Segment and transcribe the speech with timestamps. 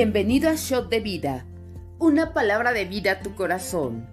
[0.00, 1.44] Bienvenido a Shot de Vida,
[1.98, 4.08] una palabra de vida a tu corazón.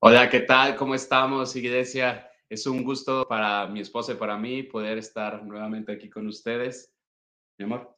[0.00, 0.76] Hola, ¿qué tal?
[0.76, 2.30] ¿Cómo estamos, iglesia?
[2.46, 6.92] Es un gusto para mi esposa y para mí poder estar nuevamente aquí con ustedes.
[7.56, 7.96] Mi amor.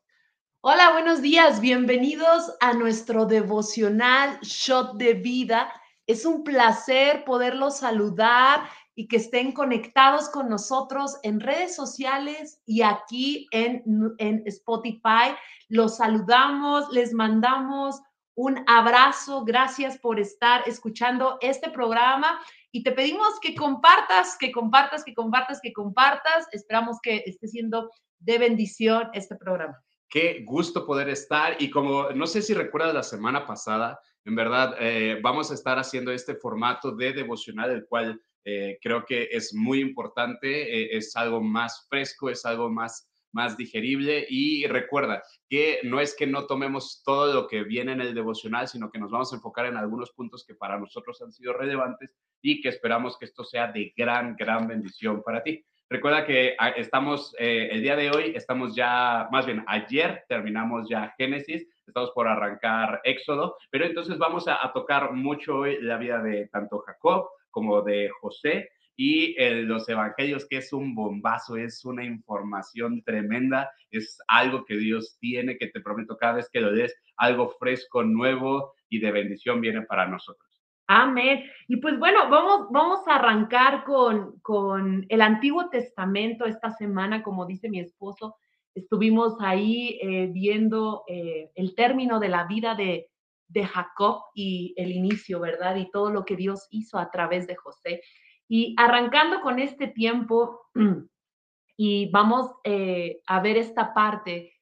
[0.60, 1.60] Hola, buenos días.
[1.60, 5.72] Bienvenidos a nuestro devocional Shot de Vida.
[6.06, 8.68] Es un placer poderlos saludar
[9.00, 13.82] y que estén conectados con nosotros en redes sociales y aquí en,
[14.18, 15.34] en Spotify.
[15.70, 18.02] Los saludamos, les mandamos
[18.34, 22.42] un abrazo, gracias por estar escuchando este programa
[22.72, 26.46] y te pedimos que compartas, que compartas, que compartas, que compartas.
[26.52, 29.82] Esperamos que esté siendo de bendición este programa.
[30.10, 34.74] Qué gusto poder estar y como no sé si recuerdas la semana pasada, en verdad
[34.78, 39.54] eh, vamos a estar haciendo este formato de devocional, el cual eh, creo que es
[39.54, 45.80] muy importante, eh, es algo más fresco, es algo más, más digerible y recuerda que
[45.84, 49.10] no es que no tomemos todo lo que viene en el devocional, sino que nos
[49.10, 53.18] vamos a enfocar en algunos puntos que para nosotros han sido relevantes y que esperamos
[53.18, 55.64] que esto sea de gran, gran bendición para ti.
[55.88, 60.88] Recuerda que ah, estamos, eh, el día de hoy, estamos ya, más bien ayer terminamos
[60.88, 65.98] ya Génesis, estamos por arrancar Éxodo, pero entonces vamos a, a tocar mucho hoy la
[65.98, 69.34] vida de tanto Jacob como de José y
[69.64, 75.56] los evangelios, que es un bombazo, es una información tremenda, es algo que Dios tiene,
[75.56, 79.82] que te prometo cada vez que lo des, algo fresco, nuevo y de bendición viene
[79.82, 80.50] para nosotros.
[80.86, 81.44] Amén.
[81.68, 87.46] Y pues bueno, vamos, vamos a arrancar con, con el Antiguo Testamento esta semana, como
[87.46, 88.36] dice mi esposo.
[88.74, 93.09] Estuvimos ahí eh, viendo eh, el término de la vida de,
[93.50, 95.76] de Jacob y el inicio, ¿verdad?
[95.76, 98.02] Y todo lo que Dios hizo a través de José.
[98.48, 100.60] Y arrancando con este tiempo,
[101.76, 104.54] y vamos eh, a ver esta parte,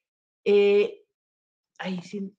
[0.45, 1.03] eh,
[2.03, 2.35] sí,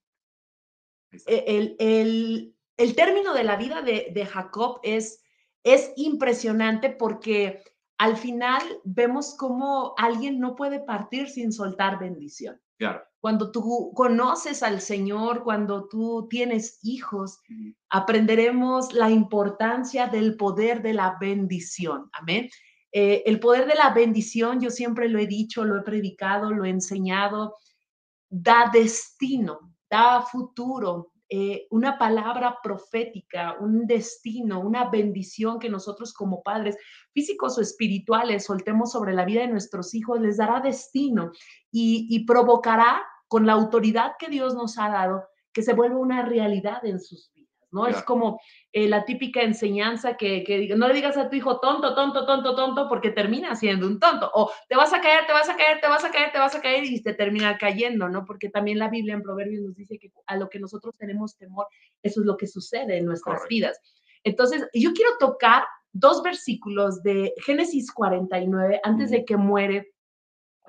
[1.26, 5.22] e, el, el, el, término de la vida de, de Jacob es,
[5.64, 7.62] es impresionante porque
[7.98, 12.60] al final vemos cómo alguien no puede partir sin soltar bendición.
[12.78, 13.02] Claro.
[13.20, 17.38] Cuando tú conoces al Señor, cuando tú tienes hijos,
[17.90, 22.08] aprenderemos la importancia del poder de la bendición.
[22.12, 22.48] Amén.
[22.92, 26.64] Eh, el poder de la bendición, yo siempre lo he dicho, lo he predicado, lo
[26.64, 27.56] he enseñado,
[28.28, 36.42] da destino, da futuro, eh, una palabra profética, un destino, una bendición que nosotros como
[36.42, 36.76] padres
[37.12, 41.30] físicos o espirituales soltemos sobre la vida de nuestros hijos, les dará destino
[41.70, 46.84] y, provocará con la autoridad que Dios nos ha dado que se vuelva una realidad
[46.84, 47.39] en sus vidas.
[47.72, 47.86] ¿No?
[47.86, 48.40] Es como
[48.72, 52.54] eh, la típica enseñanza que, que, no le digas a tu hijo tonto, tonto, tonto,
[52.54, 54.30] tonto, porque termina siendo un tonto.
[54.34, 56.54] O te vas a caer, te vas a caer, te vas a caer, te vas
[56.54, 58.24] a caer y te termina cayendo, ¿no?
[58.24, 61.66] Porque también la Biblia en Proverbios nos dice que a lo que nosotros tenemos temor,
[62.02, 63.80] eso es lo que sucede en nuestras vidas.
[64.24, 69.92] Entonces, yo quiero tocar dos versículos de Génesis 49 antes de que muere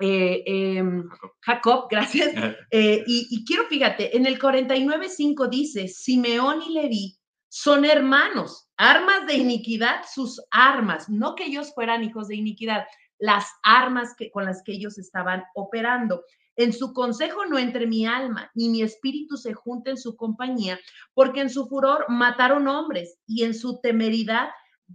[0.02, 1.08] eh, em,
[1.40, 1.86] Jacob.
[1.90, 2.32] gracias.
[2.70, 7.18] Eh, y, quiero, fíjate, en el 49.5 dice, Simeón y Leví
[7.48, 12.86] son hermanos, armas de iniquidad, sus armas, no que ellos fueran hijos de iniquidad,
[13.18, 16.22] las armas que, con las que ellos estaban operando.
[16.56, 20.80] En su consejo no entre mi alma, ni mi espíritu se junte en su compañía,
[21.14, 24.48] porque en su furor mataron hombres y en su temeridad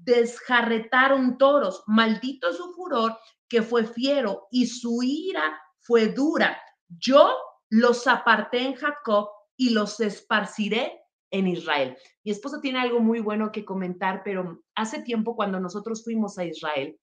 [0.04, 1.84] desjarretaron toros.
[1.88, 3.18] Maldito su furor
[3.48, 6.62] que fue fiero y su ira fue dura.
[6.88, 7.34] Yo
[7.70, 11.02] los aparté en Jacob y los esparciré
[11.32, 11.98] en Israel.
[12.24, 16.46] Mi esposo tiene algo muy bueno que comentar, pero hace tiempo cuando nosotros fuimos a
[16.46, 17.00] Israel,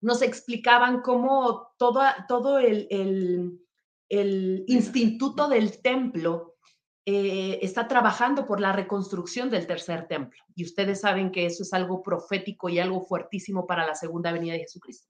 [0.00, 3.58] nos explicaban cómo todo, todo el, el,
[4.08, 6.53] el instituto del templo
[7.06, 10.42] eh, está trabajando por la reconstrucción del tercer templo.
[10.54, 14.54] Y ustedes saben que eso es algo profético y algo fuertísimo para la segunda venida
[14.54, 15.08] de Jesucristo.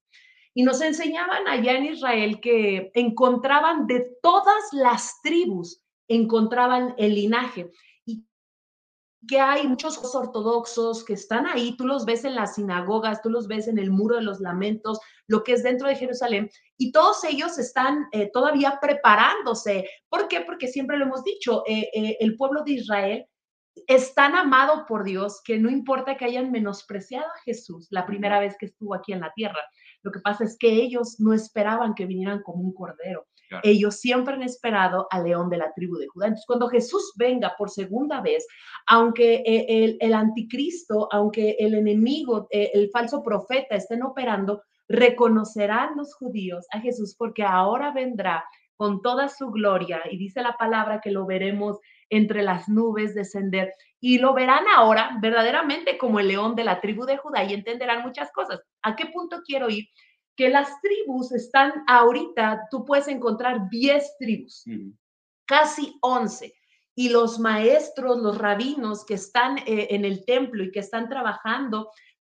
[0.55, 7.70] Y nos enseñaban allá en Israel que encontraban de todas las tribus, encontraban el linaje
[9.26, 13.47] que hay muchos ortodoxos que están ahí, tú los ves en las sinagogas, tú los
[13.47, 17.25] ves en el muro de los lamentos, lo que es dentro de Jerusalén, y todos
[17.25, 19.88] ellos están eh, todavía preparándose.
[20.09, 20.41] ¿Por qué?
[20.41, 23.26] Porque siempre lo hemos dicho, eh, eh, el pueblo de Israel
[23.87, 28.38] es tan amado por Dios que no importa que hayan menospreciado a Jesús la primera
[28.38, 29.59] vez que estuvo aquí en la tierra.
[30.03, 33.27] Lo que pasa es que ellos no esperaban que vinieran como un cordero.
[33.62, 36.26] Ellos siempre han esperado al león de la tribu de Judá.
[36.26, 38.46] Entonces, cuando Jesús venga por segunda vez,
[38.87, 46.14] aunque eh, el, anticristo, aunque el enemigo, eh, el falso profeta estén operando, reconocerán los
[46.14, 48.44] judíos a Jesús porque ahora vendrá
[48.76, 51.79] con toda su gloria y dice la palabra que lo veremos
[52.11, 57.06] entre las nubes descender y lo verán ahora verdaderamente como el león de la tribu
[57.06, 58.61] de Judá y entenderán muchas cosas.
[58.82, 59.87] ¿A qué punto quiero ir?
[60.36, 64.64] Que las tribus están ahorita, tú puedes encontrar 10 tribus,
[65.46, 66.54] casi 11
[66.96, 71.90] y los maestros, los rabinos que están eh, en el templo y que están trabajando,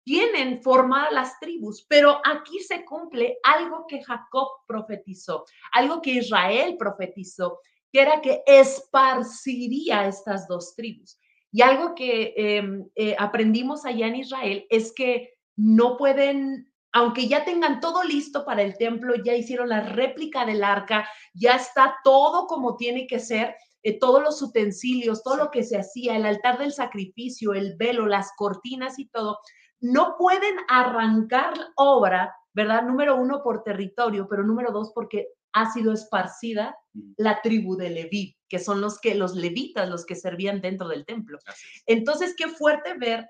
[0.08, 6.76] tienen formadas las tribus, pero aquí se cumple algo que Jacob profetizó, algo que Israel
[6.78, 7.60] profetizó,
[7.92, 11.18] que era que esparciría estas dos tribus.
[11.52, 17.44] Y algo que em, eh, aprendimos allá en Israel es que no pueden, aunque ya
[17.44, 22.48] tengan todo listo para el templo, ya hicieron la réplica del arca, ya está todo
[22.48, 23.54] como tiene que ser,
[23.84, 28.06] eh, todos los utensilios, todo lo que se hacía, el altar del sacrificio, el velo,
[28.06, 29.38] las cortinas y todo,
[29.78, 32.82] no pueden arrancar obra, ¿verdad?
[32.82, 36.76] Número uno, por territorio, pero número dos, porque ha sido esparcida
[37.16, 41.04] la tribu de Leví, que son los que los levitas, los que servían dentro del
[41.04, 41.38] templo.
[41.86, 43.28] Entonces, qué fuerte ver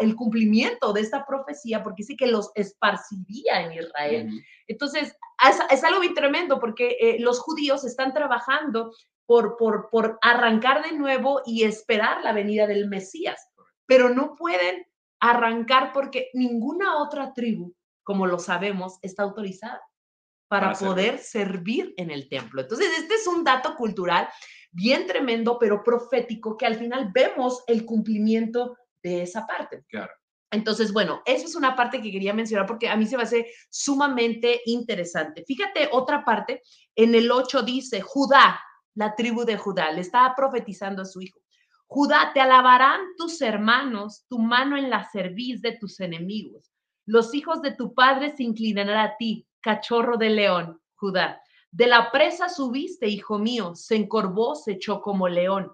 [0.00, 4.44] el cumplimiento de esta profecía, porque sí que los esparciría en Israel.
[4.66, 5.16] Entonces,
[5.70, 8.92] es, algo muy tremendo, porque eh, los judíos están trabajando
[9.26, 13.48] por, por, por arrancar de nuevo y esperar la venida del Mesías,
[13.86, 14.86] pero no pueden
[15.20, 19.80] arrancar porque ninguna otra tribu, como lo sabemos, está autorizada
[20.60, 21.94] para, poder servir.
[21.96, 22.62] en el templo.
[22.62, 24.28] Entonces, este es un dato cultural
[24.70, 29.84] bien tremendo, pero profético, que al final vemos el cumplimiento de esa parte.
[29.88, 30.12] Claro.
[30.50, 33.50] Entonces, bueno, eso es una parte que quería mencionar porque a mí se me hace
[33.70, 35.44] sumamente interesante.
[35.46, 36.62] Fíjate, otra parte,
[36.94, 38.60] en el 8 dice, Judá,
[38.94, 41.40] la tribu de Judá, le estaba profetizando a su hijo.
[41.86, 46.72] Judá, te alabarán tus hermanos, tu mano en la cerviz de tus enemigos.
[47.04, 51.42] Los hijos de tu padre se inclinarán a ti, cachorro de león, Judá.
[51.70, 55.72] De la presa subiste, hijo mío, se encorvó, se echó como león.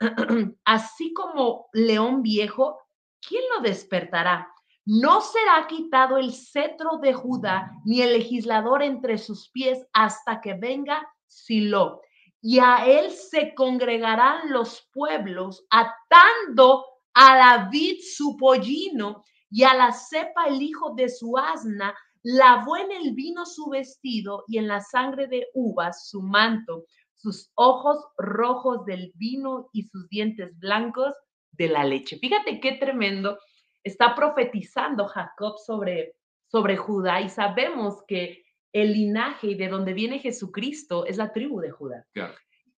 [0.64, 2.80] Así como león viejo,
[3.20, 4.48] ¿quién lo despertará?
[4.86, 10.54] No será quitado el cetro de Judá, ni el legislador entre sus pies hasta que
[10.54, 12.00] venga Silo
[12.48, 19.92] y a él se congregarán los pueblos, atando a David su pollino y a la
[19.92, 21.92] cepa el hijo de su asna,
[22.26, 27.52] lavó en el vino su vestido y en la sangre de uvas su manto, sus
[27.54, 31.14] ojos rojos del vino y sus dientes blancos
[31.52, 32.18] de la leche.
[32.18, 33.38] Fíjate qué tremendo
[33.84, 36.16] está profetizando Jacob sobre,
[36.48, 38.42] sobre Judá y sabemos que
[38.72, 42.06] el linaje y de donde viene Jesucristo es la tribu de Judá.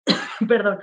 [0.46, 0.78] Perdón.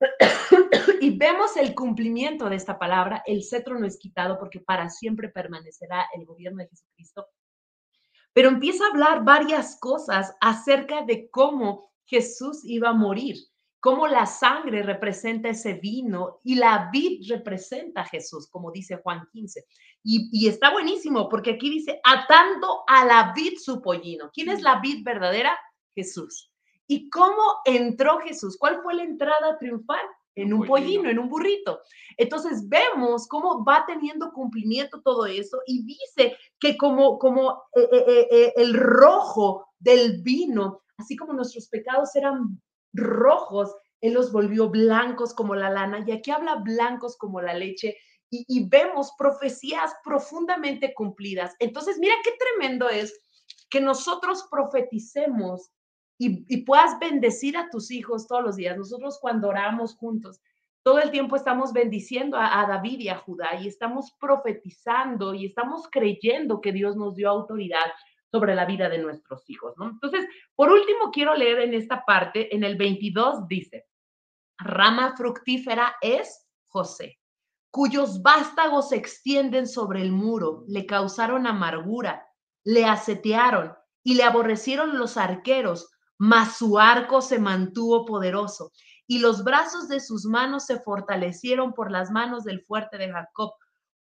[1.02, 5.28] y vemos el cumplimiento de esta palabra, el cetro no es quitado porque para siempre
[5.28, 7.26] permanecerá el gobierno de Jesucristo.
[8.32, 13.36] Pero empieza a hablar varias cosas acerca de cómo Jesús iba a morir
[13.80, 19.26] cómo la sangre representa ese vino y la vid representa a Jesús, como dice Juan
[19.32, 19.64] 15.
[20.04, 24.30] Y, está buenísimo porque aquí dice, atando a la vid su pollino.
[24.32, 25.58] ¿Quién es la vid verdadera?
[25.94, 26.52] Jesús.
[26.86, 28.56] ¿Y cómo entró Jesús?
[28.58, 30.04] ¿Cuál fue la entrada triunfal?
[30.36, 31.80] En un, pollino, en un burrito.
[32.16, 38.28] Entonces vemos cómo va teniendo cumplimiento todo eso y dice que como, como eh, eh,
[38.30, 42.60] eh, el rojo del vino, así como nuestros pecados eran
[42.92, 47.96] rojos, Él los volvió blancos como la lana, y aquí habla blancos como la leche,
[48.32, 51.56] y, vemos profecías profundamente cumplidas.
[51.58, 53.18] Entonces, mira qué tremendo es
[53.68, 55.70] que nosotros profeticemos
[56.22, 58.76] y, puedas bendecir a tus hijos todos los días.
[58.76, 60.38] Nosotros cuando oramos juntos,
[60.82, 65.46] todo el tiempo estamos bendiciendo a, a, David y a Judá y estamos profetizando y
[65.46, 67.86] estamos creyendo que Dios nos dio autoridad
[68.30, 69.88] sobre la vida de nuestros hijos, ¿no?
[69.88, 73.86] Entonces, por último, quiero leer en esta parte, en el 22 dice,
[74.58, 77.18] rama fructífera es José,
[77.70, 82.26] cuyos vástagos se extienden sobre el muro, le causaron amargura,
[82.62, 83.72] le asetearon
[84.04, 88.72] y le aborrecieron los arqueros, mas su arco se mantuvo poderoso
[89.06, 93.54] y los brazos de sus manos se fortalecieron por las manos del fuerte de Jacob.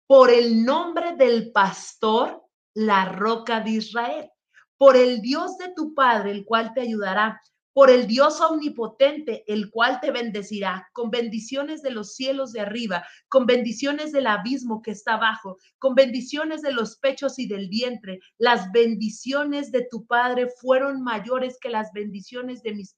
[0.08, 2.42] Por el nombre del pastor
[2.74, 4.32] la roca de Israel,
[4.78, 7.42] por el Dios de tu Padre, el cual te ayudará,
[7.76, 13.06] por el Dios omnipotente, el cual te bendecirá, con bendiciones de los cielos de arriba,
[13.28, 18.22] con bendiciones del abismo que está abajo, con bendiciones de los pechos y del vientre.
[18.38, 22.96] Las bendiciones de tu Padre fueron mayores que las bendiciones de mis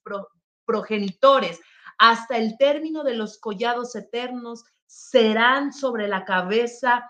[0.66, 1.60] progenitores.
[1.98, 7.10] Hasta el término de los collados eternos serán sobre la cabeza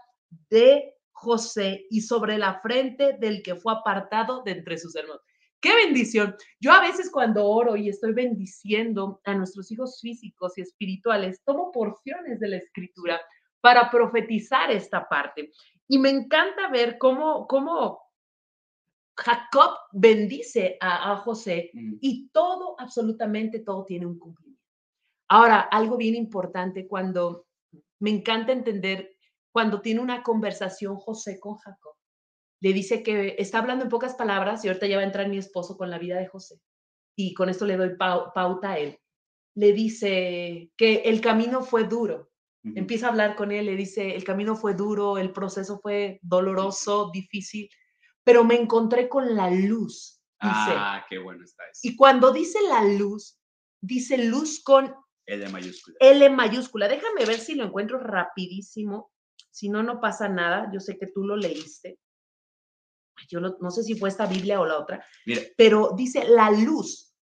[0.50, 5.27] de José y sobre la frente del que fue apartado de entre sus hermanos.
[5.60, 6.36] ¡Qué bendición!
[6.60, 11.72] Yo a veces cuando oro y estoy bendiciendo a nuestros hijos físicos y espirituales, tomo
[11.72, 13.20] porciones de la escritura
[13.60, 15.52] para profetizar esta parte.
[15.88, 18.00] Y me encanta ver cómo, cómo
[19.16, 21.96] Jacob bendice a, José mm.
[22.02, 24.64] y todo, absolutamente todo tiene un cumplimiento.
[25.28, 27.48] Ahora, algo bien importante cuando
[28.00, 29.18] me encanta entender
[29.52, 31.97] cuando tiene una conversación José con Jacob.
[32.62, 35.38] Le dice que está hablando en pocas palabras y ahorita ya va a entrar mi
[35.38, 36.60] esposo con la vida de José.
[37.16, 39.00] Y con esto le doy pauta a él.
[39.56, 42.32] Le dice que el camino fue duro.
[42.64, 47.12] Empieza a hablar con él, le dice, el camino fue duro, el proceso fue doloroso,
[47.14, 47.70] difícil,
[48.26, 50.22] pero me encontré con la luz.
[50.42, 51.80] ah, qué bueno está eso.
[51.84, 53.40] Y cuando dice la luz,
[53.80, 54.94] dice luz con
[55.28, 55.98] L mayúscula.
[56.00, 56.88] L mayúscula.
[56.88, 59.12] Déjame ver si lo encuentro rapidísimo.
[59.52, 60.70] Si no, no pasa nada.
[60.74, 62.00] Yo sé que tú lo leíste.
[63.30, 65.06] Yo no, sé si fue esta Biblia o la otra.
[65.58, 67.16] Pero dice la luz.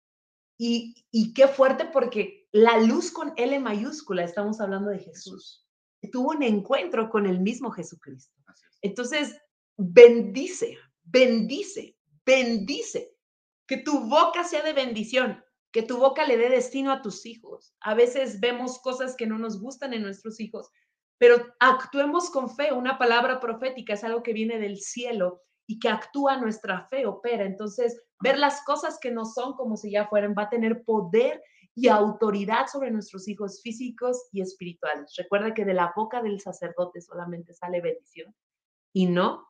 [0.59, 5.67] Y, y qué fuerte porque la luz con L mayúscula, estamos hablando de Jesús.
[6.13, 8.41] Tuvo un encuentro con el mismo Jesucristo.
[8.81, 9.37] Entonces,
[9.77, 13.17] bendice, bendice, bendice.
[13.67, 17.75] Que tu boca sea de bendición, que tu boca le dé destino a tus hijos.
[17.81, 20.71] A veces vemos cosas que no nos gustan en nuestros hijos,
[21.19, 22.73] pero actuemos con fe.
[22.73, 27.45] Una palabra profética es algo que viene del cielo y que actúa nuestra fe, opera.
[27.45, 31.43] Entonces, ver las cosas que no son como si ya fueran va a tener poder
[31.77, 35.13] y autoridad sobre nuestros hijos físicos y espirituales.
[35.17, 38.35] Recuerda que de la boca del sacerdote solamente sale bendición
[38.93, 39.49] y no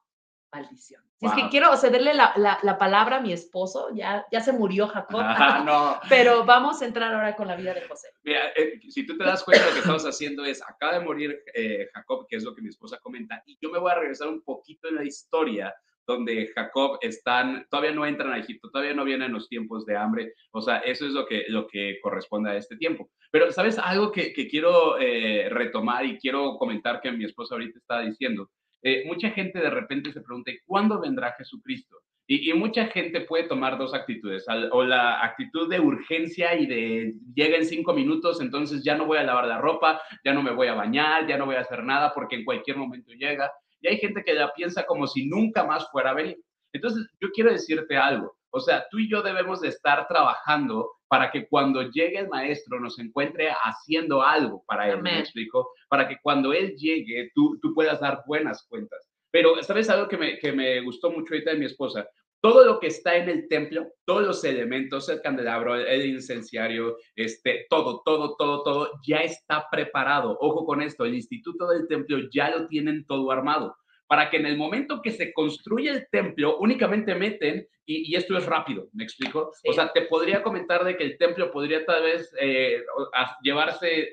[0.55, 1.03] maldición.
[1.21, 5.21] es que quiero cederle la, la, palabra a mi esposo, ya, ya se murió Jacob,
[5.67, 5.99] no.
[6.09, 8.09] pero vamos a entrar ahora con la vida de José.
[8.23, 11.43] Mira, eh, si tú te das cuenta, lo que estamos haciendo es, acaba de morir
[11.55, 14.29] eh, Jacob, que es lo que mi esposa comenta, y yo me voy a regresar
[14.29, 15.75] un poquito en la historia
[16.07, 20.35] donde Jacob están, todavía no entran a Egipto, todavía no vienen los tiempos de hambre,
[20.53, 23.11] o sea, eso es lo que, lo que corresponde a este tiempo.
[23.31, 23.79] Pero, ¿sabes?
[23.79, 28.51] Algo que, que quiero eh, retomar y quiero comentar que mi esposa ahorita está diciendo,
[28.83, 31.97] eh, mucha gente de repente se pregunta, ¿cuándo vendrá Jesucristo?
[32.27, 37.59] Y, mucha gente puede tomar dos actitudes, o la actitud de urgencia y de llega
[37.59, 40.69] en cinco minutos, entonces ya no voy a lavar la ropa, ya no me voy
[40.69, 43.53] a bañar, ya no voy a hacer nada porque en cualquier momento llega.
[43.85, 46.39] Y hay gente que ya piensa como si nunca más fuera a venir.
[46.73, 48.35] Entonces, yo quiero decirte algo.
[48.51, 52.81] O sea, tú y yo debemos de estar trabajando para que cuando llegue el maestro
[52.81, 55.71] nos encuentre haciendo algo para él, ¿me explico?
[55.91, 59.07] Para que cuando él llegue tú, tú puedas dar buenas cuentas.
[59.31, 62.09] Pero, ¿sabes algo que me, que me gustó mucho ahorita de mi esposa?
[62.45, 67.65] Todo lo que está en el templo, todos los elementos, el candelabro, el incenciario, este,
[67.71, 70.37] todo, todo, todo, todo, ya está preparado.
[70.43, 73.75] Ojo con esto, el instituto del templo ya lo tienen todo armado
[74.07, 78.45] para que en el momento que se construye el templo únicamente meten, y, esto es
[78.45, 79.53] rápido, ¿me explico?
[79.67, 82.83] O sea, te podría comentar de que el templo podría tal vez eh,
[83.43, 84.11] llevarse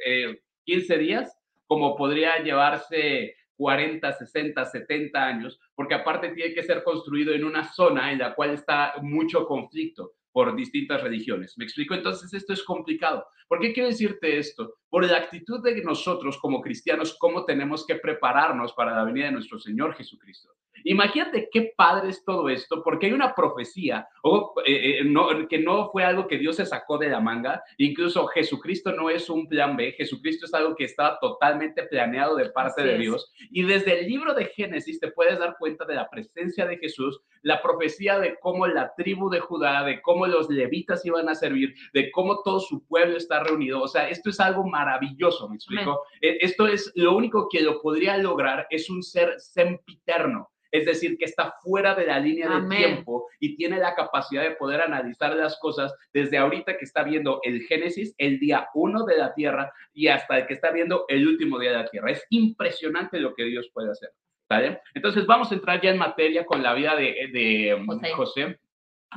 [0.63, 6.83] 15 eh, días, como podría llevarse 40, 60, 70 años, porque aparte tiene que ser
[6.83, 11.55] construido en una zona en la cual está mucho conflicto por distintas religiones.
[11.59, 11.93] ¿Me explico?
[11.93, 13.23] Entonces esto es complicado.
[13.47, 14.77] ¿Por qué quiero decirte esto?
[14.89, 19.33] Por la actitud de nosotros como cristianos, cómo tenemos que prepararnos para la venida de
[19.33, 20.49] nuestro Señor Jesucristo.
[20.83, 25.89] Imagínate qué padre es todo esto, porque hay una profecía o, eh, eh, que no
[25.91, 27.63] fue algo que Dios se sacó de la manga.
[27.77, 32.49] Incluso Jesucristo no es un plan B, Jesucristo es algo que estaba totalmente planeado de
[32.49, 33.31] parte de Dios.
[33.51, 37.21] Y desde el libro de Génesis te puedes dar cuenta de la presencia de Jesús,
[37.41, 41.73] la profecía de cómo la tribu de Judá, de cómo los levitas iban a servir,
[41.93, 43.81] de cómo todo su pueblo está reunido.
[43.81, 46.03] O sea, esto es algo maravilloso, ¿me explico?
[46.21, 51.17] E, esto es lo único que lo podría lograr, es un ser sempiterno es decir,
[51.17, 55.35] que está fuera de la línea del tiempo y tiene la capacidad de poder analizar
[55.35, 59.71] las cosas desde ahorita que está viendo el Génesis, el día uno de la Tierra,
[59.93, 62.11] y hasta el que está viendo el último día de la Tierra.
[62.11, 64.11] Es impresionante lo que Dios puede hacer.
[64.49, 64.81] ¿vale?
[64.93, 68.59] Entonces vamos a entrar ya en materia con la vida de, de José.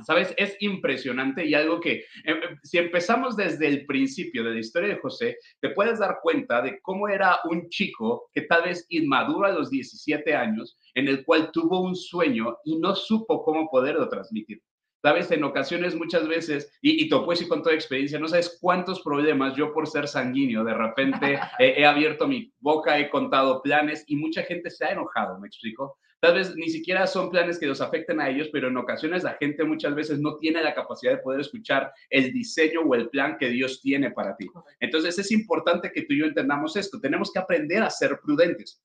[0.03, 0.35] ¿Sabes?
[0.37, 4.89] Es impresionante y algo que, em, em, si empezamos desde el principio de la historia
[4.89, 9.47] de José, te puedes dar cuenta de cómo era un chico que tal vez inmaduro
[9.47, 14.09] a los 17 años, en el cual tuvo un sueño y no supo cómo poderlo
[14.09, 14.61] transmitir.
[15.01, 19.03] Sabes, en ocasiones, muchas veces, y, y te puedo con toda experiencia, no sabes cuántos
[19.03, 24.17] problemas yo por ser sanguíneo, de repente he abierto mi boca, he contado planes y
[24.17, 25.99] mucha gente se ha enojado, ¿me explico?
[26.25, 29.35] Tal vez ni siquiera son planes que los afecten a ellos, pero en ocasiones la
[29.35, 33.37] gente muchas veces no tiene la capacidad de poder escuchar el diseño o el plan
[33.39, 34.47] que Dios tiene para ti.
[34.81, 36.99] Entonces es importante que tú y yo entendamos esto.
[36.99, 38.83] Tenemos que aprender a ser prudentes.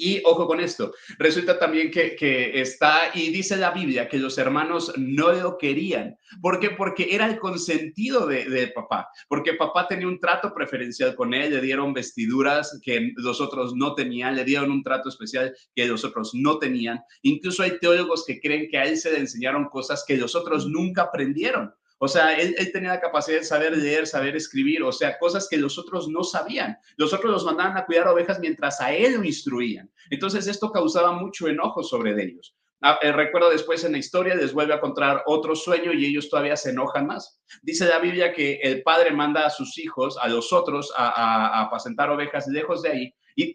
[0.00, 4.92] Y ojo con esto, resulta también que, está, y dice la Biblia, que los hermanos
[4.96, 6.16] no lo querían.
[6.40, 6.70] ¿Por qué?
[6.70, 11.60] Porque era el consentido de, papá, porque papá tenía un trato preferencial con él, le
[11.60, 16.30] dieron vestiduras que los otros no tenían, le dieron un trato especial que los otros
[16.32, 17.00] no tenían.
[17.22, 20.68] Incluso hay teólogos que creen que a él se le enseñaron cosas que los otros
[20.68, 21.74] nunca aprendieron.
[22.00, 25.56] O sea, él, tenía la capacidad de saber leer, saber escribir, o sea, cosas que
[25.56, 26.78] los otros no sabían.
[26.96, 29.90] Los otros los mandaban a cuidar ovejas mientras a él lo instruían.
[30.08, 32.54] Entonces esto causaba mucho enojo sobre ellos.
[32.80, 36.30] Ah, eh, recuerdo después en la historia, les vuelve a contar otro sueño y ellos
[36.30, 37.42] todavía se enojan más.
[37.62, 42.10] Dice la Biblia que el padre manda a sus hijos, a los otros, a, apacentar
[42.10, 43.14] ovejas lejos de ahí.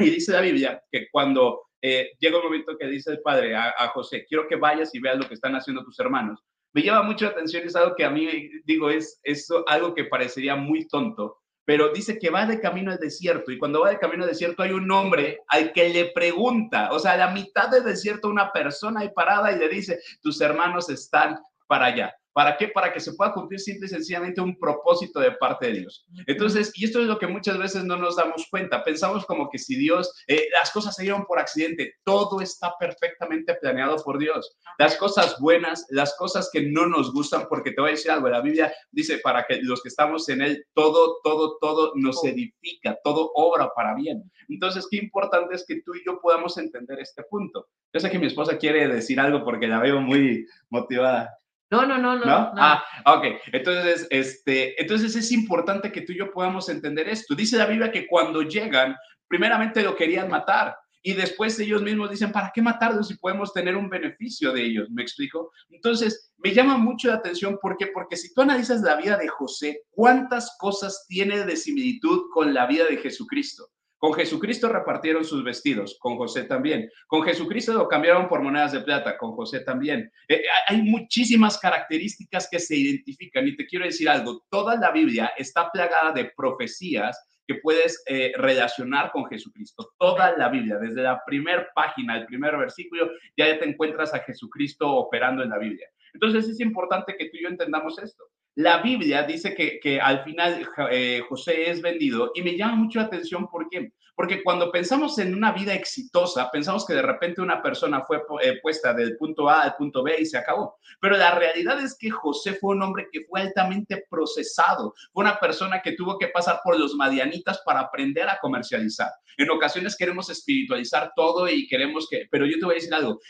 [0.00, 3.74] Y, dice la Biblia que cuando eh, llega el momento que dice el padre a,
[3.76, 6.40] a, José, quiero que vayas y veas lo que están haciendo tus hermanos
[6.72, 8.28] me llama mucho la atención, es algo que a mí,
[8.64, 12.98] digo, es, es algo que parecería muy tonto, pero dice que va de camino al
[12.98, 16.90] desierto y cuando va de camino al desierto hay un hombre al que le pregunta,
[16.92, 20.40] o sea, a la mitad del desierto una persona ahí parada y le dice, tus
[20.40, 22.14] hermanos están para allá.
[22.38, 22.68] ¿Para qué?
[22.68, 26.06] Para que se pueda cumplir simple y sencillamente un propósito de parte de Dios.
[26.24, 28.84] Entonces, y esto es lo que muchas veces no nos damos cuenta.
[28.84, 33.56] Pensamos como que si Dios, eh, las cosas se dieron por accidente, todo está perfectamente
[33.56, 34.56] planeado por Dios.
[34.78, 38.28] Las cosas buenas, las cosas que no nos gustan, porque te voy a decir algo,
[38.28, 42.96] la Biblia dice, para que los que estamos en Él, todo, todo, todo nos edifica,
[43.02, 44.30] todo obra para bien.
[44.48, 47.66] Entonces, qué importante es que tú y yo podamos entender este punto.
[47.92, 51.34] Yo sé que mi esposa quiere decir algo porque la veo muy motivada.
[51.70, 52.24] No, no, no, no.
[52.24, 52.52] ¿No?
[52.56, 53.26] Ah, ok.
[53.52, 57.34] Entonces, este, entonces es importante que tú y yo podamos entender esto.
[57.34, 58.96] Dice la Biblia que cuando llegan,
[59.28, 60.76] primeramente lo querían matar.
[61.02, 64.90] Y después ellos mismos dicen, ¿para qué matarlos si podemos tener un beneficio de ellos?
[64.90, 65.52] ¿Me explico?
[65.70, 67.88] Entonces, me llama mucho la atención ¿por qué?
[67.88, 72.66] porque si tú analizas la vida de José, ¿cuántas cosas tiene de similitud con la
[72.66, 73.68] vida de Jesucristo?
[73.98, 76.88] Con Jesucristo repartieron sus vestidos, con José también.
[77.08, 80.12] Con Jesucristo lo cambiaron por monedas de plata, con José también.
[80.28, 84.92] Eh, eh, hay muchísimas características que se identifican y te quiero decir algo, toda la
[84.92, 89.92] Biblia está plagada de profecías que puedes eh, relacionar con Jesucristo.
[89.98, 94.88] Toda la Biblia, desde la primera página, el primer versículo, ya te encuentras a Jesucristo
[94.88, 95.88] operando en la Biblia.
[96.12, 98.24] Entonces es importante que tú y yo entendamos esto.
[98.58, 102.98] La Biblia dice que, que al final eh, José es vendido y me llama mucho
[102.98, 103.92] la atención ¿por qué?
[104.16, 108.58] Porque cuando pensamos en una vida exitosa, pensamos que de repente una persona fue eh,
[108.60, 110.76] puesta del punto A al punto B y se acabó.
[111.00, 114.92] Pero la realidad es que José fue un hombre que fue altamente procesado.
[115.12, 119.12] Fue una persona que tuvo que pasar por los madianitas para aprender a comercializar.
[119.36, 123.20] En ocasiones queremos espiritualizar todo y queremos que, pero yo te voy a decir algo,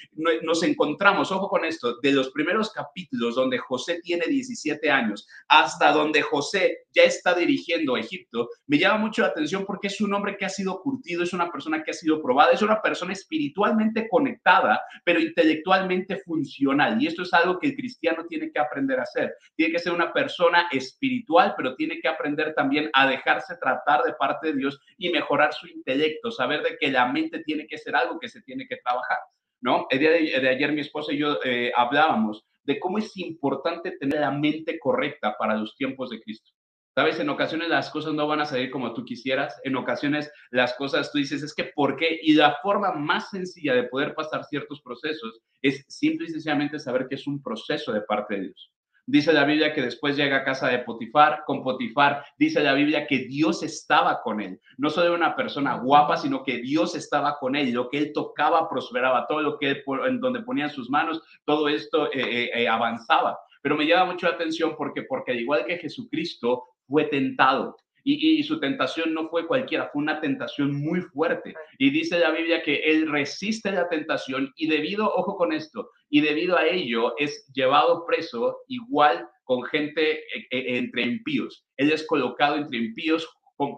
[0.42, 5.17] nos encontramos, ojo con esto, de los primeros capítulos donde José tiene 17 años
[5.48, 10.00] hasta donde José ya está dirigiendo a Egipto, me llama mucho la atención porque es
[10.00, 12.82] un hombre que ha sido curtido, es una persona que ha sido probada, es una
[12.82, 17.00] persona espiritualmente conectada, pero intelectualmente funcional.
[17.00, 19.34] Y esto es algo que el cristiano tiene que aprender a hacer.
[19.54, 24.12] Tiene que ser una persona espiritual, pero tiene que aprender también a dejarse tratar de
[24.14, 27.96] parte de Dios y mejorar su intelecto, saber de que la mente tiene que ser
[27.96, 29.18] algo que se tiene que trabajar.
[29.60, 29.86] ¿No?
[29.90, 34.20] El día de, ayer mi esposa y yo eh, hablábamos de cómo es importante tener
[34.20, 36.52] la mente correcta para los tiempos de Cristo.
[36.94, 40.74] Sabes, en ocasiones las cosas no van a salir como tú quisieras, en ocasiones las
[40.74, 42.18] cosas tú dices, es que ¿por qué?
[42.22, 47.06] Y la forma más sencilla de poder pasar ciertos procesos es simple y sencillamente saber
[47.08, 48.72] que es un proceso de parte de Dios.
[49.10, 53.06] Dice la Biblia que después llega a casa de Potifar, con Potifar, dice la Biblia
[53.06, 54.60] que Dios estaba con él.
[54.76, 57.72] No solo era una persona guapa, sino que Dios estaba con él.
[57.72, 61.70] Lo que él tocaba prosperaba, todo lo que él, en donde ponían sus manos, todo
[61.70, 63.38] esto eh, eh, eh, avanzaba.
[63.62, 67.78] Pero me llama mucho la atención porque, porque al igual que Jesucristo, fue tentado.
[68.04, 71.54] Y, su tentación no fue cualquiera, fue una tentación muy fuerte.
[71.78, 76.20] Y dice la Biblia que él resiste la tentación y debido, ojo con esto, y
[76.20, 81.66] debido a ello es llevado preso igual con gente eh, eh, entre impíos.
[81.76, 83.28] Él es colocado entre impíos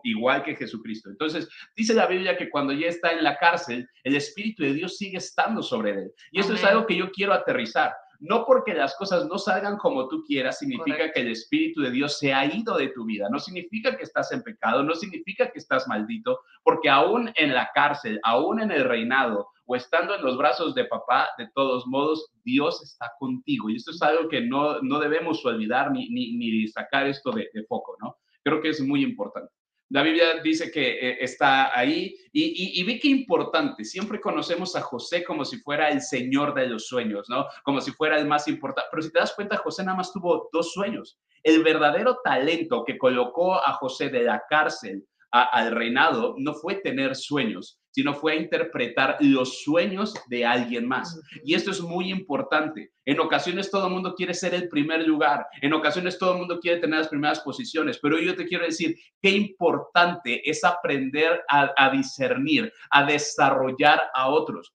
[0.05, 1.11] igual que Jesucristo.
[1.11, 4.97] Entonces, dice la Biblia que cuando ya está en la cárcel, el Espíritu de Dios
[4.97, 6.13] sigue estando sobre él.
[6.33, 7.93] Y esto es algo que yo quiero aterrizar.
[8.21, 12.19] No porque las cosas no salgan como tú quieras, significa que el Espíritu de Dios
[12.19, 13.29] se ha ido de tu vida.
[13.31, 17.71] No significa que estás en pecado, no significa que estás maldito, porque aún en la
[17.75, 22.31] cárcel, aún en el reinado o estando en los brazos de papá, de todos modos,
[22.45, 23.71] Dios está contigo.
[23.71, 27.49] Y esto es algo que no, no debemos olvidar ni, ni, ni sacar esto de,
[27.55, 28.17] de foco, ¿no?
[28.43, 29.53] Creo que es muy importante.
[29.91, 33.85] La Biblia dice que eh, está ahí y, y, vi qué importante.
[33.85, 37.47] Siempre conocemos a José como si fuera el señor de los sueños, ¿no?
[37.65, 38.89] Como si fuera el más importante.
[38.91, 41.19] Pero si te das cuenta, José nada más tuvo dos sueños.
[41.43, 47.15] El verdadero talento que colocó a José de la cárcel al reinado no fue tener
[47.15, 51.21] sueños, sino fue a interpretar los sueños de alguien más.
[51.45, 52.93] Y esto es muy importante.
[53.05, 56.61] En ocasiones todo el mundo quiere ser el primer lugar, en ocasiones todo el mundo
[56.61, 61.91] quiere tener las primeras posiciones, pero yo te quiero decir qué importante es aprender a,
[61.91, 64.75] discernir, a desarrollar a otros.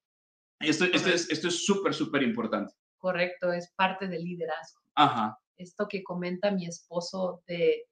[0.59, 2.73] Esto, esto es esto es súper, súper importante.
[2.97, 4.81] Correcto, es parte del liderazgo.
[4.95, 5.37] Ajá.
[5.57, 7.85] Esto que comenta mi esposo de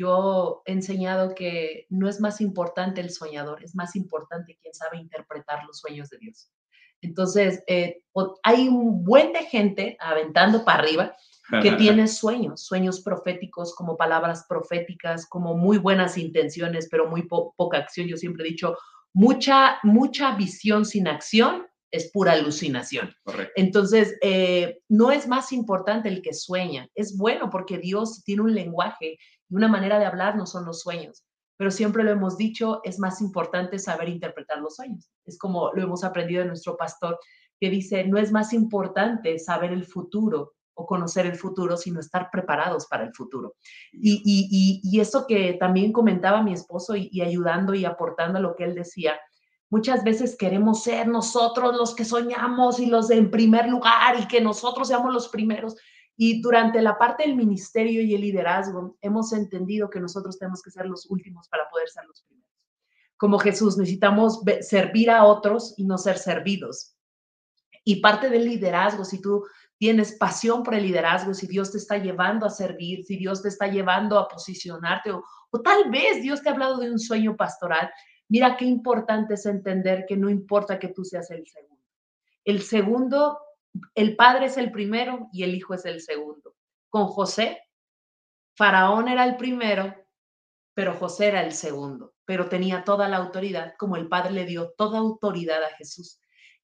[0.00, 4.96] yo he enseñado que no es más importante el soñador, es más importante quien sabe
[4.96, 6.50] interpretar los sueños de Dios.
[7.02, 8.02] Entonces, eh,
[8.42, 11.16] hay un buen de gente aventando para arriba
[11.62, 17.76] que tiene sueños, sueños proféticos, como palabras proféticas, como muy buenas intenciones, pero muy poca
[17.76, 18.06] acción.
[18.06, 18.78] Yo siempre he dicho,
[19.12, 23.14] mucha, mucha visión sin acción es pura alucinación.
[23.56, 28.54] Entonces, eh, no es más importante el que sueña, es bueno porque Dios tiene un
[28.54, 31.24] lenguaje y una manera de hablar, no son los sueños,
[31.56, 35.10] pero siempre lo hemos dicho, es más importante saber interpretar los sueños.
[35.26, 37.18] Es como lo hemos aprendido de nuestro pastor,
[37.60, 42.30] que dice, no es más importante saber el futuro o conocer el futuro, sino estar
[42.32, 43.56] preparados para el futuro.
[43.92, 48.56] Y, y, y, eso que también comentaba mi esposo y, ayudando y aportando a lo
[48.56, 49.20] que él decía,
[49.70, 54.26] Muchas veces queremos ser nosotros los que soñamos y los de en primer lugar y
[54.26, 55.76] que nosotros seamos los primeros.
[56.16, 60.72] Y durante la parte del ministerio y el liderazgo hemos entendido que nosotros tenemos que
[60.72, 62.50] ser los últimos para poder ser los primeros.
[63.16, 66.96] Como Jesús, necesitamos servir a otros y no ser servidos.
[67.84, 69.44] Y parte del liderazgo, si tú
[69.78, 73.48] tienes pasión por el liderazgo, si Dios te está llevando a servir, si Dios te
[73.48, 77.36] está llevando a posicionarte o, o tal vez Dios te ha hablado de un sueño
[77.36, 77.90] pastoral,
[78.30, 81.84] Mira qué importante es entender que no importa que tú seas el segundo.
[82.44, 83.40] El segundo,
[83.96, 86.54] el padre es el primero y el hijo es el segundo.
[86.88, 87.60] Con José,
[88.56, 89.92] Faraón era el primero,
[90.74, 94.74] pero José era el segundo, pero tenía toda la autoridad, como el padre le dio
[94.78, 96.20] toda autoridad a Jesús.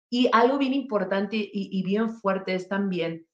[0.09, 3.27] Y algo bien importante y, bien fuerte es también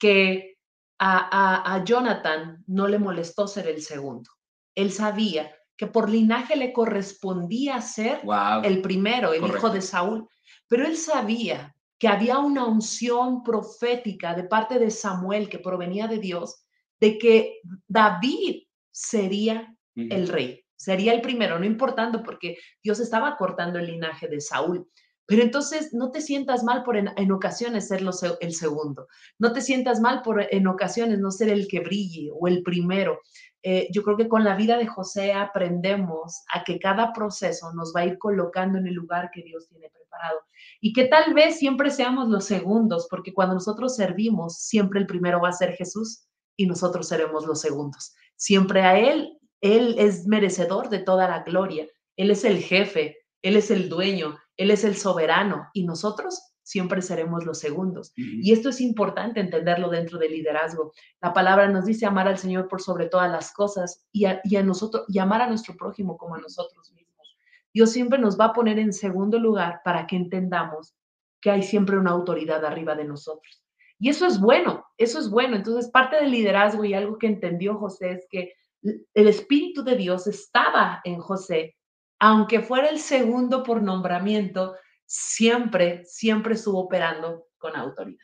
[0.00, 0.58] que
[0.98, 4.28] a, a Jonathan no le molestó ser el segundo.
[4.74, 8.20] Él sabía que por linaje le correspondía ser
[8.62, 10.28] el primero, el hijo de Saúl.
[10.68, 16.18] Pero él sabía que había una unción profética de parte de Samuel que provenía de
[16.18, 16.64] Dios,
[17.00, 23.80] de que David sería el rey, sería el primero, no importando porque Dios estaba cortando
[23.80, 24.88] el linaje de Saúl.
[25.26, 28.02] Pero entonces no te sientas mal por en, ocasiones ser
[28.40, 32.46] el segundo, no te sientas mal por en ocasiones no ser el que brille o
[32.46, 33.18] el primero.
[33.62, 37.92] Eh, yo creo que con la vida de José aprendemos a que cada proceso nos
[37.94, 40.40] va a ir colocando en el lugar que Dios tiene preparado
[40.80, 45.40] y que tal vez siempre seamos los segundos, porque cuando nosotros servimos, siempre el primero
[45.40, 48.14] va a ser Jesús y nosotros seremos los segundos.
[48.36, 53.56] Siempre a Él, Él es merecedor de toda la gloria, Él es el jefe, Él
[53.56, 58.12] es el dueño, Él es el soberano y nosotros siempre seremos los segundos.
[58.16, 60.92] Y esto es importante entenderlo dentro del liderazgo.
[61.20, 65.04] La palabra nos dice amar al Señor por sobre todas las cosas y a, nosotros,
[65.08, 67.36] y amar a nuestro prójimo como a nosotros mismos.
[67.74, 70.94] Dios siempre nos va a poner en segundo lugar para que entendamos
[71.40, 73.62] que hay siempre una autoridad arriba de nosotros.
[73.98, 75.56] Y eso es bueno, eso es bueno.
[75.56, 80.26] Entonces, parte del liderazgo y algo que entendió José es que el Espíritu de Dios
[80.26, 81.76] estaba en José,
[82.18, 84.74] aunque fuera el segundo por nombramiento,
[85.06, 88.18] siempre, siempre estuvo operando con autoridad.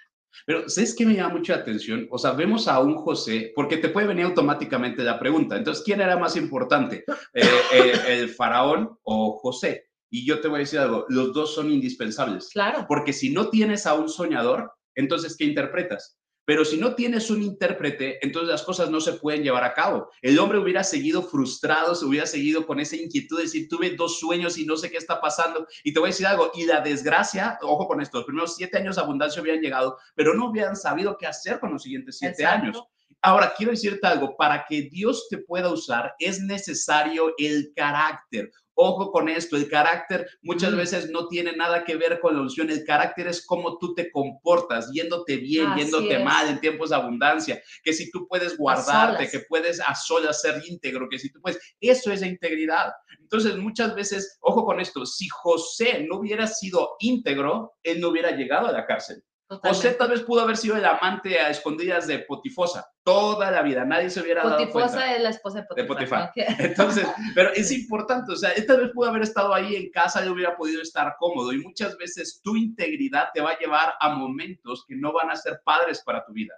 [0.47, 2.07] Pero, ¿sabes qué me llama mucha atención?
[2.11, 5.57] O sea, vemos a un José, porque te puede venir automáticamente la pregunta.
[5.57, 7.05] Entonces, ¿quién era más importante?
[7.35, 9.91] Eh, eh, ¿El faraón o José?
[10.11, 12.49] Y yo te voy a decir algo, los dos son indispensables.
[12.53, 12.87] Claro.
[12.88, 16.17] Porque si no tienes a un soñador, entonces, ¿qué interpretas?
[16.49, 20.09] Pero si no tienes un intérprete, entonces las cosas no se pueden llevar a cabo.
[20.23, 24.19] El hombre hubiera seguido frustrado, se hubiera seguido con esa inquietud de decir, tuve dos
[24.19, 25.67] sueños y no sé qué está pasando.
[25.85, 28.79] Y te voy a decir algo, y la desgracia, ojo con esto, los primeros siete
[28.79, 32.47] años de abundancia hubieran llegado, pero no hubieran sabido qué hacer con los siguientes siete
[32.47, 32.83] años.
[33.22, 38.50] Ahora, quiero decirte algo, para que Dios te pueda usar es necesario el carácter.
[38.81, 42.70] Ojo con esto, el carácter muchas veces no tiene nada que ver con la unción,
[42.70, 47.61] el carácter es cómo tú te comportas, yéndote bien, yéndote mal en tiempos de abundancia,
[47.83, 51.59] que si tú puedes guardarte, que puedes a solas ser íntegro, que si tú puedes,
[51.81, 52.92] eso es la integridad.
[53.18, 58.31] Entonces, muchas veces, ojo con esto, si José no hubiera sido íntegro, él no hubiera
[58.31, 59.24] llegado a la cárcel.
[59.49, 63.83] José tal vez pudo haber sido el amante a escondidas de Potifosa toda la vida.
[63.83, 64.73] Nadie se hubiera dado cuenta.
[64.73, 66.33] Potifosa es la esposa de Potifar.
[66.37, 70.29] Entonces, pero es importante, o sea, esta vez pudo haber estado ahí en casa y
[70.29, 71.51] hubiera podido estar cómodo.
[71.55, 75.37] Y muchas veces tu integridad te va a llevar a momentos que no van a
[75.37, 76.55] ser padres para tu vida.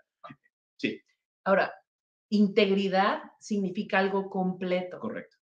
[0.76, 1.00] Sí.
[1.44, 1.72] Ahora,
[2.29, 4.98] integridad significa algo completo.
[4.98, 5.37] Correcto.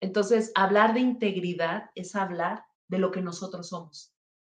[0.00, 4.14] Entonces, hablar de integridad es hablar de lo que nosotros somos.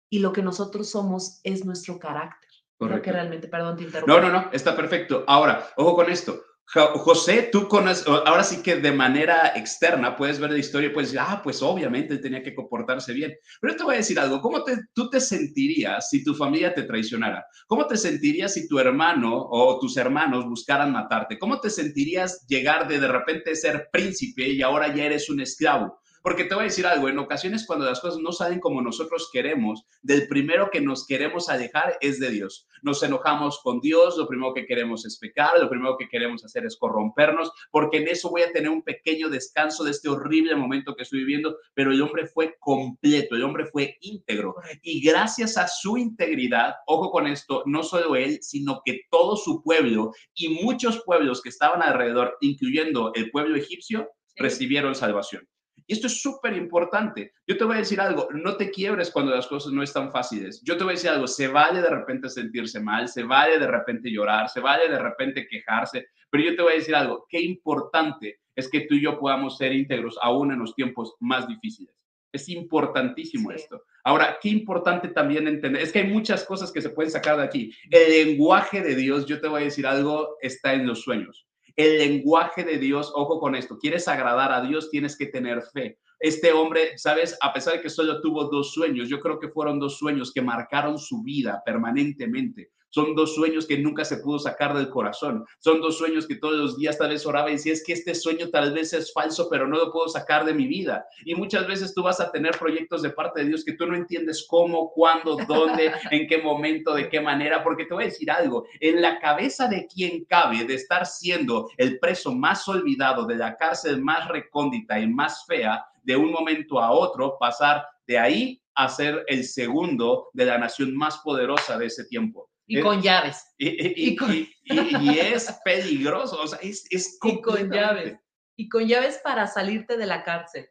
[0.09, 2.49] Y lo que nosotros somos es nuestro carácter.
[2.77, 4.13] Creo que realmente, perdón, te interrumpo.
[4.13, 5.25] No, no, no, está perfecto.
[5.27, 6.41] Ahora, ojo con esto.
[6.71, 11.09] José, tú conoces, ahora sí que de manera externa puedes ver la historia y puedes
[11.09, 13.33] decir, ah, pues obviamente tenía que comportarse bien.
[13.59, 16.71] Pero yo te voy a decir algo, ¿cómo te, tú te sentirías si tu familia
[16.71, 17.43] te traicionara?
[17.65, 21.39] ¿Cómo te sentirías si tu hermano o tus hermanos buscaran matarte?
[21.39, 25.99] ¿Cómo te sentirías llegar de de repente ser príncipe y ahora ya eres un esclavo?
[26.21, 29.29] Porque te voy a decir algo, en ocasiones cuando las cosas no salen como nosotros
[29.31, 32.67] queremos, del primero que nos queremos alejar es de Dios.
[32.81, 36.65] Nos enojamos con Dios, lo primero que queremos es pecar, lo primero que queremos hacer
[36.65, 40.95] es corrompernos, porque en eso voy a tener un pequeño descanso de este horrible momento
[40.95, 44.55] que estoy viviendo, pero el hombre fue completo, el hombre fue íntegro.
[44.81, 49.61] Y gracias a su integridad, ojo con esto, no solo él, sino que todo su
[49.61, 55.47] pueblo y muchos pueblos que estaban alrededor, incluyendo el pueblo egipcio, recibieron salvación.
[55.89, 57.33] Y esto es súper importante.
[57.47, 60.61] Yo te voy a decir algo, no te quiebres cuando las cosas no están fáciles.
[60.63, 63.65] Yo te voy a decir algo, se vale de repente sentirse mal, se vale de
[63.65, 67.41] repente llorar, se vale de repente quejarse, pero yo te voy a decir algo, qué
[67.41, 71.95] importante es que tú y yo podamos ser íntegros aún en los tiempos más difíciles.
[72.31, 73.81] Es importantísimo esto.
[74.03, 77.43] Ahora, qué importante también entender, es que hay muchas cosas que se pueden sacar de
[77.45, 77.73] aquí.
[77.89, 81.48] El lenguaje de Dios, yo te voy a decir algo, está en los sueños.
[81.79, 85.97] El lenguaje de Dios, ojo con esto, quieres agradar a Dios, tienes que tener fe.
[86.19, 89.79] Este hombre, sabes, a pesar de que solo tuvo dos sueños, yo creo que fueron
[89.79, 92.71] dos sueños que marcaron su vida permanentemente.
[92.89, 95.45] Son dos sueños que nunca se pudo sacar del corazón.
[95.59, 98.15] Son dos sueños que todos los días tal vez oraba y decía, es que este
[98.15, 101.05] sueño tal vez es falso, pero no lo puedo sacar de mi vida.
[101.25, 103.95] Y muchas veces tú vas a tener proyectos de parte de Dios que tú no
[103.95, 108.31] entiendes cómo, cuándo, dónde, en qué momento, de qué manera, porque te voy a decir
[108.31, 113.35] algo, en la cabeza de quien cabe de estar siendo el preso más olvidado de
[113.35, 118.61] la cárcel más recóndita y más fea, de un momento a otro, pasar de ahí
[118.73, 122.48] a ser el segundo de la nación más poderosa de ese tiempo.
[122.77, 123.45] Y con llaves.
[123.57, 128.17] Y, es peligroso, o sea, es, es y con llaves.
[128.55, 130.69] Y con llaves para salirte de la cárcel.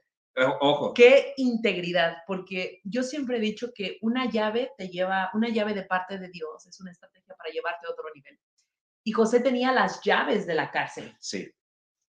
[0.60, 0.94] Ojo.
[0.94, 5.82] Qué integridad, porque yo siempre he dicho que una llave te lleva, una llave de
[5.82, 8.38] parte de Dios es una estrategia para llevarte a otro nivel.
[9.02, 11.16] Y José tenía las llaves de la cárcel.
[11.18, 11.50] Sí.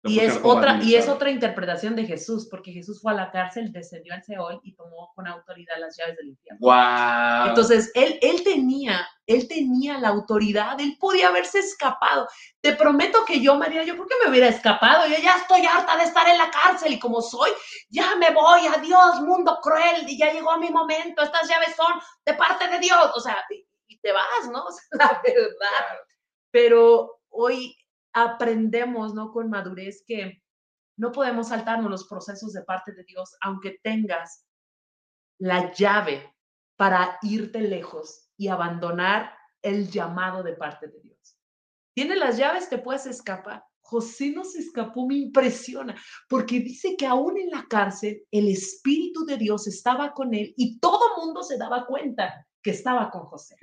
[0.03, 3.71] Y es, otra, y es otra interpretación de Jesús, porque Jesús fue a la cárcel,
[3.73, 6.59] descendió al Seol y tomó con autoridad las llaves del infierno.
[6.61, 7.49] Wow.
[7.49, 12.27] Entonces, él, él, tenía, él tenía la autoridad, él podía haberse escapado.
[12.61, 15.07] Te prometo que yo, María, yo, ¿por qué me hubiera escapado?
[15.07, 17.51] Yo ya estoy harta de estar en la cárcel y como soy,
[17.89, 22.33] ya me voy, adiós, mundo cruel, y ya llegó mi momento, estas llaves son de
[22.33, 23.11] parte de Dios.
[23.15, 24.65] O sea, y, te vas, ¿no?
[24.91, 25.99] la verdad.
[26.49, 27.77] Pero hoy
[28.13, 29.31] aprendemos, ¿no?
[29.31, 30.41] Con madurez que
[30.97, 34.43] no podemos saltarnos los procesos de parte de Dios, aunque tengas
[35.37, 36.35] la llave
[36.75, 41.37] para irte lejos y abandonar el llamado de parte de Dios.
[41.93, 43.63] Tienes las llaves, te puedes escapar.
[43.81, 45.99] José no se escapó, me impresiona,
[46.29, 50.79] porque dice que aún en la cárcel el Espíritu de Dios estaba con él y
[50.79, 53.57] todo mundo se daba cuenta que estaba con José.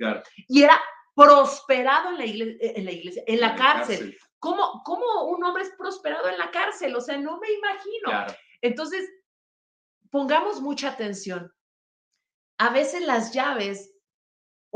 [0.47, 0.79] Y era
[1.15, 4.15] prosperado en la iglesia, en la, iglesia, en la, cárcel.
[4.37, 6.95] ¿Cómo, ¿Cómo, un hombre es prosperado en la cárcel?
[6.95, 8.35] O sea, no me imagino.
[8.61, 9.09] Entonces,
[10.11, 11.51] pongamos mucha atención.
[12.59, 13.96] A veces las llaves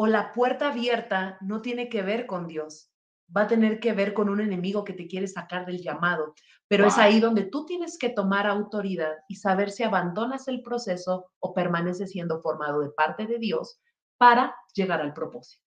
[0.01, 2.91] o la puerta abierta no tiene que ver con Dios.
[3.37, 6.33] Va a tener que ver con un enemigo que te quiere sacar del llamado.
[6.67, 11.29] Pero es ahí donde tú tienes que tomar autoridad y saber si abandonas el proceso
[11.39, 13.79] o permaneces siendo formado de parte de Dios
[14.17, 15.63] para llegar al propósito.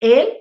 [0.00, 0.36] Él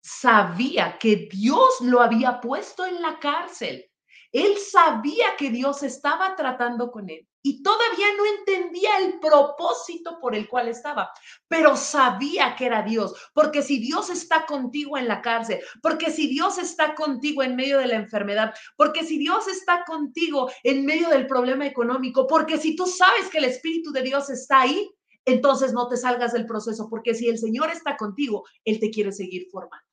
[0.00, 3.84] sabía que Dios lo había puesto en la cárcel.
[4.32, 10.34] Él sabía que Dios estaba tratando con él y todavía no entendía el propósito por
[10.34, 11.10] el cual estaba,
[11.46, 16.26] pero sabía que era Dios, porque si Dios está contigo en la cárcel, porque si
[16.28, 21.08] Dios está contigo en medio de la enfermedad, porque si Dios está contigo en medio
[21.08, 24.90] del problema económico, porque si tú sabes que el Espíritu de Dios está ahí,
[25.24, 29.12] entonces no te salgas del proceso, porque si el Señor está contigo, Él te quiere
[29.12, 29.87] seguir formando.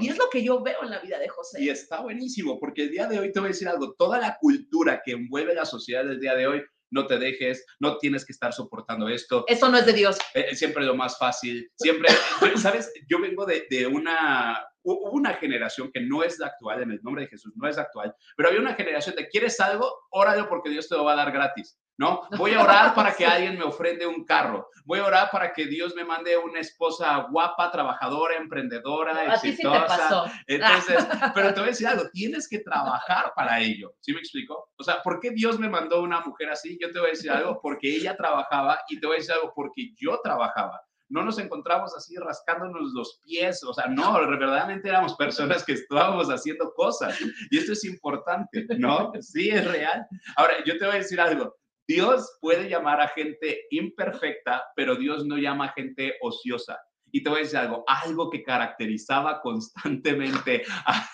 [0.00, 1.62] Y es lo que yo veo en la vida de José.
[1.62, 4.36] Y está buenísimo, porque el día de hoy te voy a decir algo, toda la
[4.40, 8.32] cultura que envuelve la sociedad del día de hoy, no te dejes, no tienes que
[8.32, 9.44] estar soportando esto.
[9.48, 10.18] Eso no es de Dios.
[10.34, 12.08] Eh, siempre lo más fácil, siempre,
[12.56, 12.92] ¿sabes?
[13.08, 17.22] Yo vengo de, de una, una generación que no es la actual, en el nombre
[17.24, 19.92] de Jesús, no es actual, pero había una generación de, ¿quieres algo?
[20.10, 21.78] Óralo porque Dios te lo va a dar gratis.
[21.98, 22.28] ¿No?
[22.36, 24.68] Voy a orar para que alguien me ofrende un carro.
[24.84, 30.30] Voy a orar para que Dios me mande una esposa guapa, trabajadora, emprendedora, exitosa.
[30.46, 33.94] Entonces, pero te voy a decir algo, tienes que trabajar para ello.
[34.00, 34.70] ¿Sí me explico?
[34.78, 36.78] O sea, ¿por qué Dios me mandó una mujer así?
[36.80, 39.52] Yo te voy a decir algo, porque ella trabajaba y te voy a decir algo,
[39.54, 45.14] porque yo trabajaba no nos encontramos así rascándonos los pies, o sea, no, verdaderamente éramos
[45.14, 47.16] personas que estábamos haciendo cosas
[47.50, 49.12] y esto es importante, ¿no?
[49.20, 50.06] Sí, es real.
[50.36, 51.54] Ahora, yo te voy a decir algo,
[51.88, 56.78] Dios puede llamar a gente imperfecta, pero Dios no llama a gente ociosa.
[57.12, 61.08] Y te voy a decir algo, algo que caracterizaba constantemente a...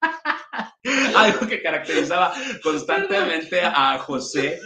[1.16, 4.60] algo que caracterizaba constantemente a José.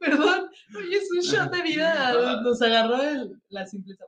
[0.00, 2.98] Perdón, oye, es un shot de vida, nos agarró
[3.48, 4.04] la simpleza.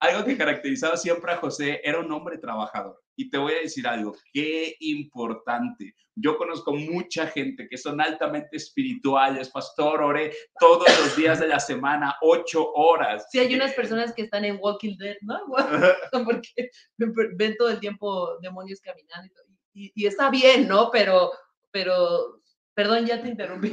[0.00, 3.00] Algo que caracterizaba siempre a José era un hombre trabajador.
[3.16, 5.94] Y te voy a decir algo, qué importante.
[6.14, 11.60] Yo conozco mucha gente que son altamente espirituales, pastor, oré todos los días de la
[11.60, 13.26] semana, ocho horas.
[13.30, 15.40] Sí, hay unas personas que están en Walking Dead, ¿no?
[16.24, 19.34] Porque ven todo el tiempo demonios caminando
[19.74, 20.90] y, y está bien, ¿no?
[20.90, 21.32] Pero,
[21.70, 22.40] pero,
[22.74, 23.72] perdón, ya te interrumpí.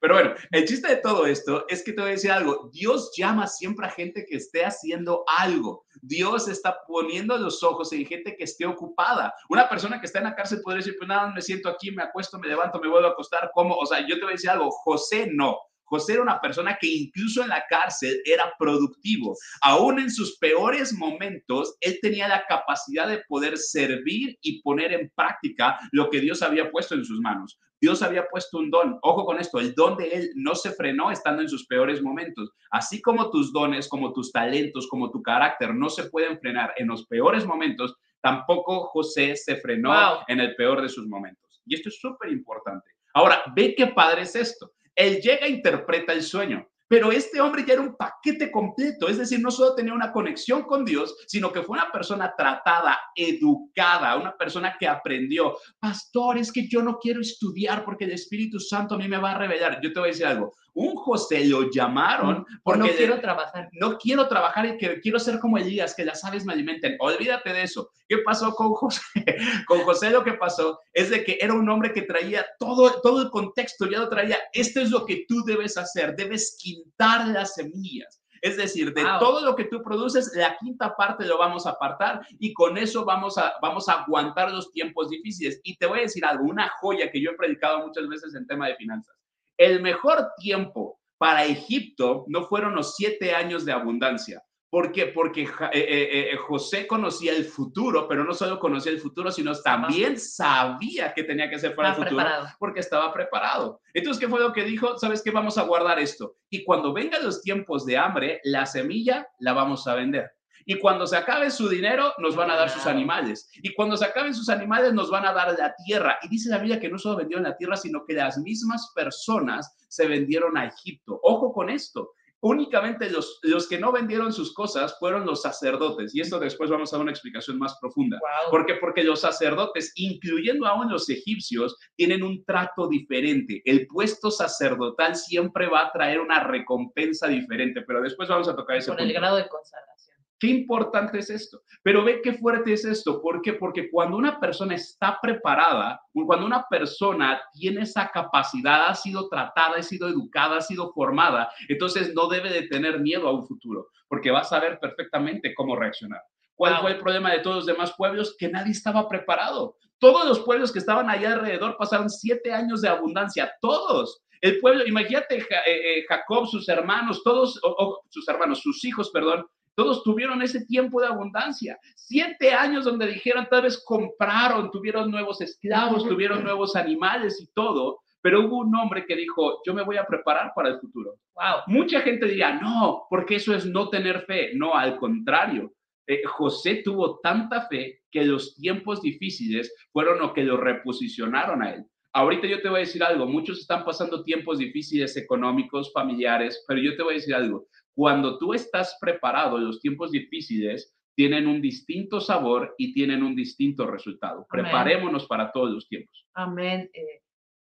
[0.00, 2.70] Pero bueno, el chiste de todo esto es que te voy a decir algo.
[2.72, 5.86] Dios llama siempre a gente que esté haciendo algo.
[6.02, 9.34] Dios está poniendo los ojos en gente que esté ocupada.
[9.48, 12.02] Una persona que está en la cárcel podría decir, pues nada, me siento aquí, me
[12.02, 13.74] acuesto, me levanto, me vuelvo a acostar, ¿cómo?
[13.76, 14.70] O sea, yo te voy a decir algo.
[14.70, 15.56] José no.
[15.88, 19.34] José era una persona que incluso en la cárcel era productivo.
[19.62, 25.10] Aún en sus peores momentos, él tenía la capacidad de poder servir y poner en
[25.14, 27.58] práctica lo que Dios había puesto en sus manos.
[27.80, 28.98] Dios había puesto un don.
[29.02, 32.50] Ojo con esto, el don de él no se frenó estando en sus peores momentos.
[32.70, 36.88] Así como tus dones, como tus talentos, como tu carácter no se pueden frenar en
[36.88, 39.92] los peores momentos, tampoco José se frenó
[40.26, 41.62] en el peor de sus momentos.
[41.66, 42.90] Y esto es súper importante.
[43.14, 44.72] Ahora, ve qué padre es esto.
[44.94, 46.68] Él llega e interpreta el sueño.
[46.88, 50.62] Pero este hombre ya era un paquete completo, es decir, no solo tenía una conexión
[50.62, 55.56] con Dios, sino que fue una persona tratada, educada, una persona que aprendió.
[55.78, 59.32] Pastor, es que yo no quiero estudiar porque el Espíritu Santo a mí me va
[59.32, 59.80] a revelar.
[59.82, 63.68] Yo te voy a decir algo, un José lo llamaron porque no quiero trabajar.
[63.72, 66.96] No quiero trabajar y que quiero ser como Elías, que las aves me alimenten.
[67.00, 67.90] Olvídate de eso.
[68.06, 69.00] ¿Qué pasó con José?
[69.66, 73.22] Con José lo que pasó es de que era un hombre que traía todo, todo
[73.22, 74.38] el contexto, ya lo traía.
[74.52, 78.22] Esto es lo que tú debes hacer, debes quintar las semillas.
[78.40, 82.24] Es decir, de todo lo que tú produces, la quinta parte lo vamos a apartar
[82.38, 85.60] y con eso vamos a, vamos a aguantar los tiempos difíciles.
[85.64, 88.46] Y te voy a decir algo, una joya que yo he predicado muchas veces en
[88.46, 89.17] tema de finanzas.
[89.58, 94.42] El mejor tiempo para Egipto no fueron los siete años de abundancia.
[94.70, 95.06] ¿Por qué?
[95.06, 99.52] Porque eh, eh, eh, José conocía el futuro, pero no solo conocía el futuro, sino
[99.54, 102.24] también sabía que tenía que hacer para el futuro,
[102.58, 103.80] porque estaba preparado.
[103.94, 104.98] Entonces, ¿qué fue lo que dijo?
[104.98, 105.30] ¿Sabes qué?
[105.30, 106.36] Vamos a guardar esto.
[106.50, 110.30] Y cuando vengan los tiempos de hambre, la semilla la vamos a vender.
[110.70, 113.50] Y cuando se acabe su dinero, nos van a dar sus animales.
[113.62, 116.18] Y cuando se acaben sus animales, nos van a dar la tierra.
[116.20, 119.74] Y dice la Biblia que no solo vendieron la tierra, sino que las mismas personas
[119.88, 121.18] se vendieron a Egipto.
[121.22, 122.10] Ojo con esto.
[122.40, 126.14] Únicamente los, los que no vendieron sus cosas fueron los sacerdotes.
[126.14, 128.20] Y esto después vamos a dar una explicación más profunda.
[128.50, 133.62] Porque, porque los sacerdotes, incluyendo aún los egipcios, tienen un trato diferente.
[133.64, 137.80] El puesto sacerdotal siempre va a traer una recompensa diferente.
[137.86, 139.97] Pero después vamos a tocar ese Con el grado de consagración.
[140.38, 141.62] Qué importante es esto.
[141.82, 143.20] Pero ve qué fuerte es esto.
[143.20, 143.54] ¿Por qué?
[143.54, 149.76] Porque cuando una persona está preparada, cuando una persona tiene esa capacidad, ha sido tratada,
[149.78, 153.88] ha sido educada, ha sido formada, entonces no debe de tener miedo a un futuro,
[154.08, 156.22] porque va a saber perfectamente cómo reaccionar.
[156.54, 158.34] ¿Cuál fue el problema de todos los demás pueblos?
[158.36, 159.76] Que nadie estaba preparado.
[159.98, 164.22] Todos los pueblos que estaban allá alrededor pasaron siete años de abundancia, todos.
[164.40, 167.60] El pueblo, imagínate, eh, eh, Jacob, sus hermanos, todos,
[168.08, 169.46] sus hermanos, sus hijos, perdón,
[169.78, 171.78] todos tuvieron ese tiempo de abundancia.
[171.94, 178.00] Siete años donde dijeron, tal vez compraron, tuvieron nuevos esclavos, tuvieron nuevos animales y todo,
[178.20, 181.20] pero hubo un hombre que dijo, yo me voy a preparar para el futuro.
[181.36, 181.62] Wow.
[181.68, 184.50] Mucha gente diría, no, porque eso es no tener fe.
[184.52, 185.72] No, al contrario.
[186.08, 191.74] Eh, José tuvo tanta fe que los tiempos difíciles fueron lo que lo reposicionaron a
[191.74, 191.84] él.
[192.12, 196.80] Ahorita yo te voy a decir algo, muchos están pasando tiempos difíciles económicos, familiares, pero
[196.80, 197.68] yo te voy a decir algo,
[197.98, 203.88] cuando tú estás preparado, los tiempos difíciles tienen un distinto sabor y tienen un distinto
[203.88, 204.46] resultado.
[204.48, 206.24] Preparémonos para todos los tiempos.
[206.32, 206.88] Amén.
[206.94, 207.22] Eh,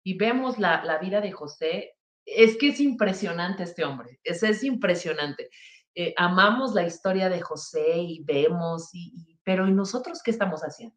[0.03, 1.95] y vemos la, vida de José.
[2.27, 4.19] Es que es impresionante este hombre.
[4.23, 5.49] Es, es impresionante.
[5.95, 10.95] Eh, amamos la historia de José y vemos, y, pero ¿y nosotros qué estamos haciendo?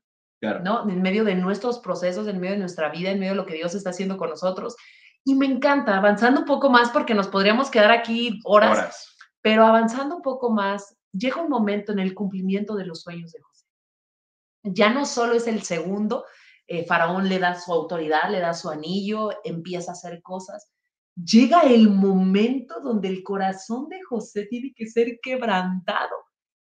[0.63, 0.87] ¿No?
[0.91, 3.55] En medio de nuestros procesos, en medio de nuestra vida, en medio de lo que
[3.55, 4.77] Dios está haciendo con nosotros.
[5.25, 9.12] Y me encanta, avanzando un poco más, porque nos podríamos quedar aquí horas, Horas.
[9.43, 13.41] Pero avanzando un poco más, llega un momento en el cumplimiento de los sueños de
[13.41, 13.67] José.
[14.63, 16.25] Ya no solo es el segundo,
[16.67, 20.71] eh, Faraón le da su autoridad, le da su anillo, empieza a hacer cosas.
[21.17, 26.15] Llega el momento donde el corazón de José tiene que ser quebrantado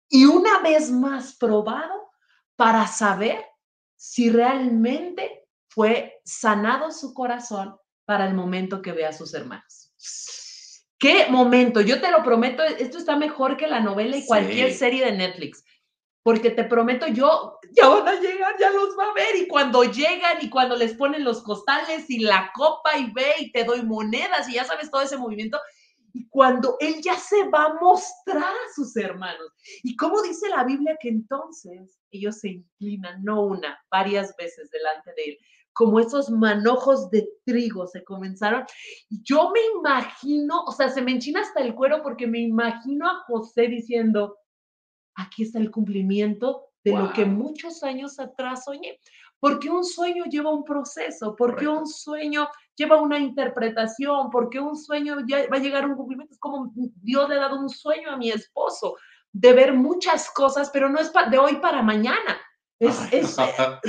[0.08, 2.10] y una vez más probado
[2.56, 3.44] para saber
[3.96, 10.43] si realmente fue sanado su corazón para el momento que ve a sus hermanos.
[11.04, 11.82] ¿Qué momento?
[11.82, 14.78] Yo te lo prometo, esto está mejor que la novela y cualquier Sí.
[14.78, 15.62] serie de Netflix.
[16.22, 19.36] Porque te prometo, yo, ya van a llegar, ya los va a ver.
[19.36, 23.52] Y cuando llegan y cuando les ponen los costales y la copa y ve y
[23.52, 25.60] te doy monedas y ya sabes todo ese movimiento.
[26.14, 29.52] Y cuando él ya se va a mostrar a sus hermanos.
[29.82, 35.12] Y como dice la Biblia que entonces ellos se inclinan, no una, varias veces delante
[35.18, 35.38] de él,
[35.74, 38.64] como esos manojos de trigo se comenzaron.
[39.10, 43.24] Yo me imagino, o sea, se me enchina hasta el cuero porque me imagino a
[43.26, 44.38] José diciendo,
[45.16, 48.98] aquí está el cumplimiento de lo que muchos años atrás soñé.
[49.40, 51.80] Porque un sueño lleva un proceso, porque Correcto.
[51.80, 56.32] un sueño lleva una interpretación, porque un sueño ya va a llegar a un cumplimiento.
[56.32, 58.96] Es como Dios le ha dado un sueño a mi esposo
[59.32, 62.40] de ver muchas cosas, pero no es de hoy para mañana.
[62.80, 63.36] Es, es-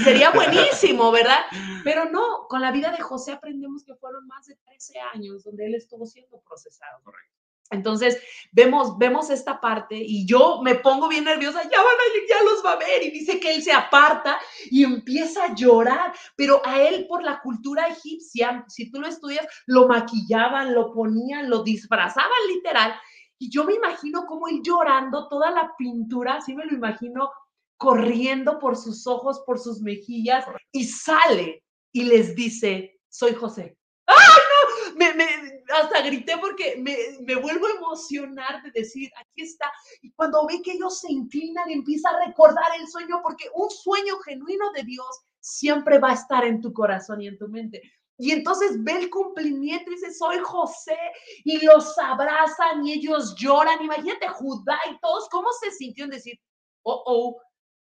[0.03, 1.39] sería buenísimo, ¿verdad?
[1.83, 5.65] Pero no, con la vida de José aprendemos que fueron más de 13 años donde
[5.65, 6.99] él estuvo siendo procesado.
[7.03, 7.31] Correcto.
[7.71, 8.21] Entonces,
[8.51, 12.63] vemos, vemos esta parte y yo me pongo bien nerviosa, ya van a, ya los
[12.63, 14.37] va a ver y dice que él se aparta
[14.69, 19.47] y empieza a llorar, pero a él por la cultura egipcia, si tú lo estudias,
[19.65, 22.93] lo maquillaban, lo ponían, lo disfrazaban literal
[23.39, 27.31] y yo me imagino como él llorando, toda la pintura, así me lo imagino
[27.77, 33.77] corriendo por sus ojos, por sus mejillas y sale y les dice, soy José.
[34.07, 34.95] ¡Ay, no!
[34.97, 39.71] Me, me- hasta grité porque me, me vuelvo a emocionar de decir, aquí está.
[40.01, 44.19] Y cuando ve que ellos se inclinan, empieza a recordar el sueño, porque un sueño
[44.19, 45.07] genuino de Dios
[45.39, 47.81] siempre va a estar en tu corazón y en tu mente.
[48.17, 50.97] Y entonces ve el cumplimiento y dice, soy José,
[51.43, 53.81] y los abrazan y ellos lloran.
[53.83, 56.39] Imagínate Judá y todos, ¿cómo se sintió en decir,
[56.83, 57.41] oh, oh,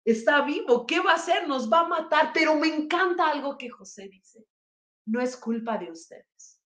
[0.06, 1.46] está vivo, ¿qué va a hacer?
[1.48, 2.30] Nos va a matar.
[2.32, 4.46] Pero me encanta algo que José dice,
[5.04, 6.60] no es culpa de ustedes.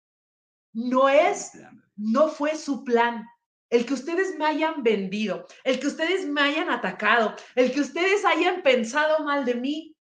[0.72, 1.52] No es,
[1.96, 3.26] no fue su plan.
[3.70, 8.24] El que ustedes me hayan vendido, el que ustedes me hayan atacado, el que ustedes
[8.24, 9.96] hayan pensado mal de mí,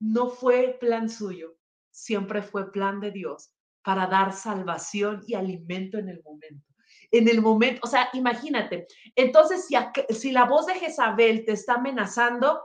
[0.00, 1.56] no fue plan suyo.
[1.90, 6.66] Siempre fue plan de Dios para dar salvación y alimento en el momento.
[7.10, 8.86] En el momento, o sea, imagínate.
[9.14, 9.76] Entonces, si,
[10.14, 12.62] si la voz de Jezabel te está amenazando,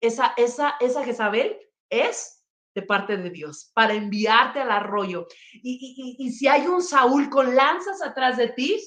[0.00, 1.56] esa, esa, esa Jezabel
[1.90, 2.42] es
[2.74, 5.26] de parte de Dios para enviarte al arroyo.
[5.54, 8.78] Y, y- y- y si hay un Saúl con lanzas atrás de ti,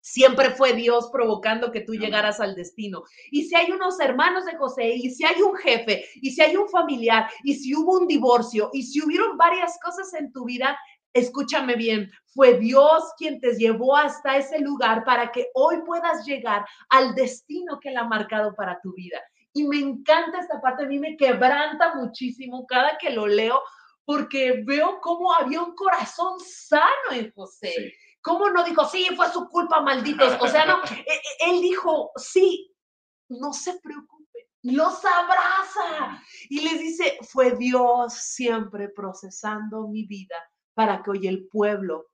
[0.00, 3.02] siempre fue Dios provocando que tú llegaras al destino.
[3.30, 6.56] Y si hay unos hermanos de José, y si hay un jefe, y si hay
[6.56, 10.78] un familiar, y si hubo un divorcio, y si hubieron varias cosas en tu vida,
[11.12, 16.64] escúchame bien, fue Dios quien te llevó hasta ese lugar para que hoy puedas llegar
[16.90, 19.20] al destino que Él ha marcado para tu vida.
[19.58, 23.60] Y me encanta esta parte, a mí me quebranta muchísimo cada que lo leo,
[24.04, 27.72] porque veo cómo había un corazón sano en José.
[27.76, 27.92] Sí.
[28.22, 30.36] ¿Cómo no dijo, sí, fue su culpa, malditos?
[30.40, 32.72] O sea, no, e- e- él dijo, sí,
[33.28, 40.36] no se preocupe, los abraza y les dice, fue Dios siempre procesando mi vida
[40.74, 42.06] para que hoy el pueblo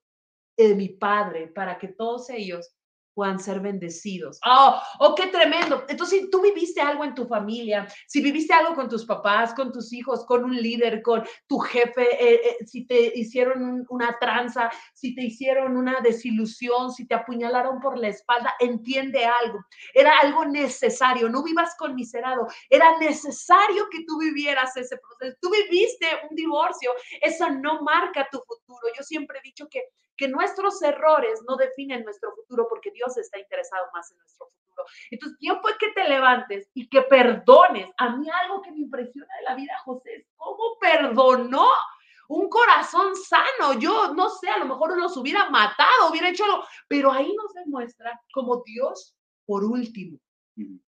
[0.57, 2.75] de mi padre, para que todos ellos
[3.15, 4.41] puedan ser bendecidos.
[4.45, 5.85] ¡Oh, oh, qué tremendo!
[5.89, 9.73] Entonces, si tú viviste algo en tu familia, si viviste algo con tus papás, con
[9.73, 14.19] tus hijos, con un líder, con tu jefe, eh, eh, si te hicieron un- una
[14.19, 19.61] tranza, si te hicieron una desilusión, si te apuñalaron por la espalda, entiende algo.
[19.95, 21.29] Era algo necesario.
[21.29, 22.47] No vivas conmiserado.
[22.69, 25.37] Era necesario que tú vivieras ese proceso.
[25.41, 26.91] Tú viviste un divorcio.
[27.21, 28.89] Eso no marca tu futuro.
[28.97, 29.83] Yo siempre he dicho que
[30.17, 34.85] que nuestros errores no definen nuestro futuro porque Dios está interesado más en nuestro futuro.
[35.11, 37.91] Entonces, tiempo es que te levantes y que perdones.
[37.97, 41.69] A mí algo que me impresiona de la vida, José, es cómo perdonó
[42.29, 43.79] un corazón sano.
[43.79, 47.53] Yo no sé, a lo mejor los hubiera matado, hubiera hecho algo, pero ahí nos
[47.55, 49.15] demuestra como Dios,
[49.47, 50.19] por último,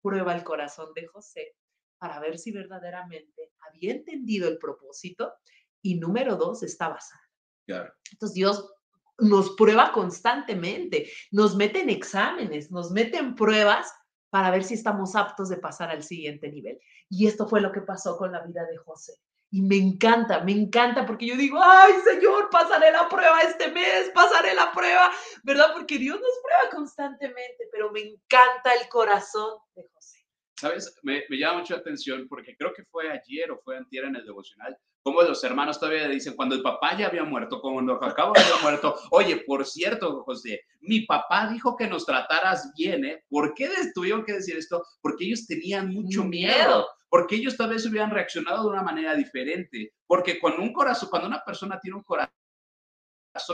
[0.01, 1.55] prueba el corazón de José
[1.97, 5.33] para ver si verdaderamente había entendido el propósito
[5.81, 7.21] y número dos, estaba sano.
[7.65, 7.93] Claro.
[8.11, 8.71] Entonces Dios
[9.19, 13.91] nos prueba constantemente, nos mete en exámenes, nos mete en pruebas
[14.29, 16.79] para ver si estamos aptos de pasar al siguiente nivel.
[17.09, 19.13] Y esto fue lo que pasó con la vida de José.
[19.49, 24.11] Y me encanta, me encanta porque yo digo, ay Señor, pasaré la prueba este mes,
[24.13, 25.09] pasaré la prueba,
[25.43, 25.71] ¿verdad?
[25.73, 30.17] Porque Dios nos prueba constantemente, pero me encanta el corazón de José.
[30.59, 30.93] ¿Sabes?
[31.03, 34.77] Me, llama mucho atención porque creo que fue ayer o fue antier en el devocional,
[35.07, 38.93] como los hermanos todavía dicen, cuando el papá ya había muerto, cuando Jacob había muerto,
[39.11, 43.23] oye, por cierto, José, mi papá dijo que nos trataras bien, ¿eh?
[43.29, 44.83] ¿Por qué tuvieron que decir esto?
[45.01, 49.93] Porque ellos tenían mucho miedo porque ellos tal vez hubieran reaccionado de una manera diferente,
[50.05, 52.29] porque cuando un corazón, cuando una persona tiene un corazón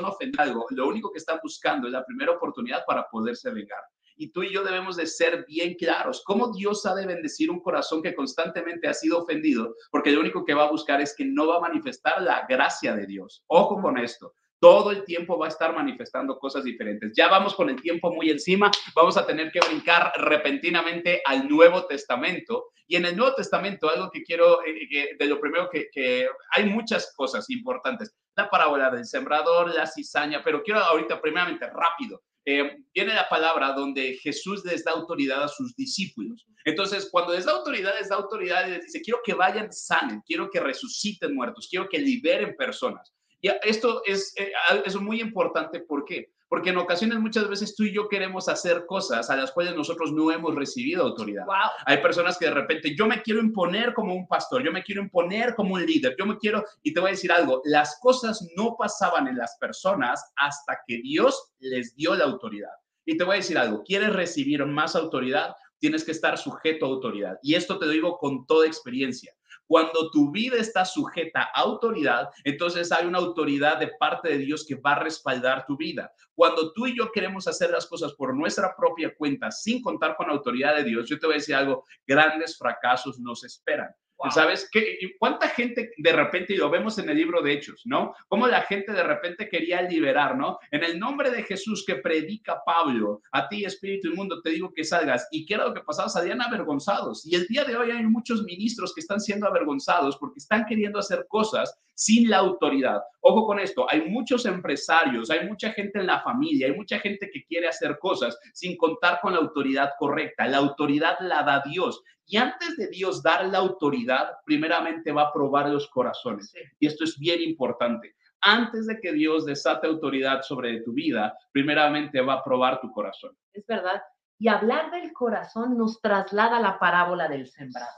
[0.05, 3.83] ofendido, lo único que está buscando es la primera oportunidad para poderse vengar.
[4.23, 6.23] Y tú y yo debemos de ser bien claros.
[6.25, 9.75] ¿Cómo Dios ha de bendecir un corazón que constantemente ha sido ofendido?
[9.91, 12.95] Porque lo único que va a buscar es que no va a manifestar la gracia
[12.95, 13.43] de Dios.
[13.47, 17.11] Ojo con esto todo el tiempo va a estar manifestando cosas diferentes.
[17.17, 21.85] Ya vamos con el tiempo muy encima, vamos a tener que brincar repentinamente al Nuevo
[21.85, 22.67] Testamento.
[22.87, 26.29] Y en el Nuevo Testamento, algo que quiero, eh, que, de lo primero que, que,
[26.51, 28.15] hay muchas cosas importantes.
[28.37, 32.21] La parábola del sembrador, la cizaña, pero quiero ahorita primeramente rápido.
[32.45, 36.45] Eh, viene la palabra donde Jesús les da autoridad a sus discípulos.
[36.65, 40.21] Entonces, cuando les da autoridad, les da autoridad y les dice, quiero que vayan sanen,
[40.25, 43.13] quiero que resuciten muertos, quiero que liberen personas.
[43.43, 44.53] Y esto es, eh,
[44.85, 46.31] es muy importante, ¿por qué?
[46.47, 50.13] Porque en ocasiones muchas veces tú y yo queremos hacer cosas a las cuales nosotros
[50.13, 51.45] no hemos recibido autoridad.
[51.85, 55.01] Hay personas que de repente yo me quiero imponer como un pastor, yo me quiero
[55.01, 58.47] imponer como un líder, yo me quiero, y te voy a decir algo, las cosas
[58.55, 62.71] no pasaban en las personas hasta que Dios les dio la autoridad.
[63.03, 65.53] Y te voy a decir algo, ¿quieres recibir más autoridad?
[65.79, 67.39] Tienes que estar sujeto a autoridad.
[67.41, 69.33] Y esto te lo digo con toda experiencia.
[69.73, 74.63] Cuando tu vida está sujeta a autoridad, entonces hay una autoridad de parte de Dios
[74.67, 76.13] que va a respaldar tu vida.
[76.35, 80.27] Cuando tú y yo queremos hacer las cosas por nuestra propia cuenta sin contar con
[80.27, 83.89] la autoridad de Dios, yo te voy a decir algo, grandes fracasos nos esperan.
[84.31, 84.69] ¿Sabes?
[84.71, 88.13] ¿Qué, ¿Cuánta gente de repente, y lo vemos en el libro de Hechos, ¿no?
[88.27, 90.59] Cómo la gente de repente quería liberar, ¿no?
[90.71, 94.83] En el nombre de Jesús que predica Pablo, a ti, Espíritu Inmundo, te digo que
[94.83, 95.27] salgas.
[95.31, 96.09] ¿Y qué era lo que pasaba?
[96.09, 97.25] Salían avergonzados.
[97.25, 100.99] Y el día de hoy hay muchos ministros que están siendo avergonzados porque están queriendo
[100.99, 103.01] hacer cosas sin la autoridad.
[103.21, 107.29] Ojo con esto, hay muchos empresarios, hay mucha gente en la familia, hay mucha gente
[107.31, 110.47] que quiere hacer cosas sin contar con la autoridad correcta.
[110.47, 112.01] La autoridad la da Dios.
[112.25, 116.53] Y antes de Dios dar la autoridad, primeramente va a probar los corazones.
[116.79, 118.15] Y esto es bien importante.
[118.41, 123.37] Antes de que Dios desate autoridad sobre tu vida, primeramente va a probar tu corazón.
[123.53, 124.01] Es verdad.
[124.37, 127.89] Y hablar del corazón nos traslada a la parábola del sembrador.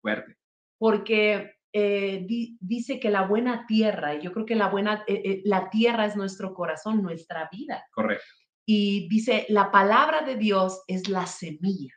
[0.00, 0.36] Fuerte.
[0.78, 2.26] Porque eh,
[2.60, 6.06] dice que la buena tierra, y yo creo que la buena, eh, eh, la tierra
[6.06, 7.84] es nuestro corazón, nuestra vida.
[7.92, 8.24] Correcto.
[8.64, 11.94] Y dice, la palabra de Dios es la semilla.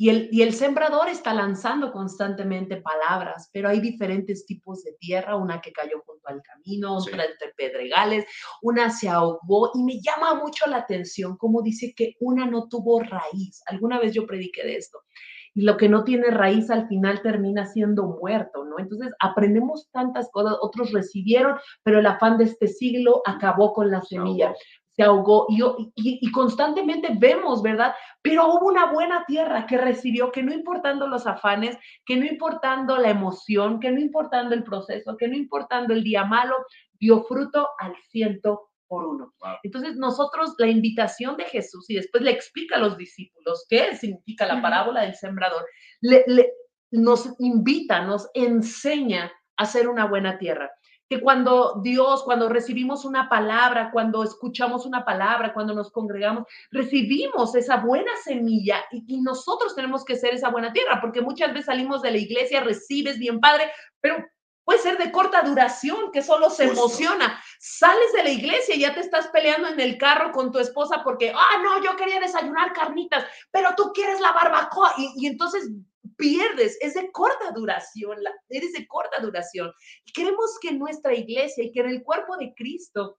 [0.00, 5.36] Y, el, y el sembrador está lanzando constantemente palabras, pero hay diferentes tipos de tierra,
[5.36, 8.24] una que cayó junto al camino, otra entre pedregales,
[8.62, 13.00] una se ahogó y me llama mucho la atención como dice que una no tuvo
[13.00, 13.60] raíz.
[13.66, 15.00] Alguna vez yo prediqué de esto
[15.54, 18.78] y lo que no tiene raíz al final termina siendo muerto, ¿no?
[18.78, 24.00] Entonces aprendemos tantas cosas, otros recibieron, pero el afán de este siglo acabó con la
[24.00, 24.54] semilla.
[25.00, 25.62] Se ahogó y,
[25.94, 27.94] y, constantemente vemos, ¿verdad?
[28.20, 32.98] Pero hubo una buena tierra que recibió, que no importando los afanes, que no importando
[32.98, 36.54] la emoción, que no importando el proceso, que no importando el día malo,
[36.98, 39.32] dio fruto al ciento por uno.
[39.62, 44.44] Entonces, nosotros, la invitación de Jesús, y después le explica a los discípulos qué significa
[44.44, 45.64] la parábola del sembrador,
[46.02, 46.24] le,
[46.90, 50.70] nos invita, nos enseña a ser una buena tierra.
[51.10, 57.54] Que cuando Dios, cuando recibimos una palabra, cuando escuchamos una palabra, cuando nos congregamos, recibimos
[57.54, 61.66] esa buena semilla y, y nosotros tenemos que ser esa buena tierra, porque muchas veces
[61.66, 64.24] salimos de la iglesia, recibes bien padre, pero
[64.70, 67.42] puede ser de corta duración, que solo se emociona.
[67.58, 71.02] Sales de la iglesia y ya te estás peleando en el carro con tu esposa
[71.02, 74.94] porque, ah, no, yo quería desayunar carnitas, pero tú quieres la barbacoa.
[74.96, 75.68] Y, entonces
[76.20, 79.72] pierdes, es de corta duración, la, eres de corta duración.
[80.04, 83.18] Y queremos que nuestra iglesia y que en el cuerpo de Cristo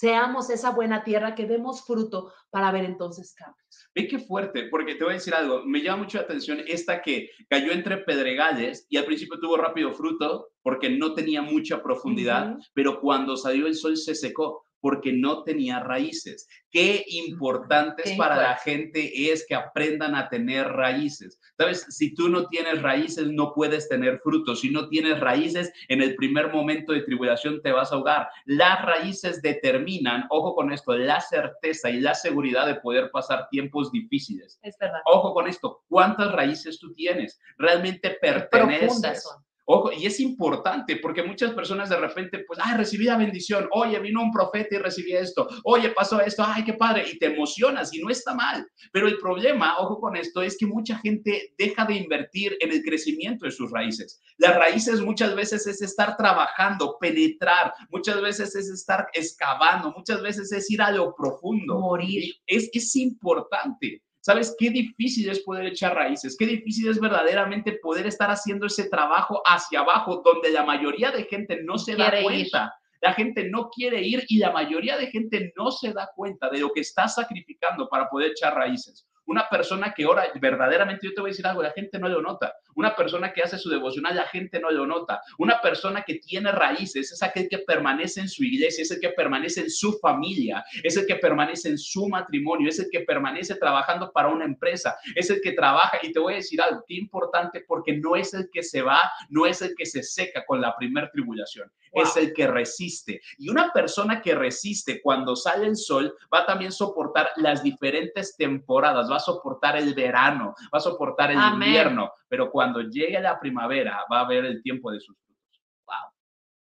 [0.00, 3.90] seamos esa buena tierra que demos fruto para ver entonces cambios.
[3.94, 7.02] Ve qué fuerte, porque te voy a decir algo, me llama mucho la atención esta
[7.02, 12.56] que cayó entre pedregales y al principio tuvo rápido fruto porque no tenía mucha profundidad,
[12.72, 16.48] pero cuando salió el sol se secó porque no tenía raíces.
[16.70, 21.40] Qué importante para la gente es que aprendan a tener raíces.
[21.58, 24.60] Sabes, si tú no tienes raíces, no puedes tener frutos.
[24.60, 28.28] Si no tienes raíces, en el primer momento de tribulación te vas a ahogar.
[28.44, 33.90] Las raíces determinan, ojo con esto, la certeza y la seguridad de poder pasar tiempos
[33.90, 34.58] difíciles.
[34.62, 35.00] Es verdad.
[35.06, 37.40] Ojo con esto, ¿cuántas raíces tú tienes?
[37.58, 39.28] ¿Realmente perteneces?
[39.66, 43.98] Ojo, y es importante porque muchas personas de repente, pues, ay, recibí la bendición, oye,
[44.00, 47.94] vino un profeta y recibí esto, oye, pasó esto, ay, qué padre, y te emocionas
[47.94, 48.66] y no está mal.
[48.92, 52.82] Pero el problema, ojo con esto, es que mucha gente deja de invertir en el
[52.82, 54.20] crecimiento de sus raíces.
[54.38, 60.50] Las raíces muchas veces es estar trabajando, penetrar, muchas veces es estar excavando, muchas veces
[60.52, 61.78] es ir a lo profundo.
[61.78, 62.34] Morir.
[62.46, 64.02] Es, es importante.
[64.20, 66.36] ¿Sabes qué difícil es poder echar raíces?
[66.38, 71.24] Qué difícil es verdaderamente poder estar haciendo ese trabajo hacia abajo, donde la mayoría de
[71.24, 72.74] gente no se da cuenta.
[73.00, 76.58] La gente no quiere ir y la mayoría de gente no se da cuenta de
[76.58, 79.08] lo que está sacrificando para poder echar raíces.
[79.30, 82.20] Una persona que ora verdaderamente, yo te voy a decir algo, la gente no lo
[82.20, 82.52] nota.
[82.74, 85.20] Una persona que hace su devocional, la gente no lo nota.
[85.38, 89.10] Una persona que tiene raíces es aquel que permanece en su iglesia, es el que
[89.10, 93.54] permanece en su familia, es el que permanece en su matrimonio, es el que permanece
[93.54, 95.98] trabajando para una empresa, es el que trabaja.
[96.02, 99.12] Y te voy a decir algo, qué importante, porque no es el que se va,
[99.28, 103.20] no es el que se seca con la primer tribulación, es el que resiste.
[103.38, 108.36] Y una persona que resiste cuando sale el sol va a también soportar las diferentes
[108.36, 113.38] temporadas, va a soportar el verano, va a soportar el invierno, pero cuando llegue la
[113.38, 115.62] primavera va a ver el tiempo de sus frutos.
[115.86, 116.12] Wow.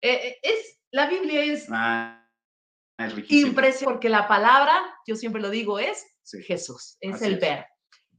[0.03, 2.27] Eh, eh, es, la Biblia es, ah,
[3.29, 4.75] impresionante porque la palabra,
[5.07, 6.07] yo siempre lo digo, es
[6.47, 7.67] Jesús, es el ver.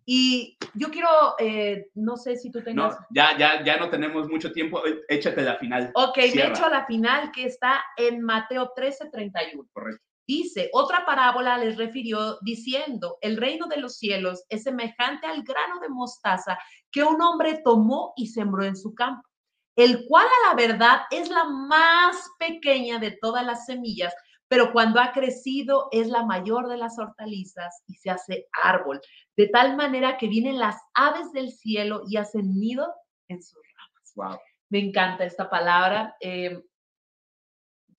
[0.05, 1.07] Y yo quiero,
[1.39, 2.99] eh, no sé si tú tengas...
[2.99, 5.91] No, ya, ya, ya no tenemos mucho tiempo, échate la final.
[5.93, 9.69] Ok, me echo a la final que está en Mateo 13, 31.
[9.71, 10.10] Correcto.
[10.33, 15.81] Dice, otra parábola les refirió diciendo, el reino de los cielos es semejante al grano
[15.81, 16.57] de mostaza
[16.89, 19.27] que un hombre tomó y sembró en su campo,
[19.75, 24.13] el cual a la verdad es la más pequeña de todas las semillas,
[24.47, 29.01] pero cuando ha crecido es la mayor de las hortalizas y se hace árbol,
[29.35, 32.87] de tal manera que vienen las aves del cielo y hacen nido
[33.27, 34.13] en sus ramas.
[34.15, 34.39] Wow.
[34.69, 36.15] Me encanta esta palabra.
[36.21, 36.57] Eh,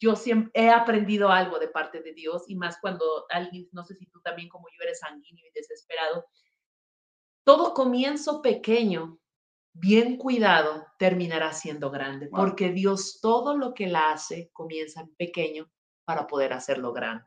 [0.03, 3.95] yo siempre he aprendido algo de parte de Dios y más cuando alguien, no sé
[3.95, 6.27] si tú también como yo eres sanguíneo y desesperado,
[7.45, 9.21] todo comienzo pequeño,
[9.73, 15.71] bien cuidado, terminará siendo grande, porque Dios todo lo que la hace comienza en pequeño
[16.05, 17.25] para poder hacerlo grande.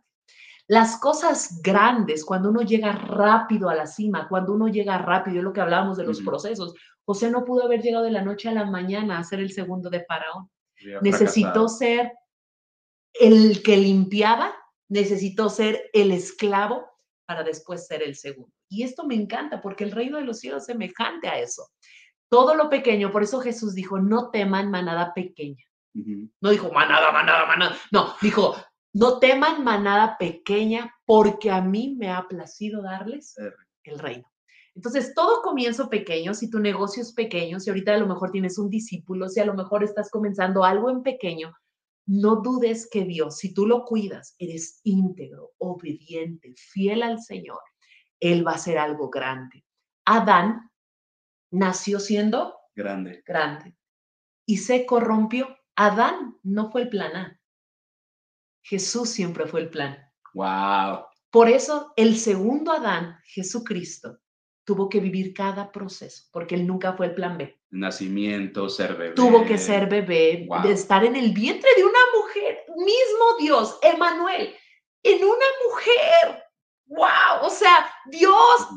[0.67, 5.43] Las cosas grandes, cuando uno llega rápido a la cima, cuando uno llega rápido, es
[5.43, 6.73] lo que hablábamos de los procesos.
[7.05, 9.89] José no pudo haber llegado de la noche a la mañana a ser el segundo
[9.89, 10.49] de Faraón.
[11.01, 12.11] Necesitó ser
[13.19, 14.55] el que limpiaba
[14.89, 16.85] necesitó ser el esclavo
[17.25, 18.51] para después ser el segundo.
[18.69, 21.67] Y esto me encanta porque el reino de los cielos es semejante a eso.
[22.29, 25.63] Todo lo pequeño, por eso Jesús dijo, no teman manada pequeña.
[26.41, 27.77] No dijo manada, manada, manada.
[27.91, 28.55] No, dijo,
[28.93, 33.35] no teman manada pequeña porque a mí me ha placido darles
[33.83, 34.29] el reino.
[34.75, 38.57] Entonces, todo comienzo pequeño, si tu negocio es pequeño, si ahorita a lo mejor tienes
[38.57, 41.55] un discípulo, si a lo mejor estás comenzando algo en pequeño,
[42.07, 47.61] no dudes que Dios, si tú lo cuidas, eres íntegro, obediente, fiel al Señor,
[48.19, 49.65] Él va a hacer algo grande.
[50.05, 50.69] Adán
[51.51, 53.23] nació siendo grande.
[53.25, 53.75] Grande.
[54.45, 55.57] Y se corrompió.
[55.75, 57.39] Adán no fue el plan A.
[58.61, 59.97] Jesús siempre fue el plan.
[60.33, 61.05] Wow.
[61.31, 64.19] Por eso el segundo Adán, Jesucristo,
[64.65, 67.55] tuvo que vivir cada proceso, porque él nunca fue el plan B.
[67.69, 69.13] Nacimiento, ser bebé.
[69.13, 74.53] Tuvo que ser bebé, de estar en el vientre de una mujer, mismo Dios, Emanuel,
[75.03, 76.43] en una mujer.
[76.87, 77.43] ¡Wow!
[77.43, 78.69] O sea, Dios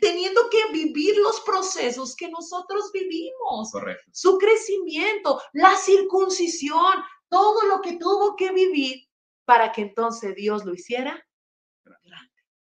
[0.00, 3.70] teniendo que vivir los procesos que nosotros vivimos.
[3.72, 4.10] Correcto.
[4.12, 9.08] Su crecimiento, la circuncisión, todo lo que tuvo que vivir
[9.44, 11.24] para que entonces Dios lo hiciera
[11.84, 12.32] grande.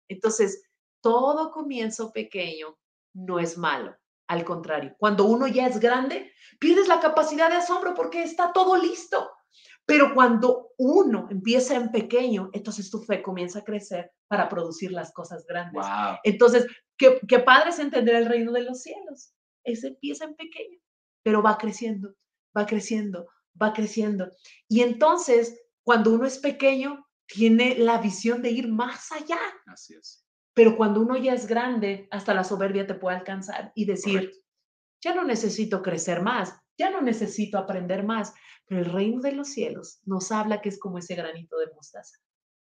[0.08, 0.64] Entonces,
[1.02, 2.78] todo comienzo pequeño
[3.14, 3.96] no es malo.
[4.28, 8.78] Al contrario, cuando uno ya es grande, pierdes la capacidad de asombro porque está todo
[8.78, 9.30] listo.
[9.86, 15.12] Pero cuando uno empieza en pequeño, entonces tu fe comienza a crecer para producir las
[15.12, 15.86] cosas grandes.
[16.24, 16.66] Entonces,
[16.98, 19.34] ¿qué, qué padre es entender el reino de los cielos.
[19.66, 20.80] Ese empieza en pequeño,
[21.24, 22.16] pero va creciendo,
[22.58, 23.28] va creciendo,
[23.62, 24.30] va creciendo.
[24.70, 29.40] Y entonces, cuando uno es pequeño, tiene la visión de ir más allá.
[29.66, 30.26] Así es.
[30.54, 34.32] Pero cuando uno ya es grande, hasta la soberbia te puede alcanzar y decir,
[35.04, 38.34] ya no necesito crecer más, ya no necesito aprender más.
[38.66, 42.18] Pero el reino de los cielos nos habla que es como ese granito de mostaza,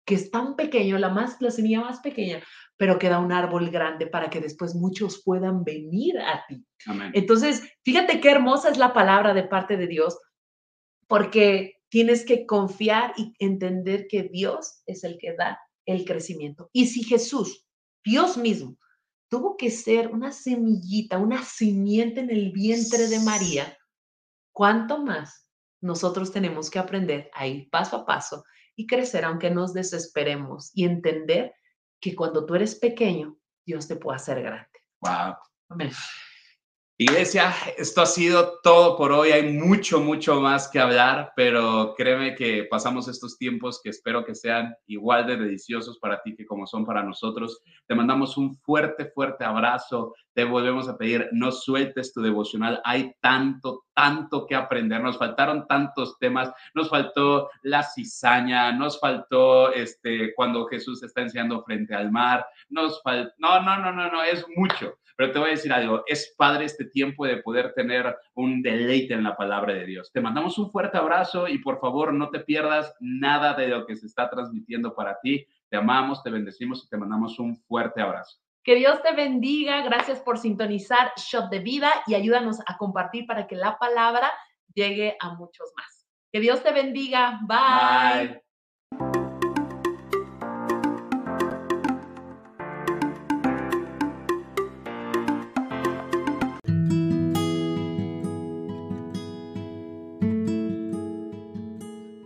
[0.07, 2.43] que es tan pequeño, la, más, la semilla más pequeña,
[2.77, 6.65] pero que da un árbol grande para que después muchos puedan venir a ti.
[7.13, 10.19] Entonces, fíjate qué hermosa es la palabra de parte de Dios,
[11.07, 16.69] porque tienes que confiar y entender que Dios es el que da el crecimiento.
[16.73, 17.64] Y si Jesús
[18.05, 18.77] Dios mismo
[19.29, 23.77] tuvo que ser una semillita, una simiente en el vientre de María
[24.55, 25.51] ¿cuánto más
[25.83, 28.45] nosotros tenemos que aprender a ir paso a paso
[28.75, 31.53] y crecer aunque nos desesperemos y entender
[32.01, 33.37] que cuando tú eres pequeño,
[33.67, 34.81] Dios te puede hacer grande?
[35.01, 35.37] Wow.
[35.69, 35.93] Amén.
[36.97, 39.33] Iglesia, esto ha sido todo por hoy.
[39.33, 44.37] Hay mucho, mucho más que hablar, pero créeme que pasamos estos tiempos que espero que
[44.37, 47.63] sean igual de deliciosos para ti que como son para nosotros.
[47.89, 50.15] Te mandamos un fuerte, fuerte abrazo.
[50.35, 52.81] Te volvemos a pedir, no sueltes tu devocional.
[52.85, 55.01] Hay tanto, tanto que aprender.
[55.01, 56.53] Nos faltaron tantos temas.
[56.75, 62.45] Nos faltó la cizaña, nos faltó este, cuando Jesús está enseñando frente al mar.
[62.69, 64.99] Nos faltó, no, no, no, no, no, es mucho.
[65.17, 69.15] Pero te voy a decir algo, es padre este tiempo de poder tener un deleite
[69.15, 70.11] en la palabra de Dios.
[70.13, 73.95] Te mandamos un fuerte abrazo y por favor no te pierdas nada de lo que
[73.95, 75.47] se está transmitiendo para ti.
[75.69, 78.44] Te amamos, te bendecimos y te mandamos un fuerte abrazo.
[78.65, 79.83] Que Dios te bendiga.
[79.83, 84.33] Gracias por sintonizar Shot de Vida y ayúdanos a compartir para que la palabra
[84.75, 86.07] llegue a muchos más.
[86.33, 87.41] Que Dios te bendiga.
[87.47, 88.44] Bye.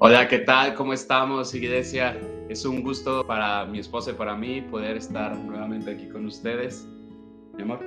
[0.00, 0.76] Hola, ¿qué tal?
[0.76, 2.16] ¿Cómo estamos, iglesia?
[2.48, 6.86] Es un gusto para mi esposa y para mí poder estar nuevamente aquí con ustedes.
[7.56, 7.84] Mi amor.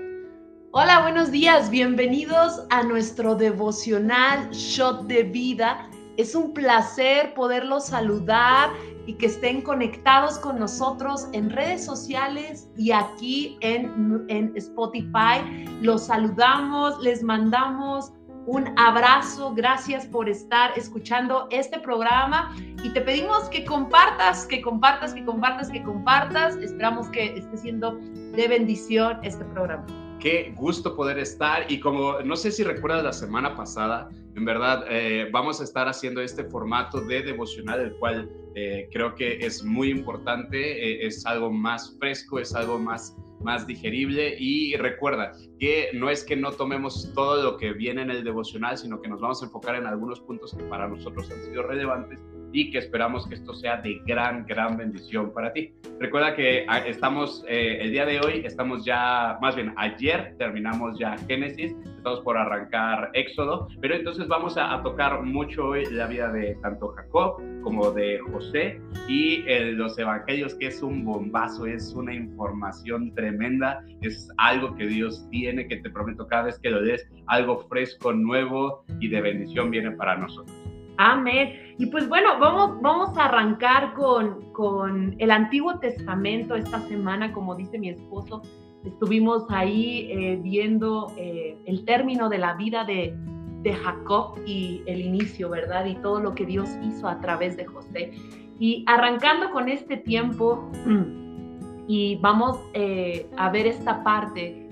[0.72, 1.70] Hola, buenos días.
[1.70, 5.90] Bienvenidos a nuestro devocional Shot de Vida.
[6.18, 8.72] Es un placer poderlos saludar
[9.06, 15.66] y que estén conectados con nosotros en redes sociales y aquí en, en Spotify.
[15.82, 18.12] Los saludamos, les mandamos
[18.46, 25.14] un abrazo, gracias por estar escuchando este programa y te pedimos que compartas, que compartas,
[25.14, 26.56] que compartas, que compartas.
[26.58, 28.00] Esperamos que esté siendo
[28.36, 29.86] de bendición este programa.
[30.22, 31.72] Qué gusto poder estar.
[31.72, 35.88] Y como no sé si recuerdas la semana pasada, en verdad eh, vamos a estar
[35.88, 41.26] haciendo este formato de devocional, el cual eh, creo que es muy importante, eh, es
[41.26, 44.36] algo más fresco, es algo más más digerible.
[44.38, 48.78] Y recuerda que no es que no tomemos todo lo que viene en el devocional,
[48.78, 52.20] sino que nos vamos a enfocar en algunos puntos que para nosotros han sido relevantes
[52.52, 55.74] y que esperamos que esto sea de gran, gran bendición para ti.
[56.00, 60.98] Recuerda que ah, estamos, eh, el día de hoy, estamos ya, más bien ayer terminamos
[61.00, 66.32] ya Génesis, estamos por arrancar Éxodo, pero entonces vamos a, tocar mucho hoy la vida
[66.32, 69.44] de tanto Jacob como de José y
[69.74, 75.68] los evangelios, que es un bombazo, es una información tremenda, es algo que Dios tiene,
[75.68, 79.92] que te prometo cada vez que lo des, algo fresco, nuevo y de bendición viene
[79.92, 80.61] para nosotros.
[81.04, 81.74] Amén.
[81.80, 87.56] Y pues bueno, vamos, vamos a arrancar con, con el Antiguo Testamento esta semana, como
[87.56, 88.44] dice mi esposo.
[88.86, 93.16] Estuvimos ahí eh, viendo eh, el término de la vida de,
[93.64, 95.86] de Jacob y el inicio, ¿verdad?
[95.86, 98.12] Y todo lo que Dios hizo a través de José.
[98.60, 100.70] Y arrancando con este tiempo,
[101.88, 104.70] y vamos eh, a ver esta parte.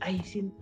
[0.00, 0.52] ahí sí.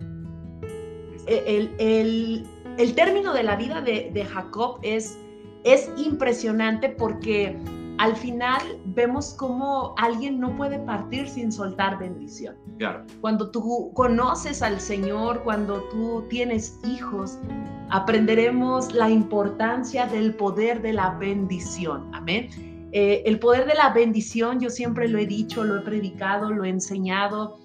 [1.27, 2.45] El, el,
[2.81, 5.19] el término de la vida de, Jacob es,
[5.63, 7.55] es impresionante porque
[7.99, 12.55] al final vemos cómo alguien no puede partir sin soltar bendición.
[13.21, 17.37] Cuando tú conoces al Señor, cuando tú tienes hijos,
[17.91, 22.09] aprenderemos la importancia del poder de la bendición.
[22.15, 22.49] Amén.
[22.93, 26.63] Eh, el poder de la bendición, yo siempre lo he dicho, lo he predicado, lo
[26.63, 27.59] he enseñado,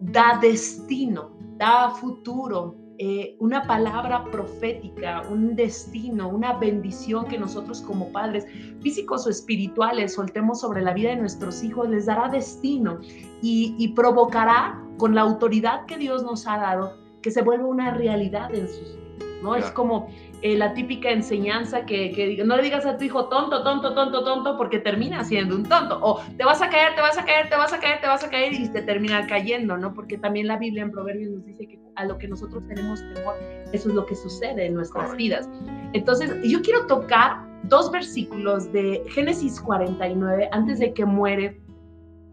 [0.00, 8.12] da destino, da futuro, eh, una palabra profética, un destino, una bendición que nosotros como
[8.12, 8.44] padres
[8.82, 12.98] físicos o espirituales soltemos sobre la vida de nuestros hijos, les dará destino
[13.40, 18.54] y, provocará con la autoridad que Dios nos ha dado que se vuelva una realidad
[18.54, 19.56] en sus vidas, ¿no?
[19.56, 20.08] Es como
[20.42, 24.24] eh, la típica enseñanza que, que, no le digas a tu hijo tonto, tonto, tonto,
[24.24, 25.98] tonto, porque termina siendo un tonto.
[26.02, 28.24] O te vas a caer, te vas a caer, te vas a caer, te vas
[28.24, 29.94] a caer y te termina cayendo, ¿no?
[29.94, 33.34] Porque también la Biblia en Proverbios nos dice que a lo que nosotros tenemos temor,
[33.72, 35.48] eso es lo que sucede en nuestras vidas.
[35.92, 41.60] Entonces, yo quiero tocar dos versículos de Génesis 49, antes de que muere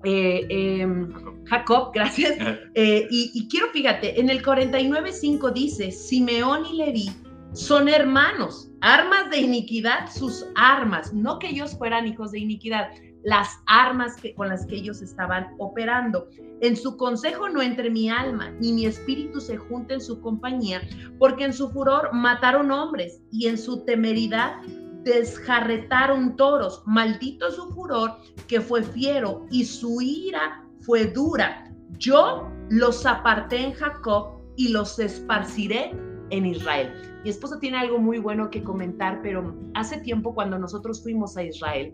[0.03, 1.11] eh, em,
[1.45, 2.37] Jacob, gracias.
[2.75, 7.09] Eh, y, y, quiero, fíjate, en el 49.5 dice, Simeón y Leví
[7.53, 12.89] son hermanos, armas de iniquidad, sus armas, no que ellos fueran hijos de iniquidad,
[13.27, 16.29] las armas que, con las que ellos estaban operando.
[16.61, 20.79] En su consejo no entre mi alma, ni mi espíritu se junte en su compañía,
[21.19, 24.61] porque en su furor mataron hombres y en su temeridad
[25.03, 26.81] desjarretaron toros.
[26.85, 28.13] Maldito su furor
[28.47, 31.69] que fue fiero y su ira fue dura.
[31.97, 35.91] Yo los aparté en Jacob y los esparciré
[36.29, 36.93] en Israel.
[37.25, 41.43] Mi esposo tiene algo muy bueno que comentar, pero hace tiempo cuando nosotros fuimos a
[41.43, 41.93] Israel,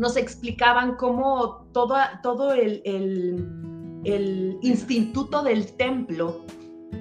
[0.00, 6.46] nos explicaban cómo todo, todo el, el, instituto del templo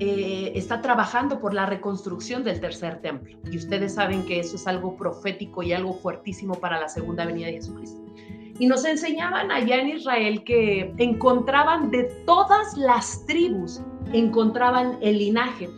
[0.02, 3.39] eh, está trabajando por la reconstrucción del tercer templo.
[3.50, 7.47] Y ustedes saben que eso es algo profético y algo fuertísimo para la segunda venida
[7.47, 8.02] de Jesucristo.
[8.60, 13.82] Y nos enseñaban allá en Israel que encontraban de todas las tribus,
[14.12, 15.70] encontraban el linaje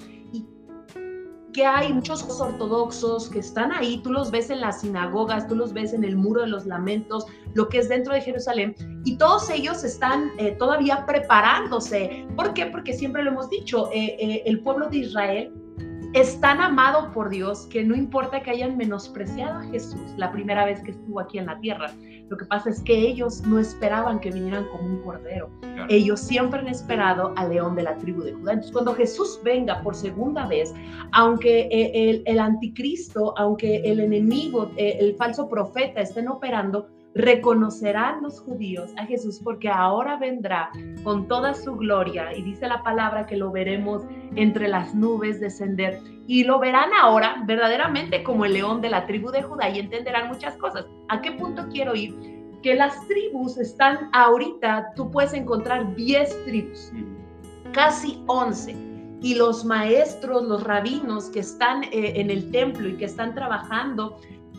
[1.54, 5.74] que hay muchos ortodoxos que están ahí, tú los ves en las sinagogas, tú los
[5.74, 8.76] ves en el muro de los lamentos, lo que es dentro de Jerusalén,
[9.06, 12.26] y todos ellos están eh, todavía preparándose.
[12.36, 12.68] ¿Por qué?
[12.68, 15.54] Porque siempre lo hemos dicho, eh, eh, el pueblo de Israel
[16.14, 20.66] es tan amado por Dios que no importa que hayan menospreciado a Jesús la primera
[20.66, 21.92] vez que estuvo aquí en la tierra.
[22.32, 25.50] Lo que pasa es que ellos no esperaban que vinieran como un cordero.
[25.90, 28.54] Ellos siempre han esperado al león de la tribu de Judá.
[28.54, 30.74] Entonces, cuando Jesús venga por segunda vez,
[31.12, 38.40] aunque eh, el, anticristo, aunque el enemigo, eh, el falso profeta estén operando, reconocerán los
[38.40, 40.72] judíos a Jesús porque ahora vendrá
[41.04, 44.04] con toda su gloria y dice la palabra que lo veremos
[44.36, 49.32] entre las nubes descender y lo verán ahora verdaderamente como el león de la tribu
[49.32, 50.86] de Judá y entenderán muchas cosas.
[51.10, 52.16] ¿A qué punto quiero ir?
[52.62, 56.92] Que las tribus están ahorita, tú puedes encontrar 10 tribus,
[57.74, 58.76] casi 11
[59.22, 64.18] y los maestros, los rabinos que están eh, en el templo y que están trabajando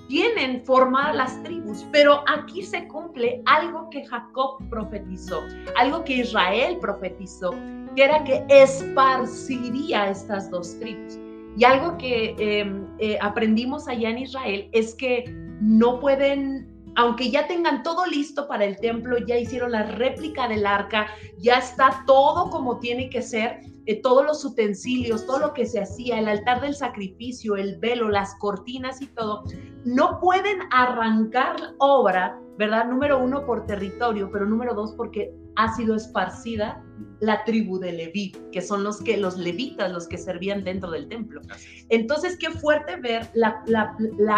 [0.08, 5.40] tienen formadas las tribus, pero aquí se cumple algo que Jacob profetizó,
[5.76, 7.52] algo que Israel profetizó,
[7.96, 11.21] que era que esparciría estas dos tribus.
[11.56, 15.24] Y algo que em, eh, aprendimos allá en Israel es que
[15.60, 20.66] no pueden aunque ya tengan todo listo para el templo, ya hicieron la réplica del
[20.66, 21.06] arca,
[21.38, 25.80] ya está todo como tiene que ser, eh, todos los utensilios, todo lo que se
[25.80, 29.44] hacía, el altar del sacrificio, el velo, las cortinas y todo,
[29.84, 32.86] no pueden arrancar obra, ¿verdad?
[32.86, 36.82] Número uno por territorio, pero número dos porque ha sido esparcida
[37.20, 41.08] la tribu de Leví, que son los que los levitas, los que servían dentro del
[41.08, 41.40] templo.
[41.88, 43.30] Entonces, qué fuerte ver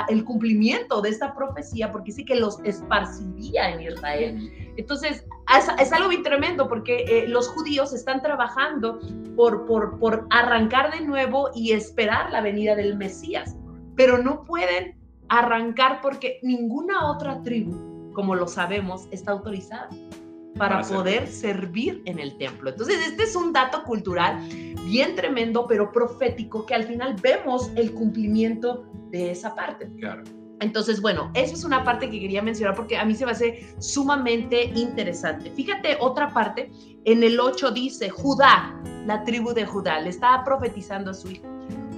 [0.09, 4.53] el cumplimiento de esta profecía, porque sí que los esparciría en Israel.
[4.77, 5.25] Entonces,
[5.79, 8.99] es, algo bien tremendo, porque eh, los judíos están trabajando
[9.37, 13.57] por, por, por arrancar de nuevo y esperar la venida del Mesías,
[13.97, 14.99] pero no pueden
[15.29, 19.89] arrancar porque ninguna otra tribu, como lo sabemos, está autorizada
[20.57, 22.03] para, poder servir.
[22.07, 22.71] en el templo.
[22.71, 24.41] Entonces, este es un dato cultural
[24.85, 29.91] bien tremendo, pero profético, que al final vemos el cumplimiento de esa parte.
[29.99, 30.23] Claro.
[30.61, 33.75] Entonces, bueno, eso es una parte que quería mencionar porque a mí se me hace
[33.79, 35.51] sumamente interesante.
[35.51, 36.71] Fíjate otra parte,
[37.05, 41.45] en el 8 dice, Judá, la tribu de Judá, le estaba profetizando a su hijo.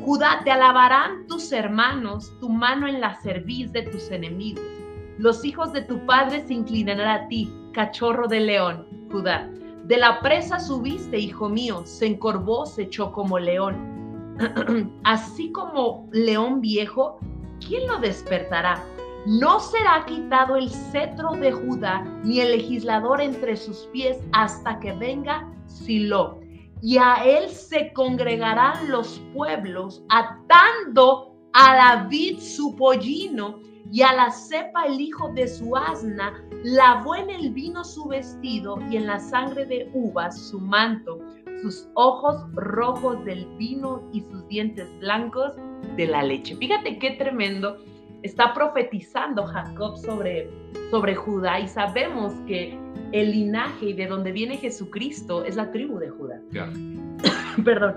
[0.04, 4.64] Judá, te alabarán tus hermanos, tu mano en la cerviz de tus enemigos.
[5.18, 9.50] Los hijos de tu padre se inclinarán a ti, cachorro de león, Judá.
[9.84, 14.34] De la presa subiste, hijo mío, se encorvó, se echó como león.
[15.04, 17.18] Así como león viejo,
[17.60, 18.82] ¿quién lo despertará?
[19.26, 24.92] No será quitado el cetro de Judá, ni el legislador entre sus pies, hasta que
[24.94, 26.40] venga Silo.
[26.80, 33.60] Y a él se congregarán los pueblos, atando a David su pollino
[33.92, 36.32] y a la cepa el hijo de su asna,
[36.64, 41.20] lavó en el vino su vestido y en la sangre de uvas su manto,
[41.62, 45.52] sus ojos rojos del vino y sus dientes blancos
[45.96, 46.56] de la leche.
[46.56, 47.78] Fíjate qué tremendo.
[48.22, 50.50] Está profetizando Jacob sobre,
[50.90, 52.76] sobre Judá y sabemos que
[53.12, 56.40] el linaje y de donde viene Jesucristo es la tribu de Judá.
[57.64, 57.94] Perdón.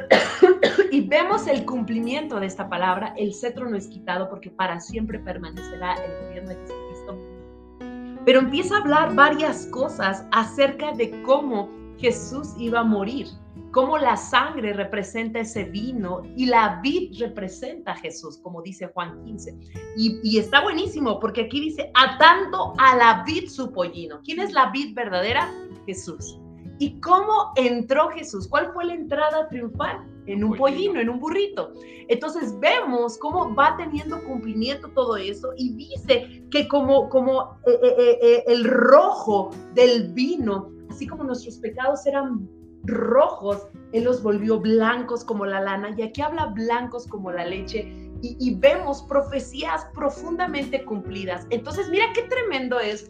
[0.90, 5.18] y vemos el cumplimiento de esta palabra, el cetro no es quitado porque para siempre
[5.18, 8.22] permanecerá el gobierno de Jesucristo.
[8.24, 11.68] Pero empieza a hablar varias cosas acerca de cómo
[11.98, 13.26] Jesús iba a morir,
[13.72, 19.24] cómo la sangre representa ese vino y la vid representa a Jesús, como dice Juan
[19.24, 19.58] 15.
[19.96, 24.20] Y, está buenísimo porque aquí dice, atando a la vid su pollino.
[24.24, 25.52] ¿Quién es la vid verdadera?
[25.86, 26.38] Jesús.
[26.82, 28.48] ¿Y cómo entró Jesús?
[28.48, 30.04] ¿Cuál fue la entrada triunfal?
[30.26, 31.72] En un pollino, en un burrito.
[32.08, 38.18] Entonces vemos cómo va teniendo cumplimiento todo eso y dice que como, como eh, eh,
[38.20, 42.48] eh, el rojo del vino, así como nuestros pecados eran
[42.82, 48.10] rojos, Él los volvió blancos como la lana y aquí habla blancos como la leche
[48.22, 51.46] y, y vemos profecías profundamente cumplidas.
[51.50, 53.08] Entonces mira qué tremendo es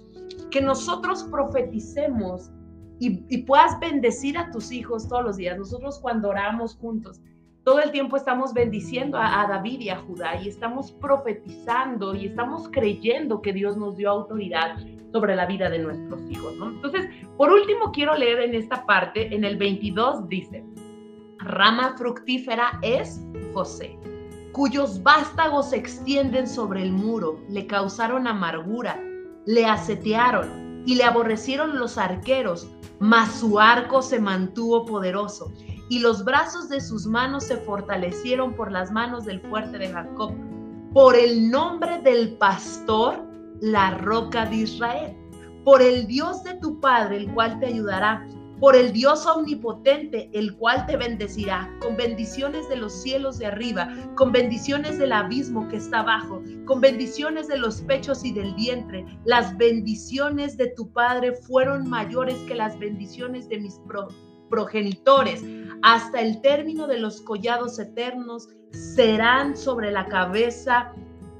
[0.50, 2.50] que nosotros profeticemos
[3.02, 5.58] y, puedas bendecir a tus hijos todos los días.
[5.58, 7.20] Nosotros cuando oramos juntos,
[7.64, 12.68] todo el tiempo estamos bendiciendo a, David y a Judá y estamos profetizando y estamos
[12.70, 14.76] creyendo que Dios nos dio autoridad
[15.12, 16.54] sobre la vida de nuestros hijos.
[16.54, 20.64] Entonces, por último, quiero leer en esta parte, en el 22 dice,
[21.38, 23.20] rama fructífera es
[23.52, 23.98] José,
[24.52, 29.00] cuyos vástagos se extienden sobre el muro, le causaron amargura,
[29.46, 32.68] le asetearon y le aborrecieron los arqueros,
[32.98, 35.52] mas su arco se mantuvo poderoso
[35.88, 40.32] y los brazos de sus manos se fortalecieron por las manos del fuerte de Jacob,
[40.92, 43.22] por el nombre del pastor,
[43.60, 45.16] la roca de Israel,
[45.64, 48.26] por el Dios de tu Padre, el cual te ayudará,
[48.62, 53.92] por el Dios omnipotente, el cual te bendecirá, con bendiciones de los cielos de arriba,
[54.14, 59.04] con bendiciones del abismo que está abajo, con bendiciones de los pechos y del vientre.
[59.24, 63.80] Las bendiciones de tu Padre fueron mayores que las bendiciones de mis
[64.48, 65.42] progenitores
[65.82, 70.92] hasta el término de los collados eternos serán sobre la cabeza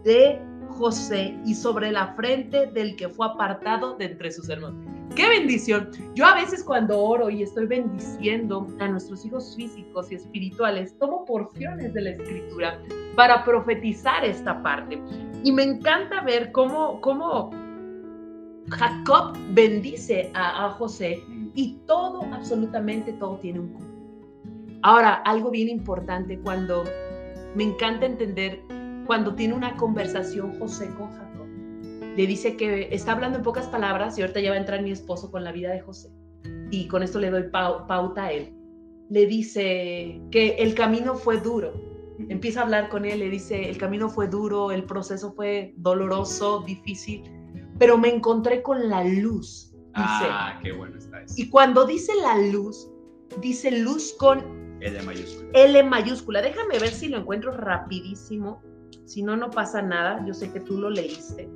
[0.03, 4.85] de José y sobre la frente del que fue apartado de entre sus hermanos.
[5.15, 5.91] ¡Qué bendición!
[6.15, 11.25] Yo a veces cuando oro y estoy bendiciendo a nuestros hijos físicos y espirituales, tomo
[11.27, 12.81] porciones de la escritura
[13.15, 15.03] para profetizar esta parte.
[15.45, 17.51] Y me encanta ver cómo, cómo
[18.71, 21.23] Jacob bendice a, a José
[21.55, 24.29] y todo, absolutamente todo tiene un cumplimiento.
[24.83, 26.85] Ahora, algo bien importante cuando
[27.55, 28.63] me encanta entender
[29.07, 31.32] cuando tiene una conversación José con Jacob.
[32.17, 34.91] Le dice que está hablando en pocas palabras y ahorita ya va a entrar mi
[34.91, 36.11] esposo con la vida de José.
[36.71, 38.55] Y con esto le doy pauta a él.
[39.11, 41.73] Le dice que el camino fue duro.
[42.29, 46.63] Empieza a hablar con él, le dice, el camino fue duro, el proceso fue doloroso,
[46.67, 47.23] difícil,
[47.79, 51.35] pero me encontré con la luz ah, qué bueno está eso.
[51.37, 52.89] Y cuando dice la luz,
[53.41, 54.41] dice luz con
[54.81, 55.51] L mayúscula.
[55.55, 56.43] L mayúscula.
[56.43, 58.63] Déjame ver si lo encuentro rapidísimo.
[59.05, 60.25] Si no, no pasa nada.
[60.27, 61.49] Yo sé que tú lo leíste.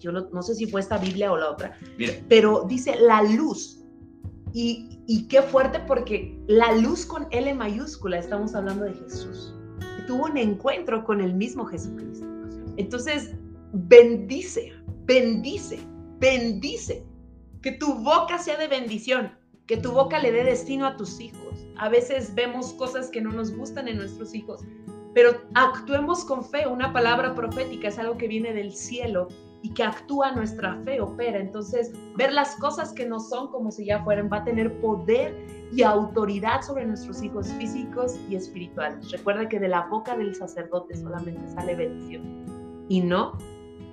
[0.00, 1.78] Yo no, sé si fue esta Biblia o la otra.
[1.96, 2.14] Mira.
[2.28, 3.84] Pero dice la luz.
[4.52, 9.54] Y, y qué fuerte porque la luz con L mayúscula, estamos hablando de Jesús.
[10.08, 12.26] tuvo un encuentro con el mismo Jesucristo.
[12.76, 13.32] Entonces,
[13.72, 14.72] bendice,
[15.04, 15.78] bendice
[16.20, 17.04] bendice,
[17.62, 19.32] que tu boca sea de bendición,
[19.66, 21.66] que tu boca le dé destino a tus hijos.
[21.76, 24.60] A veces vemos cosas que no nos gustan en nuestros hijos,
[25.14, 26.68] pero actuemos con fe.
[26.68, 29.28] Una palabra profética es algo que viene del cielo
[29.62, 31.38] y que actúa nuestra fe, opera.
[31.38, 35.36] Entonces, ver las cosas que no son como si ya fueran va a tener poder
[35.72, 39.10] y autoridad sobre nuestros hijos físicos y espirituales.
[39.10, 43.38] Recuerda que de la boca del sacerdote solamente sale bendición y no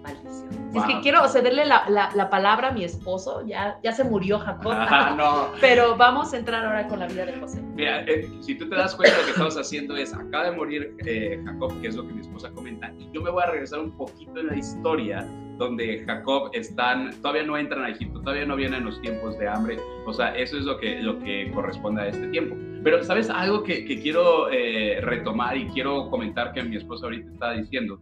[0.08, 4.74] es que quiero cederle la, la, palabra a mi esposo, ya, ya se murió Jacob,
[5.18, 5.50] no.
[5.60, 7.62] pero vamos a entrar ahora con la vida de José.
[7.76, 10.96] Mira, eh, si tú te das cuenta, lo que estamos haciendo es, acaba de morir
[11.06, 13.80] eh, Jacob, que es lo que mi esposa comenta, y yo me voy a regresar
[13.80, 15.28] un poquito en la historia
[15.58, 19.78] donde Jacob están, todavía no entran a Egipto, todavía no vienen los tiempos de hambre,
[20.06, 22.56] o sea, eso es lo que, lo que corresponde a este tiempo.
[22.84, 27.32] Pero, ¿sabes algo que, que quiero eh, retomar y quiero comentar que mi esposa ahorita
[27.32, 28.00] está diciendo?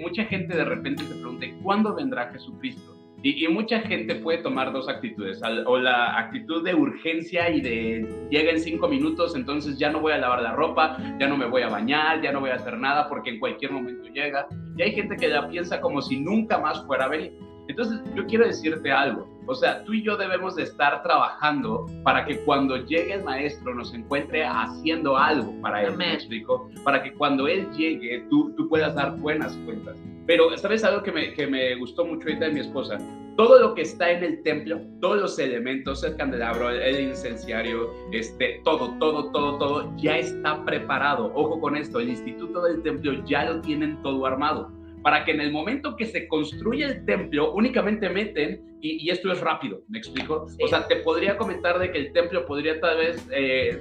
[0.00, 2.96] Mucha gente de repente se pregunta, ¿cuándo vendrá Jesucristo?
[3.22, 8.50] Y, mucha gente puede tomar dos actitudes, o la actitud de urgencia y de llega
[8.50, 11.60] en cinco minutos, entonces ya no voy a lavar la ropa, ya no me voy
[11.60, 14.46] a bañar, ya no voy a hacer nada porque en cualquier momento llega.
[14.74, 17.49] Y hay gente que ya piensa como si nunca más fuera a venir.
[17.70, 19.28] Entonces, yo quiero decirte algo.
[19.46, 23.74] O sea, tú y yo debemos de estar trabajando para que cuando llegue el maestro
[23.74, 26.68] nos encuentre haciendo algo para él, ¿me explico?
[26.84, 29.96] Para que cuando él llegue tú, tú puedas dar buenas cuentas.
[30.26, 32.98] Pero, ¿sabes algo que me, que me gustó mucho ahorita de mi esposa?
[33.36, 38.60] Todo lo que está en el templo, todos los elementos, el candelabro, el incenciario, este,
[38.64, 41.32] todo, todo, todo, todo, ya está preparado.
[41.34, 45.40] Ojo con esto, el instituto del templo ya lo tienen todo armado para que en
[45.40, 50.46] el momento que se construye el templo únicamente meten, y, esto es rápido, ¿me explico?
[50.62, 53.78] O sea, te podría comentar de que el templo podría tal vez eh,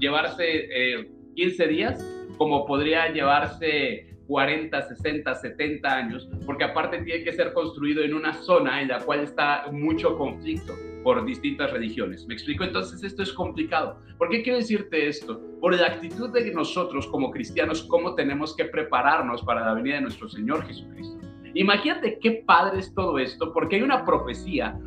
[0.00, 0.68] llevarse
[1.36, 7.52] 15 eh, días, como podría llevarse 40, 60, 70 años, porque aparte tiene que ser
[7.52, 10.72] construido en una zona en la cual está mucho conflicto
[11.04, 12.26] por distintas religiones.
[12.26, 12.64] ¿Me explico?
[12.64, 14.00] Entonces esto es complicado.
[14.16, 15.38] ¿Por qué quiero decirte esto?
[15.60, 20.00] Por la actitud de nosotros como cristianos, cómo tenemos que prepararnos para la venida de
[20.00, 21.31] nuestro Señor Jesucristo.
[21.54, 24.78] Imagínate qué padre es todo esto, porque hay una profecía,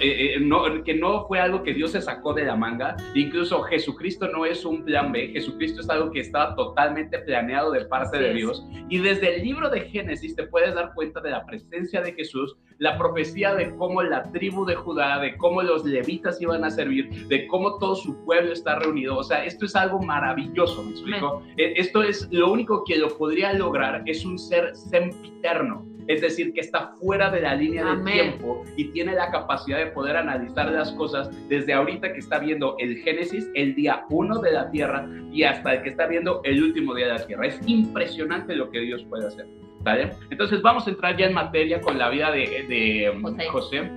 [0.00, 3.62] eh, eh, no, que no fue algo que Dios se sacó de la manga, incluso
[3.62, 8.18] Jesucristo no es un plan B, Jesucristo es algo que estaba totalmente planeado de parte
[8.18, 8.64] de Dios.
[8.88, 12.56] Y desde el libro de Génesis te puedes dar cuenta de la presencia de Jesús,
[12.78, 17.28] la profecía de cómo la tribu de Judá, de cómo los levitas iban a servir,
[17.28, 19.16] de cómo todo su pueblo está reunido.
[19.16, 21.42] O sea, esto es algo maravilloso, ¿me explico?
[21.56, 26.52] E, esto es lo único que lo podría lograr, es un ser sempiterno es decir,
[26.52, 30.70] que está fuera de la línea del tiempo y tiene la capacidad de poder analizar
[30.70, 35.08] las cosas desde ahorita que está viendo el Génesis, el día uno de la tierra,
[35.30, 37.46] y hasta el que está viendo el último día de la tierra.
[37.46, 39.46] Es impresionante lo que Dios puede hacer.
[39.80, 40.10] ¿vale?
[40.30, 43.90] Entonces vamos a entrar ya en materia con la vida de, de José.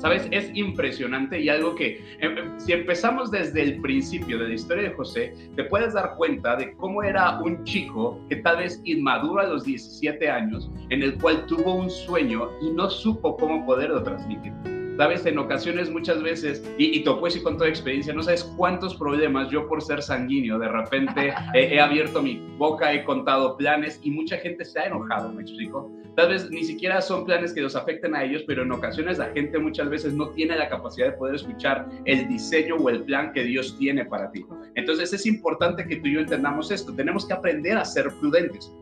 [0.00, 0.26] ¿Sabes?
[0.30, 4.84] Es impresionante y algo que, em, em, si empezamos desde el principio de la historia
[4.84, 9.40] de José, te puedes dar cuenta de cómo era un chico que tal vez inmaduro
[9.40, 14.02] a los 17 años, en el cual tuvo un sueño y no supo cómo poderlo
[14.02, 14.52] transmitir
[15.00, 18.94] sabes, en ocasiones muchas veces, y, y te y con toda experiencia, no sabes cuántos
[18.94, 24.10] problemas yo por ser sanguíneo, de repente he abierto mi boca, he contado planes y
[24.10, 25.90] mucha gente se ha enojado, ¿me explico?
[26.16, 29.30] Tal vez ni siquiera son planes que los afecten a ellos, pero en ocasiones la
[29.30, 33.32] gente muchas veces no tiene la capacidad de poder escuchar el diseño o el plan
[33.32, 34.44] que Dios tiene para ti.
[34.74, 36.94] Entonces es importante que tú y yo entendamos esto.
[36.94, 38.72] Tenemos que aprender a ser prudentes.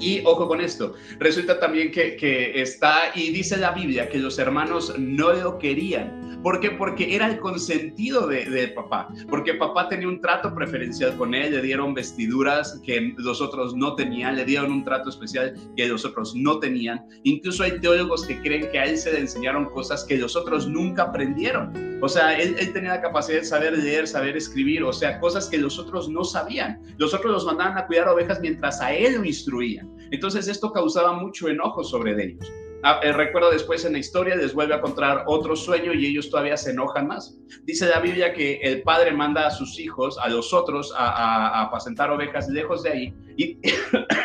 [0.00, 4.38] Y ojo con esto, resulta también que, que, está, y dice la Biblia, que los
[4.38, 6.40] hermanos no lo querían.
[6.42, 6.70] ¿Por qué?
[6.70, 11.52] Porque era el consentido de, de, papá, porque papá tenía un trato preferencial con él,
[11.52, 16.06] le dieron vestiduras que los otros no tenían, le dieron un trato especial que los
[16.06, 17.04] otros no tenían.
[17.24, 20.66] Incluso hay teólogos que creen que a él se le enseñaron cosas que los otros
[20.66, 21.98] nunca aprendieron.
[22.00, 25.46] O sea, él, él tenía la capacidad de saber leer, saber escribir, o sea, cosas
[25.46, 26.80] que los otros no sabían.
[26.96, 29.89] Los otros los mandaban a cuidar ovejas mientras a él lo instruían.
[30.10, 32.50] Entonces esto causaba mucho enojo sobre ellos.
[32.82, 36.30] Ah, eh, recuerdo después en la historia les vuelve a contar otro sueño y ellos
[36.30, 37.38] todavía se enojan más.
[37.64, 42.10] Dice la Biblia que el padre manda a sus hijos, a los otros, a, apacentar
[42.10, 43.14] ovejas lejos de ahí.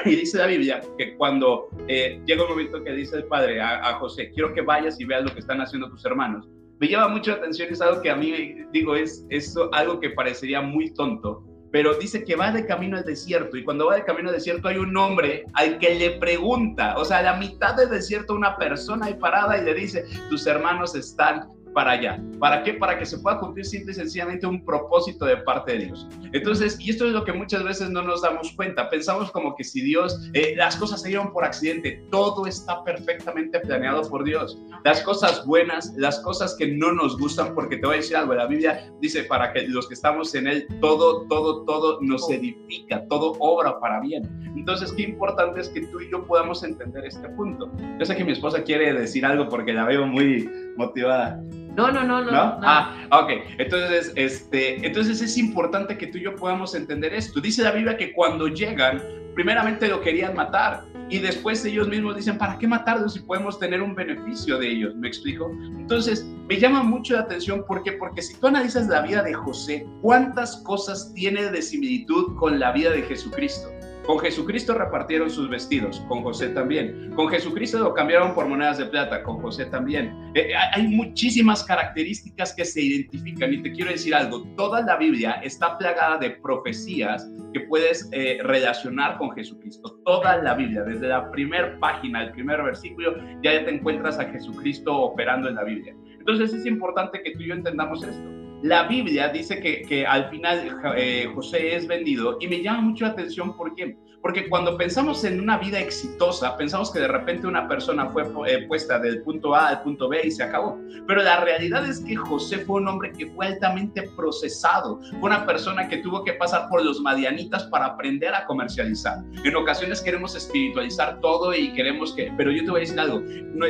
[0.05, 3.93] Y, dice la Biblia que cuando eh, llega un momento que dice el padre a,
[3.93, 6.47] José, quiero que vayas y veas lo que están haciendo tus hermanos.
[6.80, 10.11] Me llama mucho la atención, es algo que a mí, digo, es, es algo que
[10.11, 11.43] parecería muy tonto,
[11.76, 14.69] pero dice que va de camino al desierto y cuando va de camino al desierto
[14.69, 18.55] hay un hombre al que le pregunta, o sea, a la mitad del desierto una
[18.55, 22.23] persona ahí parada y le dice, tus hermanos están para allá.
[22.39, 22.73] ¿Para qué?
[22.73, 26.07] Para que se pueda cumplir simple y sencillamente un propósito de parte de Dios.
[26.32, 28.89] Entonces, y esto es lo que muchas veces no nos damos cuenta.
[28.89, 33.59] Pensamos como que si Dios, eh, las cosas se dieron por accidente, todo está perfectamente
[33.59, 34.57] planeado por Dios.
[34.86, 38.34] Las cosas buenas, las cosas que no nos gustan, porque te voy a decir algo,
[38.34, 43.05] la Biblia dice para que los que estamos en Él, todo, todo, todo nos edifica,
[43.09, 44.23] todo obra para bien.
[44.55, 47.69] Entonces, qué importante es que tú y yo podamos entender este punto.
[47.99, 51.41] Yo sé que mi esposa quiere decir algo porque la veo muy motivada.
[51.76, 52.32] No, no, no, no.
[52.63, 53.32] Ah, ok.
[53.57, 57.41] Entonces, este, entonces es importante que tú y yo podamos entender esto.
[57.41, 59.01] Dice la Biblia que cuando llegan,
[59.36, 63.82] primeramente lo querían matar y después ellos mismos dicen, ¿para qué matarlos si podemos tener
[63.82, 64.95] un beneficio de ellos?
[64.95, 65.51] ¿Me explico?
[65.78, 67.91] Entonces, me llama mucho la atención, ¿por qué?
[67.93, 72.71] Porque si tú analizas la vida de José, ¿cuántas cosas tiene de similitud con la
[72.71, 73.70] vida de Jesucristo?
[74.05, 77.11] Con Jesucristo repartieron sus vestidos, con José también.
[77.15, 80.32] Con Jesucristo lo cambiaron por monedas de plata, con José también.
[80.36, 85.41] Eh, hay muchísimas características que se identifican y te quiero decir algo, toda la Biblia
[85.43, 89.99] está plagada de profecías que puedes eh, relacionar con Jesucristo.
[90.05, 94.95] Toda la Biblia, desde la primera página, el primer versículo, ya te encuentras a Jesucristo
[94.95, 95.95] operando en la Biblia.
[96.19, 98.45] Entonces es importante que tú y yo entendamos esto.
[98.66, 103.05] La Biblia dice que, que al final eh, José es vendido y me llama mucho
[103.05, 103.96] la atención ¿por qué?
[104.26, 108.66] Porque cuando pensamos en una vida exitosa, pensamos que de repente una persona fue eh,
[108.68, 110.82] puesta del punto A al punto B y se acabó.
[111.08, 115.00] Pero la realidad es que José fue un hombre que fue altamente procesado.
[115.20, 119.20] Fue una persona que tuvo que pasar por los madianitas para aprender a comercializar.
[119.43, 122.34] En ocasiones queremos espiritualizar todo y queremos que...
[122.36, 123.22] Pero yo te voy a decir algo.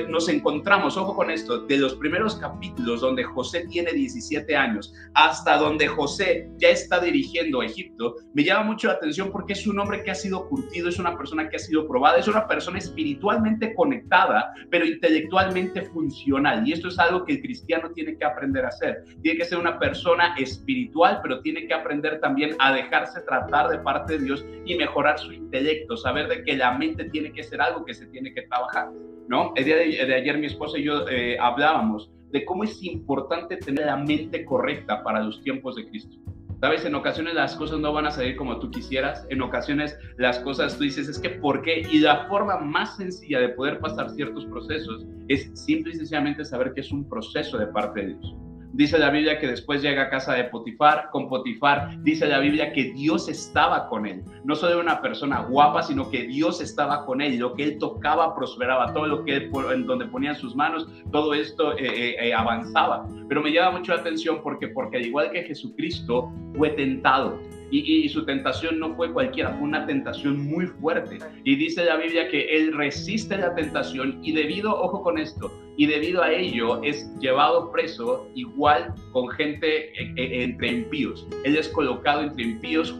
[0.08, 5.58] Nos encontramos, ojo con esto, de los primeros capítulos donde José tiene 17 años hasta
[5.58, 10.02] donde José ya está dirigiendo Egipto, me llama mucho la atención porque es un hombre
[10.02, 13.74] que ha sido curtido, es una persona que ha sido probada, es una persona espiritualmente
[13.76, 16.68] conectada, pero intelectualmente funcional.
[16.68, 19.04] Y esto es algo que el cristiano tiene que aprender a hacer.
[19.22, 23.80] Tiene que ser una persona espiritual, pero tiene que aprender también a dejarse tratar de
[23.80, 27.62] parte de Dios y mejorar su intelecto, saber de que la mente tiene que ser
[27.62, 28.90] algo que se tiene que trabajar.
[29.28, 29.54] ¿no?
[29.56, 33.86] El día de, ayer mi esposa y yo eh, hablábamos de cómo es importante tener
[33.86, 36.18] la mente correcta para los tiempos de Cristo.
[36.62, 40.40] Sabes, en ocasiones las cosas no van a salir como tú quisieras, en ocasiones las
[40.40, 41.82] cosas tú dices, es que ¿por qué?
[41.92, 46.74] Y la forma más sencilla de poder pasar ciertos procesos es simple y sencillamente saber
[46.74, 48.45] que es un proceso de parte de Dios.
[48.76, 52.74] Dice la Biblia que después llega a casa de Potifar, con Potifar, dice la Biblia
[52.74, 54.22] que Dios estaba con él.
[54.44, 57.38] No solo era una persona guapa, sino que Dios estaba con él.
[57.38, 61.34] Lo que él tocaba prosperaba, todo lo que él, en donde ponía sus manos, todo
[61.34, 63.08] esto eh, eh, eh, avanzaba.
[63.30, 67.40] Pero me llama mucho la atención porque, porque al igual que Jesucristo fue tentado,
[67.72, 71.20] y, su tentación no fue cualquiera, fue una tentación muy fuerte.
[71.44, 75.88] Y dice la Biblia que él resiste la tentación y debido, ojo con esto, y
[75.88, 81.28] debido a ello es llevado preso igual con gente eh, eh, entre impíos.
[81.44, 82.98] Él es colocado entre impíos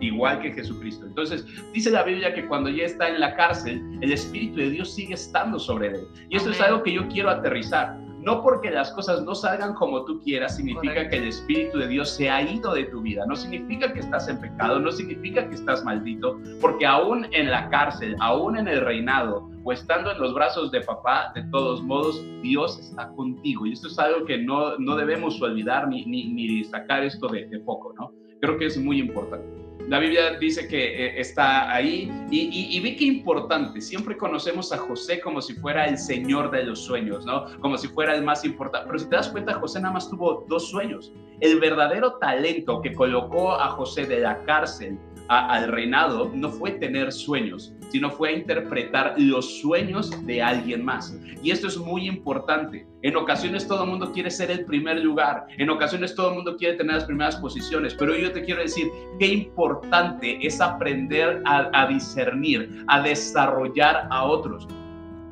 [0.00, 1.06] igual que Jesucristo.
[1.06, 4.94] Entonces, dice la Biblia que cuando ya está en la cárcel, el Espíritu de Dios
[4.94, 6.00] sigue estando sobre él.
[6.28, 7.96] Y esto es algo que yo quiero aterrizar.
[8.22, 12.10] No porque las cosas no salgan como tú quieras, significa que el Espíritu de Dios
[12.10, 13.24] se ha ido de tu vida.
[13.26, 17.68] No significa que estás en pecado, no significa que estás maldito, porque aún en la
[17.70, 22.24] cárcel, aún en el reinado, o estando en los brazos de papá, de todos modos,
[22.42, 23.66] Dios está contigo.
[23.66, 27.46] Y esto es algo que no, no debemos olvidar ni, ni, ni sacar esto de,
[27.46, 28.12] de foco, ¿no?
[28.40, 29.67] Creo que es muy importante.
[29.88, 34.76] La Biblia dice que eh, está ahí y, y, vi que importante, siempre conocemos a
[34.76, 37.46] José como si fuera el señor de los sueños, ¿no?
[37.60, 38.86] Como si fuera el más importante.
[38.86, 41.14] Pero si te das cuenta, José nada más tuvo dos sueños.
[41.40, 44.98] El verdadero talento que colocó a José de la cárcel
[45.28, 51.16] al reinado no fue tener sueños, sino fue a interpretar los sueños de alguien más.
[51.42, 52.86] Y esto es muy importante.
[53.02, 56.56] En ocasiones todo el mundo quiere ser el primer lugar, en ocasiones todo el mundo
[56.56, 58.88] quiere tener las primeras posiciones, pero yo te quiero decir
[59.18, 64.66] qué importante es aprender a, discernir, a desarrollar a otros.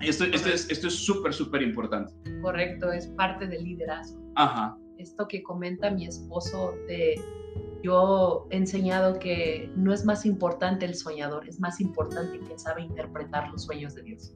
[0.01, 2.13] Esto, esto es esto es súper, súper importante.
[2.43, 4.21] Correcto, es parte del liderazgo.
[4.37, 4.77] Ajá.
[4.99, 7.17] Esto que comenta mi esposo de
[7.87, 12.83] yo he enseñado que no es más importante el soñador, es más importante quien sabe
[12.83, 14.35] interpretar los sueños de Dios.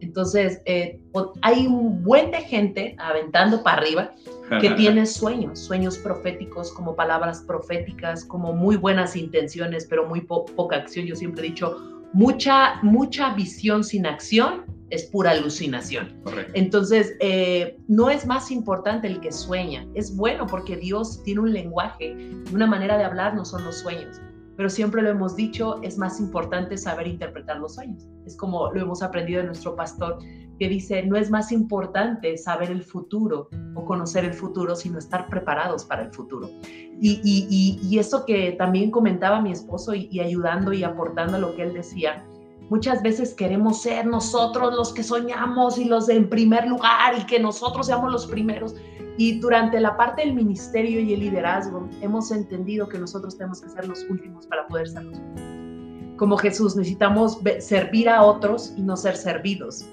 [0.00, 1.00] Entonces, eh,
[1.40, 4.12] hay un buen de gente aventando para arriba
[4.60, 10.76] que tiene sueños, sueños proféticos, como palabras proféticas, como muy buenas intenciones, pero muy poca
[10.76, 11.06] acción.
[11.06, 11.76] Yo siempre he dicho,
[12.12, 16.20] mucha, mucha visión sin acción es pura alucinación.
[16.54, 19.86] Entonces, eh, no es más importante el que sueña.
[19.94, 22.16] Es bueno porque Dios tiene un lenguaje,
[22.52, 24.20] una manera de hablar no son los sueños.
[24.56, 28.06] Pero siempre lo hemos dicho, es más importante saber interpretar los sueños.
[28.26, 30.18] Es como lo hemos aprendido de nuestro pastor,
[30.58, 35.28] que dice, no es más importante saber el futuro o conocer el futuro, sino estar
[35.28, 36.50] preparados para el futuro.
[36.62, 41.40] Y, y, y, eso que también comentaba mi esposo y, y ayudando y aportando a
[41.40, 42.26] lo que él decía,
[42.70, 47.40] Muchas veces queremos ser nosotros los que soñamos y los en primer lugar y que
[47.40, 48.76] nosotros seamos los primeros.
[49.18, 53.70] Y durante la parte del ministerio y el liderazgo hemos entendido que nosotros tenemos que
[53.70, 56.16] ser los últimos para poder ser los últimos.
[56.16, 59.84] Como Jesús, necesitamos servir a otros y no ser servidos.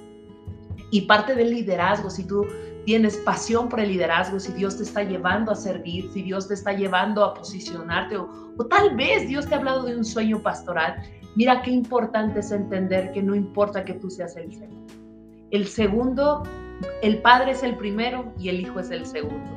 [0.91, 2.45] Y parte del liderazgo, si tú
[2.85, 6.53] tienes pasión por el liderazgo, si Dios te está llevando a servir, si Dios te
[6.53, 10.95] está llevando a posicionarte, o, tal vez Dios te ha hablado de un sueño pastoral,
[11.37, 14.91] Mira qué importante es entender que no importa que tú seas el segundo.
[15.51, 16.41] El segundo,
[17.03, 19.47] el padre es el primero y el hijo es el segundo.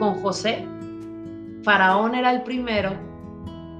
[0.00, 0.66] Con José,
[1.62, 2.90] Faraón era el primero,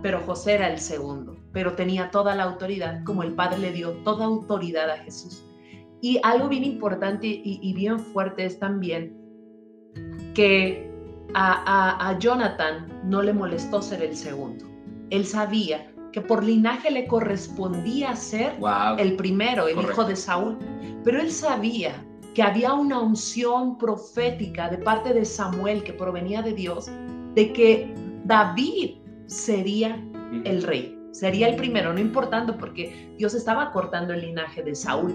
[0.05, 3.91] pero José era el segundo, pero tenía toda la autoridad, como el padre le dio
[4.05, 5.45] toda autoridad a Jesús.
[6.01, 9.19] Y algo bien importante y, bien fuerte es también
[10.33, 10.89] que
[11.35, 14.65] a, a Jonathan no le molestó ser el segundo.
[15.11, 18.59] Él sabía que por linaje le correspondía ser
[18.99, 20.59] el primero, el hijo de Saúl.
[21.05, 22.05] Pero él sabía
[22.35, 26.91] que había una unción profética de parte de Samuel que provenía de Dios,
[27.35, 27.95] de que
[28.25, 30.03] David sería
[30.45, 35.15] el rey, sería el primero, no importando porque Dios estaba cortando el linaje de Saúl.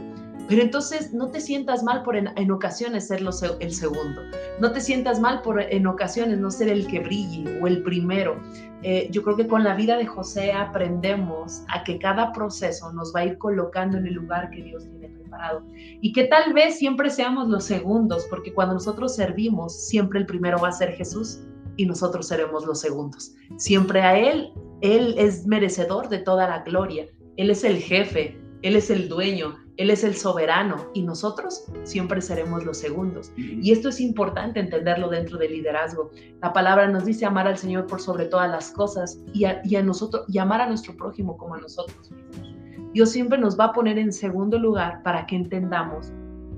[0.49, 3.21] Pero entonces no te sientas mal por en, ocasiones ser
[3.59, 4.21] el segundo.
[4.59, 8.41] No te sientas mal por en ocasiones no ser el que brille o el primero.
[8.81, 13.15] Eh, yo creo que con la vida de José aprendemos a que cada proceso nos
[13.15, 15.63] va a ir colocando en el lugar que Dios tiene preparado.
[16.01, 20.59] Y que tal vez siempre seamos los segundos, porque cuando nosotros servimos, siempre el primero
[20.59, 21.39] va a ser Jesús
[21.77, 23.33] y nosotros seremos los segundos.
[23.57, 27.07] Siempre a Él, Él es merecedor de toda la gloria.
[27.37, 32.21] Él es el jefe, Él es el dueño, él es el soberano y nosotros siempre
[32.21, 33.31] seremos los segundos.
[33.35, 36.11] Y esto es importante entenderlo dentro del liderazgo.
[36.41, 40.25] La palabra nos dice amar al Señor por sobre todas las cosas y a, nosotros
[40.27, 42.55] y amar a nuestro prójimo como a nosotros mismos.
[42.93, 46.11] Dios siempre nos va a poner en segundo lugar para que entendamos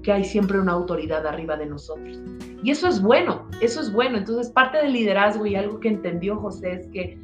[0.06, 2.22] que hay siempre una autoridad arriba de nosotros.
[2.64, 4.20] Y eso es bueno, eso es bueno.
[4.20, 7.20] Entonces parte del liderazgo y algo que entendió José es que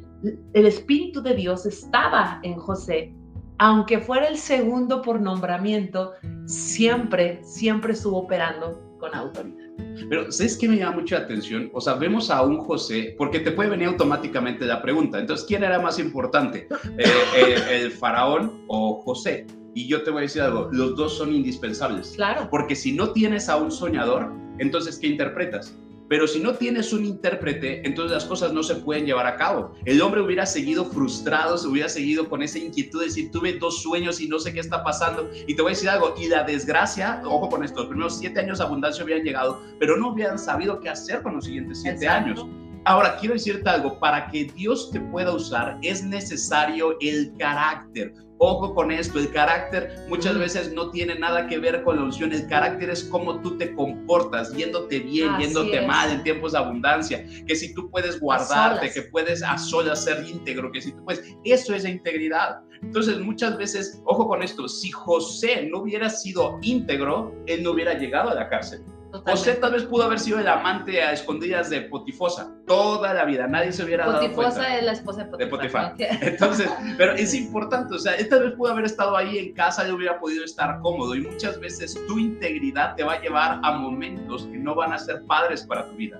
[0.52, 3.14] el Espíritu de Dios estaba en José,
[3.58, 6.12] aunque fuera el segundo por nombramiento,
[6.46, 9.62] siempre, siempre estuvo operando con autoridad.
[10.08, 11.70] Pero, ¿sabes qué me llama mucho la atención?
[11.72, 15.20] O sea, vemos a un José, porque te puede venir automáticamente la pregunta.
[15.20, 16.66] Entonces, ¿quién era más importante?
[16.98, 17.04] Eh,
[17.36, 19.46] eh, ¿El faraón o José?
[19.74, 22.12] Y yo te voy a decir algo, los dos son indispensables.
[22.16, 22.48] Claro.
[22.50, 25.74] Porque si no tienes a un soñador, entonces, ¿qué interpretas?
[26.08, 29.72] Pero si no tienes un intérprete, entonces las cosas no se pueden llevar a cabo.
[29.86, 33.82] El hombre hubiera seguido frustrado, se hubiera seguido con esa inquietud de decir, tuve dos
[33.82, 35.30] sueños y no sé qué está pasando.
[35.46, 38.40] Y te voy a decir algo, y la desgracia, ojo con esto, los primeros siete
[38.40, 42.06] años de abundancia habían llegado, pero no hubieran sabido qué hacer con los siguientes siete
[42.06, 42.44] años.
[42.84, 48.12] Ahora, quiero decirte algo, para que Dios te pueda usar es necesario el carácter.
[48.44, 52.32] Ojo con esto, el carácter muchas veces no tiene nada que ver con la unción,
[52.32, 57.24] el carácter es cómo tú te comportas, yéndote bien, yéndote mal en tiempos de abundancia,
[57.46, 61.36] que si tú puedes guardarte, que puedes a solas ser íntegro, que si tú puedes,
[61.44, 62.58] eso es la integridad.
[62.82, 67.94] Entonces muchas veces, ojo con esto, si José no hubiera sido íntegro, él no hubiera
[67.94, 68.82] llegado a la cárcel.
[69.12, 73.46] José tal vez pudo haber sido el amante a escondidas de Potifosa toda la vida,
[73.46, 74.36] nadie se hubiera dado cuenta.
[74.36, 75.94] Potifosa es la esposa de Potifar.
[75.98, 79.92] Entonces, pero es importante, o sea, tal vez pudo haber estado ahí en casa y
[79.92, 84.46] hubiera podido estar cómodo y muchas veces tu integridad te va a llevar a momentos
[84.46, 86.18] que no van a ser padres para tu vida.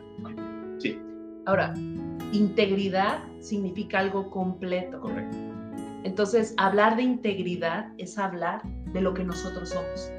[0.79, 1.01] Sí.
[1.47, 1.73] Ahora,
[2.33, 5.01] integridad significa algo completo.
[5.01, 5.37] Correcto.
[6.05, 8.63] Entonces, hablar de integridad es hablar
[8.93, 10.13] de lo que nosotros somos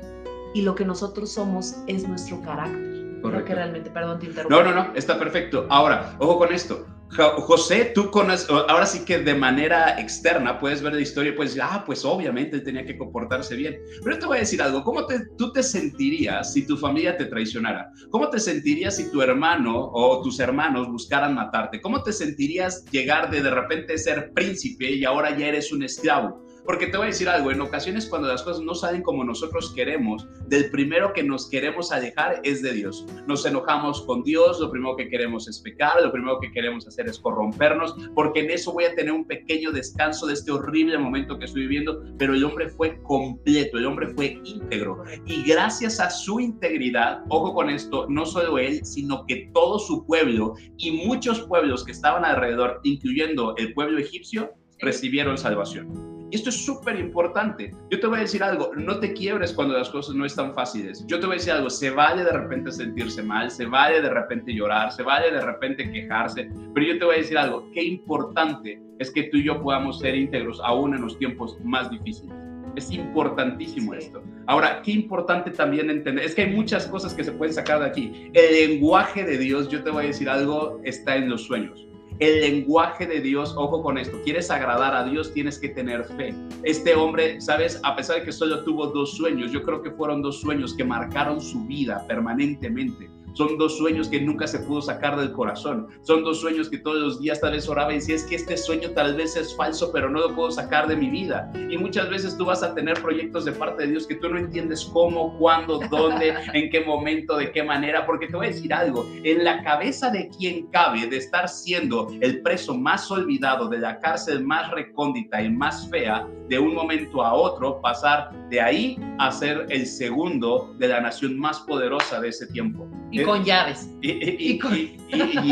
[0.54, 2.94] y lo que nosotros somos es nuestro carácter.
[3.22, 3.46] Correcto.
[3.46, 4.54] que realmente, perdón, te interrumpo.
[4.54, 5.66] No, no, no, está perfecto.
[5.70, 6.86] Ahora, ojo con esto.
[7.16, 11.54] José, tú conoces, ahora sí que de manera externa puedes ver la historia y puedes
[11.54, 13.78] decir, ah, pues obviamente tenía que comportarse bien.
[14.04, 17.26] Pero te voy a decir algo, ¿cómo te, tú te sentirías si tu familia te
[17.26, 17.92] traicionara?
[18.10, 21.82] ¿Cómo te sentirías si tu hermano o tus hermanos buscaran matarte?
[21.82, 26.44] ¿Cómo te sentirías llegar de de repente ser príncipe y ahora ya eres un esclavo?
[26.66, 29.74] Porque te voy a decir algo, en ocasiones cuando las cosas no salen como nosotros
[29.76, 33.06] queremos, del primero que nos queremos alejar es de Dios.
[33.28, 37.08] Nos enojamos con Dios, lo primero que queremos es pecar, lo primero que queremos hacer
[37.08, 41.38] es corrompernos, porque en eso voy a tener un pequeño descanso de este horrible momento
[41.38, 45.04] que estoy viviendo, pero el hombre fue completo, el hombre fue íntegro.
[45.26, 50.06] Y gracias a su integridad, ojo con esto, no solo él, sino que todo su
[50.06, 56.13] pueblo y muchos pueblos que estaban alrededor, incluyendo el pueblo egipcio, recibieron salvación.
[56.34, 57.70] Y esto es súper importante.
[57.92, 61.06] Yo te voy a decir algo, no te quiebres cuando las cosas no están fáciles.
[61.06, 64.10] Yo te voy a decir algo, se vale de repente sentirse mal, se vale de
[64.10, 67.84] repente llorar, se vale de repente quejarse, pero yo te voy a decir algo, qué
[67.84, 72.36] importante es que tú y yo podamos ser íntegros aún en los tiempos más difíciles.
[72.76, 74.24] Es importantísimo esto.
[74.48, 77.86] Ahora, qué importante también entender, es que hay muchas cosas que se pueden sacar de
[77.86, 78.32] aquí.
[78.34, 81.88] El lenguaje de Dios, yo te voy a decir algo, está en los sueños
[82.20, 86.34] el lenguaje de Dios, ojo con esto, quieres agradar a Dios, tienes que tener fe.
[86.64, 90.22] Este hombre, sabes, a pesar de que solo tuvo dos sueños, yo creo que fueron
[90.22, 93.10] dos sueños que marcaron su vida permanentemente.
[93.34, 95.88] Son dos sueños que nunca se pudo sacar del corazón.
[96.02, 98.58] Son dos sueños que todos los días tal vez oraba y decía, es que este
[98.58, 101.52] sueño tal vez es falso, pero no lo puedo sacar de mi vida.
[101.70, 104.38] Y muchas veces tú vas a tener proyectos de parte de Dios que tú no
[104.38, 108.74] entiendes cómo, cuándo, dónde, en qué momento, de qué manera, porque te voy a decir
[108.74, 113.80] algo, en la cabeza de quien cabe de estar siendo el preso más olvidado de
[113.80, 119.00] la cárcel más recóndita y más fea, de un momento a otro, pasar de ahí
[119.18, 122.88] a ser el segundo de la nación más poderosa de ese tiempo.
[123.24, 123.90] Con llaves.
[124.02, 124.60] Y,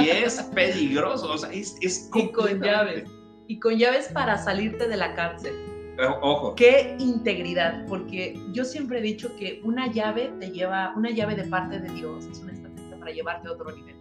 [0.09, 3.09] es peligroso, o sea, es, es Y con llaves.
[3.47, 5.53] Y con llaves para salirte de la cárcel.
[6.21, 6.55] Ojo.
[6.55, 11.43] Qué integridad, porque yo siempre he dicho que una llave te lleva, una llave de
[11.43, 13.95] parte de Dios es una estrategia para llevarte a otro nivel.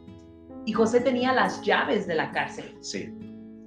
[0.66, 2.74] Y José tenía las llaves de la cárcel.
[2.80, 3.12] Sí.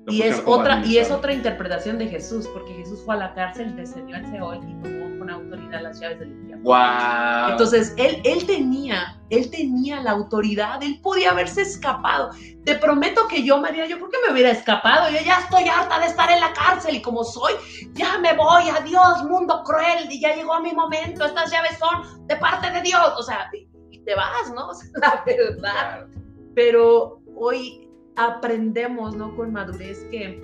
[0.08, 3.76] Y es, otra, y es otra interpretación de Jesús, porque Jesús fue a la cárcel,
[3.76, 6.64] descendió al Seol y tomó con autoridad las llaves del infierno.
[6.64, 7.52] Wow.
[7.52, 12.32] Entonces, él, él tenía, él tenía la autoridad, él podía haberse escapado.
[12.66, 16.00] Te prometo que yo, María, yo por qué me hubiera escapado, yo ya estoy harta
[16.00, 17.54] de estar en la cárcel y como soy,
[17.94, 22.36] ya me voy, adiós, mundo cruel, y ya llegó mi momento, estas llaves son de
[22.36, 24.70] parte de Dios, o sea, y te vas, ¿no?
[25.02, 26.08] la verdad.
[26.56, 27.83] Pero hoy
[28.16, 29.36] aprendemos, ¿no?
[29.36, 30.44] Con madurez que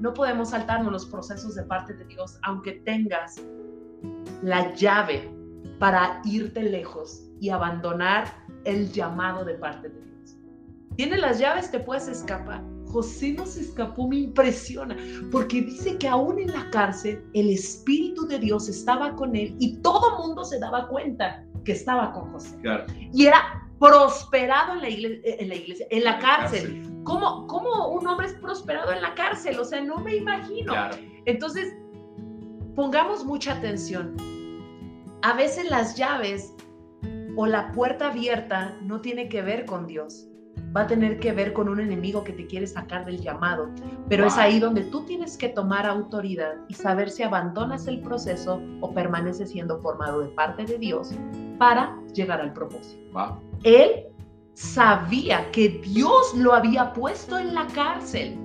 [0.00, 3.40] no podemos saltarnos los procesos de parte de Dios, aunque tengas
[4.42, 5.30] la llave
[5.78, 8.24] para irte lejos y abandonar
[8.64, 10.36] el llamado de parte de Dios.
[10.96, 12.62] Tienes las llaves, te puedes escapar.
[12.86, 14.96] José no se escapó, me impresiona,
[15.30, 19.78] porque dice que aún en la cárcel el Espíritu de Dios estaba con él y
[19.78, 22.58] todo mundo se daba cuenta que estaba con José.
[23.12, 26.82] Y era prosperado en la iglesia, en la, iglesia, en la cárcel.
[27.02, 29.22] ¿Cómo, ¿Cómo un hombre es prosperado en la cárcel?
[29.22, 30.72] cárcel, o sea, no me imagino.
[31.24, 31.74] Entonces,
[32.76, 34.16] pongamos mucha atención.
[35.22, 36.54] A veces las llaves
[37.36, 40.28] o la puerta abierta no tiene que ver con Dios.
[40.76, 43.68] Va a tener que ver con un enemigo que te quiere sacar del llamado.
[44.08, 48.60] Pero es ahí donde tú tienes que tomar autoridad y saber si abandonas el proceso
[48.80, 51.12] o permaneces siendo formado de parte de Dios
[51.62, 53.40] para llegar al propósito.
[53.62, 54.08] Él
[54.54, 58.36] sabía que Dios lo había puesto en la cárcel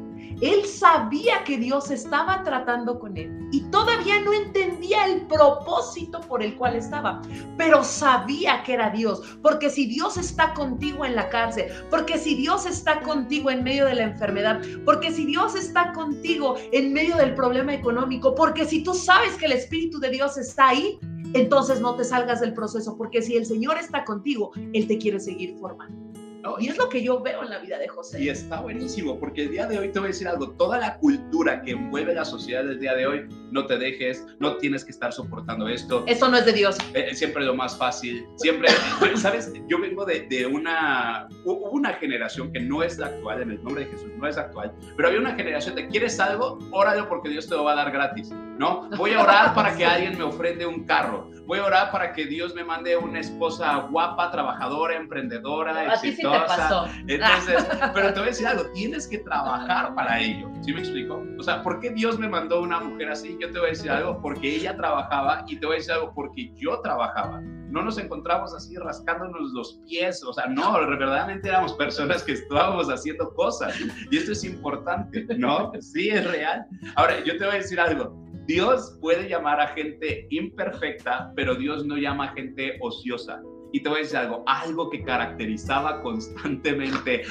[0.41, 6.43] él sabía que Dios estaba tratando con él y todavía no entendía el propósito por
[6.43, 7.21] el cual estaba,
[7.57, 12.35] pero sabía que era Dios, porque si Dios está contigo en la cárcel, porque si
[12.35, 17.15] Dios está contigo en medio de la enfermedad, porque si Dios está contigo en medio
[17.17, 20.99] del problema económico, porque si tú sabes que el Espíritu de Dios está ahí,
[21.33, 25.19] entonces no te salgas del proceso, porque si el Señor está contigo, Él te quiere
[25.19, 26.16] seguir formando.
[26.59, 28.21] Y es lo que yo veo en la vida de José.
[28.21, 30.97] Y está buenísimo, porque el día de hoy te voy a decir algo, toda la
[30.97, 34.91] cultura que envuelve la sociedad del día de hoy, no te dejes, no tienes que
[34.91, 36.03] estar soportando esto.
[36.07, 36.77] Eso no es de Dios.
[36.93, 38.69] Eh, siempre lo más fácil, siempre,
[39.15, 39.51] ¿sabes?
[39.67, 43.85] Yo vengo de, de una, una generación que no es la actual, en el nombre
[43.85, 46.59] de Jesús, no es actual, pero había una generación de, ¿quieres algo?
[46.71, 48.89] Óralo porque Dios te lo va a dar gratis, ¿no?
[48.97, 52.25] Voy a orar para que alguien me ofrende un carro, voy a orar para que
[52.25, 56.89] Dios me mande una esposa guapa, trabajadora, emprendedora, exitosa.
[57.07, 60.51] Entonces, pero te voy a decir algo, tienes que trabajar para ello.
[60.61, 61.23] ¿Sí me explico?
[61.39, 63.37] O sea, ¿por qué Dios me mandó una mujer así?
[63.39, 66.11] Yo te voy a decir algo, porque ella trabajaba y te voy a decir algo,
[66.13, 67.41] porque yo trabajaba.
[67.69, 72.89] No nos encontramos así rascándonos los pies, o sea, no, verdaderamente éramos personas que estábamos
[72.89, 73.73] haciendo cosas.
[74.11, 75.71] Y esto es importante, ¿no?
[75.79, 76.65] Sí, es real.
[76.95, 78.27] Ahora, yo te voy a decir algo.
[78.47, 83.41] Dios puede llamar a gente imperfecta, pero Dios no llama a gente ociosa.
[83.73, 87.23] Y te voy a decir algo, algo que caracterizaba constantemente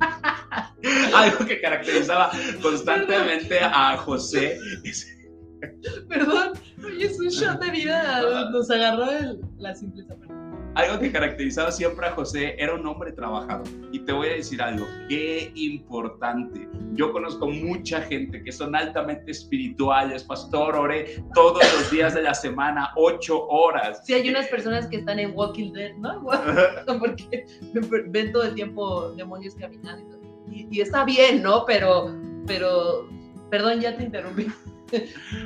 [1.14, 2.30] algo que caracterizaba
[2.60, 4.58] constantemente a José.
[6.08, 6.52] Perdón,
[6.98, 8.22] es un shot de vida,
[8.52, 9.06] nos agarró
[9.58, 10.16] la simpleza.
[10.74, 13.66] Algo que caracterizaba siempre a José era un hombre trabajador.
[13.92, 16.66] Y te voy a decir algo, qué importante.
[16.94, 20.24] Yo conozco mucha gente que son altamente espirituales.
[20.24, 24.00] Pastor, oré todos los días de la semana, ocho horas.
[24.06, 26.24] Sí, hay unas personas que están en Walking Dead, ¿no?
[26.98, 27.44] Porque
[28.08, 30.18] ven todo el tiempo demonios caminando.
[30.50, 31.66] Y, y está bien, ¿no?
[31.66, 32.16] Pero,
[32.46, 33.08] pero,
[33.50, 34.46] perdón, ya te interrumpí.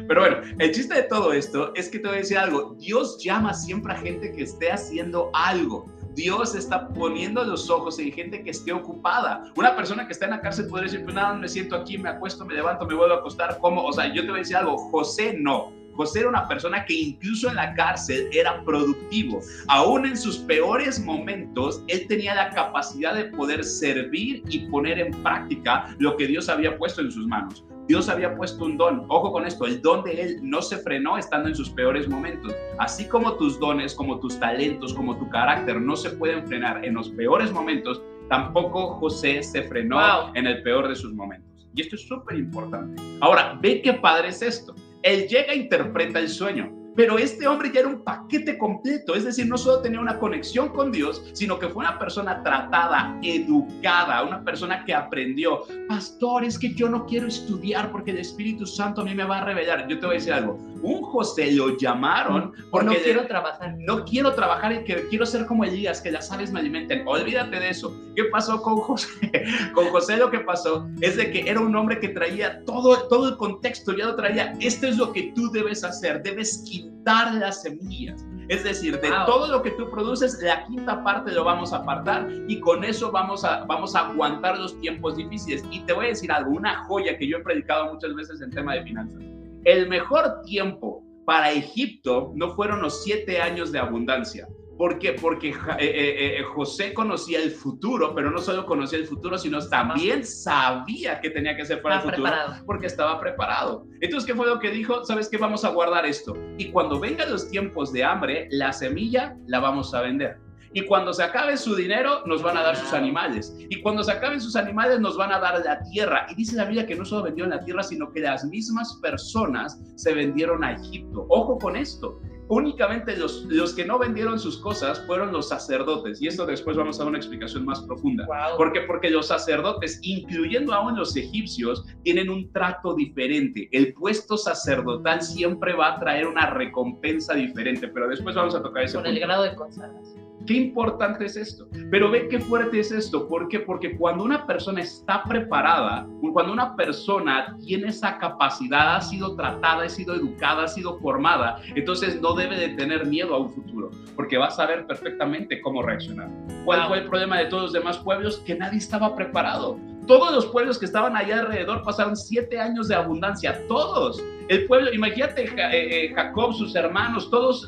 [0.08, 2.74] Pero bueno, el chiste de todo esto es que te voy a decir algo.
[2.78, 5.86] Dios llama siempre a gente que esté haciendo algo.
[6.14, 9.52] Dios está poniendo los ojos en gente que esté ocupada.
[9.54, 12.08] Una persona que está en la cárcel puede decir, pues nada, me siento aquí, me
[12.08, 13.84] acuesto, me levanto, me vuelvo a acostar, ¿cómo?
[13.84, 15.72] O sea, yo te voy a decir algo, José no.
[15.94, 19.40] José era una persona que incluso en la cárcel era productivo.
[19.68, 25.10] Aún en sus peores momentos, él tenía la capacidad de poder servir y poner en
[25.22, 27.64] práctica lo que Dios había puesto en sus manos.
[27.88, 29.04] Dios había puesto un don.
[29.08, 32.52] Ojo con esto, el don de Él no se frenó estando en sus peores momentos.
[32.78, 36.94] Así como tus dones, como tus talentos, como tu carácter no se pueden frenar en
[36.94, 41.68] los peores momentos, tampoco José se frenó en el peor de sus momentos.
[41.74, 43.00] Y esto es súper importante.
[43.20, 44.74] Ahora, ve qué padre es esto.
[45.02, 46.75] Él llega e interpreta el sueño.
[46.96, 50.70] Pero este hombre ya era un paquete completo, es decir, no solo tenía una conexión
[50.70, 55.62] con Dios, sino que fue una persona tratada, educada, una persona que aprendió.
[55.88, 59.38] Pastor, es que yo no quiero estudiar porque el Espíritu Santo a mí me va
[59.38, 59.86] a revelar.
[59.88, 60.58] Yo te voy a decir algo.
[60.82, 63.74] Un José lo llamaron porque no quiero trabajar.
[63.78, 67.06] No quiero trabajar y que quiero ser como Elías, que las aves me alimenten.
[67.06, 67.94] Olvídate de eso.
[68.14, 69.08] ¿Qué pasó con José?
[69.74, 73.28] con José lo que pasó es de que era un hombre que traía todo, todo
[73.28, 74.54] el contexto, ya lo traía.
[74.60, 76.22] Esto es lo que tú debes hacer.
[76.22, 78.24] Debes quitar las semillas.
[78.48, 82.28] Es decir, de todo lo que tú produces, la quinta parte lo vamos a apartar
[82.46, 85.64] y con eso vamos a, vamos a aguantar los tiempos difíciles.
[85.70, 88.50] Y te voy a decir algo, una joya que yo he predicado muchas veces en
[88.50, 89.20] tema de finanzas.
[89.66, 95.14] El mejor tiempo para Egipto no fueron los siete años de abundancia, ¿Por qué?
[95.14, 99.66] Porque eh, eh, eh, José conocía el futuro, pero no solo conocía el futuro, sino
[99.68, 102.30] también sabía que tenía que hacer para el futuro
[102.66, 103.86] porque estaba preparado.
[104.00, 105.02] Entonces, ¿qué fue lo que dijo?
[105.04, 105.38] ¿Sabes qué?
[105.38, 106.34] Vamos a guardar esto.
[106.58, 110.45] Y cuando vengan los tiempos de hambre, la semilla la vamos a vender.
[110.72, 113.56] Y cuando se acabe su dinero, nos van a dar sus animales.
[113.58, 116.26] Y cuando se acaben sus animales, nos van a dar la tierra.
[116.30, 119.80] Y dice la Biblia que no solo vendieron la tierra, sino que las mismas personas
[119.96, 121.26] se vendieron a Egipto.
[121.28, 126.20] Ojo con esto únicamente los, los que no vendieron sus cosas fueron los sacerdotes.
[126.22, 128.26] Y esto después vamos a dar una explicación más profunda.
[128.56, 128.82] ¿Por qué?
[128.82, 133.68] Porque los sacerdotes, incluyendo aún los egipcios, tienen un trato diferente.
[133.72, 138.84] El puesto sacerdotal siempre va a traer una recompensa diferente, pero después vamos a tocar
[138.84, 138.98] eso.
[138.98, 140.25] Con el grado de consagración.
[140.46, 141.68] Qué importante es esto.
[141.90, 143.28] Pero ve qué fuerte es esto.
[143.28, 143.60] ¿Por qué?
[143.60, 149.84] Porque cuando una persona está preparada, cuando una persona tiene esa capacidad, ha sido tratada,
[149.84, 153.90] ha sido educada, ha sido formada, entonces no debe de tener miedo a un futuro,
[154.14, 156.30] porque va a saber perfectamente cómo reaccionar.
[156.64, 158.38] ¿Cuál fue el problema de todos los demás pueblos?
[158.46, 159.78] Que nadie estaba preparado.
[160.06, 164.22] Todos los pueblos que estaban allá alrededor pasaron siete años de abundancia, todos.
[164.48, 167.66] El pueblo, imagínate eh, eh, Jacob, sus hermanos, todos,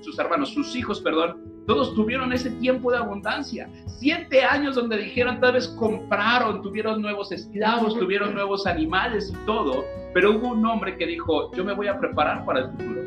[0.00, 3.70] sus hermanos, sus hijos, perdón, todos tuvieron ese tiempo de abundancia.
[3.86, 9.84] Siete años donde dijeron, tal vez compraron, tuvieron nuevos esclavos, tuvieron nuevos animales y todo,
[10.12, 13.00] pero hubo un hombre que dijo, yo me voy a preparar para el futuro.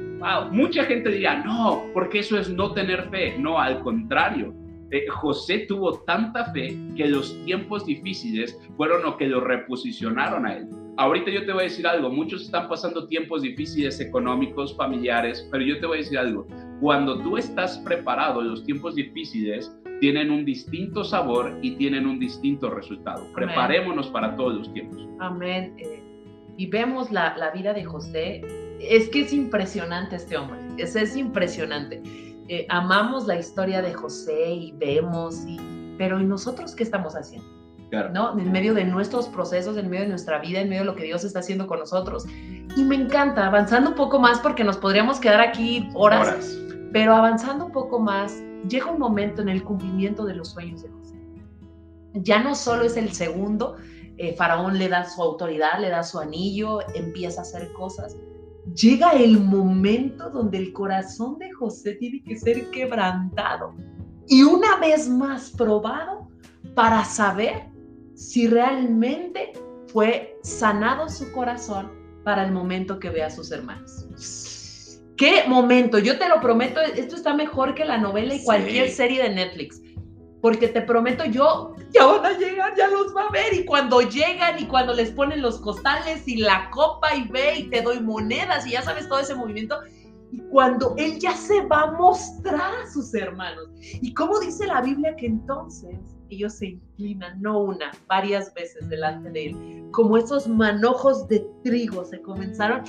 [0.51, 3.37] Mucha gente diría, no, porque eso es no tener fe.
[3.37, 4.53] No, al contrario.
[4.91, 10.55] Eh, José tuvo tanta fe que los tiempos difíciles fueron lo que lo reposicionaron a
[10.55, 10.69] él.
[10.97, 15.63] Ahorita yo te voy a decir algo, muchos están pasando tiempos difíciles económicos, familiares, pero
[15.63, 16.45] yo te voy a decir algo,
[16.79, 22.69] cuando tú estás preparado, los tiempos difíciles tienen un distinto sabor y tienen un distinto
[22.69, 23.25] resultado.
[23.33, 25.07] Preparémonos para todos los tiempos.
[25.19, 25.73] Amén.
[25.79, 26.03] Eh,
[26.57, 28.41] y vemos la, la, vida de José,
[28.79, 32.03] es que es impresionante este hombre, es, es impresionante.
[32.49, 35.57] Eh, amamos la historia de José y vemos, y,
[35.97, 37.62] pero ¿y nosotros qué estamos haciendo?
[38.11, 38.37] ¿No?
[38.37, 41.03] En medio de nuestros procesos, en medio de nuestra vida, en medio de lo que
[41.03, 42.25] Dios está haciendo con nosotros.
[42.75, 46.57] Y me encanta, avanzando un poco más, porque nos podríamos quedar aquí horas,
[46.91, 50.89] pero avanzando un poco más, llega un momento en el cumplimiento de los sueños de
[50.89, 51.15] José.
[52.13, 53.75] Ya no solo es el segundo,
[54.17, 58.15] eh, Faraón le da su autoridad, le da su anillo, empieza a hacer cosas.
[58.75, 63.73] Llega el momento donde el corazón de José tiene que ser quebrantado
[64.27, 66.27] y una vez más probado
[66.75, 67.72] para saber
[68.15, 69.53] si realmente
[69.87, 71.91] fue sanado su corazón
[72.23, 75.01] para el momento que ve a sus hermanos.
[75.17, 75.99] ¿Qué momento?
[75.99, 79.81] Yo te lo prometo, esto está mejor que la novela y cualquier serie de Netflix.
[80.41, 83.53] Porque te prometo yo, ya van a llegar, ya los va a ver.
[83.53, 87.69] Y cuando llegan y cuando les ponen los costales y la copa y ve y
[87.69, 89.79] te doy monedas y ya sabes todo ese movimiento.
[90.31, 93.69] Y cuando él ya se va a mostrar a sus hermanos.
[93.79, 95.95] Y cómo dice la Biblia que entonces
[96.33, 102.03] ellos se inclinan, no una, varias veces delante de él, como esos manojos de trigo
[102.03, 102.83] se comenzaron.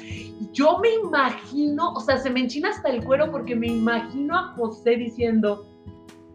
[0.53, 4.55] Yo me imagino, o sea, se me enchina hasta el cuero porque me imagino a
[4.55, 5.67] José diciendo,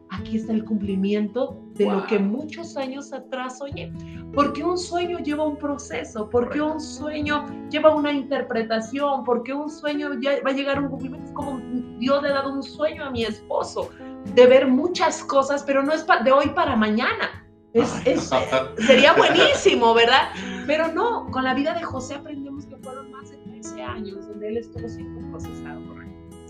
[0.10, 3.92] aquí está el cumplimiento de lo que muchos años atrás soñé.
[4.34, 10.10] Porque un sueño lleva un proceso, porque un sueño lleva una interpretación, porque un sueño
[10.46, 11.26] va a llegar a un cumplimiento.
[11.26, 11.60] Es como
[11.98, 13.90] Dios le ha dado un sueño a mi esposo
[14.26, 17.46] de ver muchas cosas, pero no es de hoy para mañana.
[17.74, 17.90] Es,
[18.88, 20.30] sería buenísimo, ¿verdad?
[20.66, 24.48] Pero no, con la vida de José aprendemos que fueron más de 13 años donde
[24.50, 25.80] él estuvo siendo procesado.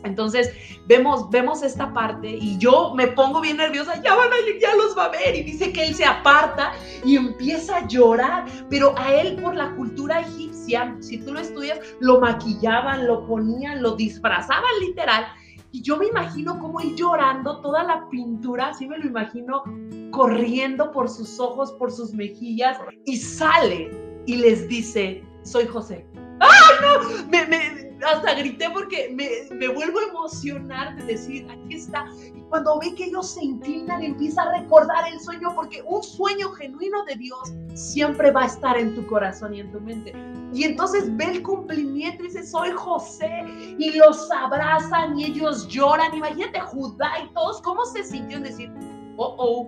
[0.03, 0.51] Entonces
[0.87, 4.97] vemos, vemos esta parte y yo me pongo bien nerviosa, ya van a ya los
[4.97, 6.71] va a ver y dice que él se aparta
[7.03, 11.79] y empieza a llorar, pero a él por la cultura egipcia, si tú lo estudias,
[11.99, 15.25] lo maquillaban, lo ponían, lo disfrazaban literal
[15.71, 19.63] y yo me imagino como él llorando, toda la pintura, así me lo imagino,
[20.11, 23.91] corriendo por sus ojos, por sus mejillas, y sale
[24.25, 26.08] y les dice, soy José.
[26.39, 27.27] ¡Ay, no!
[27.27, 32.05] Me, me, hasta grité porque me, me, vuelvo a emocionar de decir, aquí está.
[32.33, 36.51] Y cuando ve que ellos se inclinan, empieza a recordar el sueño, porque un sueño
[36.51, 40.13] genuino de Dios siempre va a estar en tu corazón y en tu mente.
[40.53, 43.45] Y entonces ve el cumplimiento y dice, soy José.
[43.77, 46.13] Y los abrazan y ellos lloran.
[46.15, 48.71] Imagínate Judá y todos, ¿cómo se sintió decir,
[49.17, 49.67] oh, oh,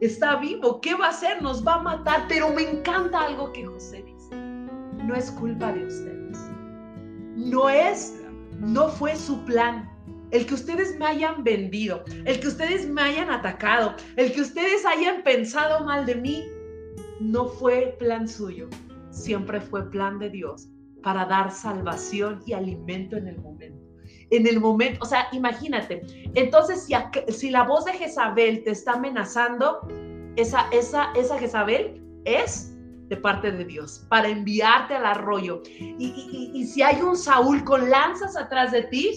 [0.00, 1.40] está vivo, ¿qué va a hacer?
[1.42, 2.24] Nos va a matar.
[2.28, 4.11] Pero me encanta algo que José dice.
[5.04, 6.38] No es culpa de ustedes.
[7.36, 8.20] No es,
[8.58, 9.88] no fue su plan.
[10.30, 14.86] El que ustedes me hayan vendido, el que ustedes me hayan atacado, el que ustedes
[14.86, 16.44] hayan pensado mal de mí,
[17.20, 18.68] no fue plan suyo
[19.12, 20.68] siempre fue plan de Dios
[21.02, 23.80] para dar salvación y alimento en el momento.
[24.30, 26.02] En el momento, o sea, imagínate,
[26.34, 26.94] entonces si,
[27.32, 29.86] si la voz de Jezabel te está amenazando,
[30.36, 32.71] esa, esa, esa Jezabel es
[33.12, 35.62] de parte de Dios para enviarte al arroyo.
[35.78, 39.10] Y, y si hay un Saúl con lanzas atrás de ti,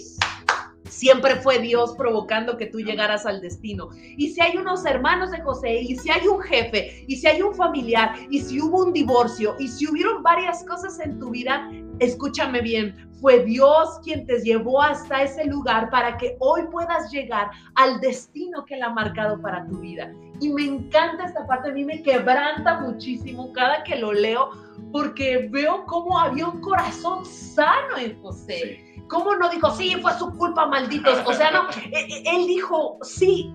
[0.95, 3.89] Siempre fue Dios provocando que tú llegaras al destino.
[4.17, 7.41] Y si hay unos hermanos de José, y si hay un jefe, y si hay
[7.41, 11.69] un familiar, y si hubo un divorcio, y si hubieron varias cosas en tu vida,
[11.99, 17.49] escúchame bien, fue Dios quien te llevó hasta ese lugar para que hoy puedas llegar
[17.75, 20.11] al destino que Él ha marcado para tu vida.
[20.41, 24.51] Y me encanta esta parte, a mí me quebranta muchísimo cada que lo leo,
[24.91, 28.79] porque veo cómo había un corazón sano en José.
[29.07, 31.21] ¿Cómo no dijo, sí, fue su culpa, malditos?
[31.25, 33.53] O sea, no, e, e, él dijo, sí,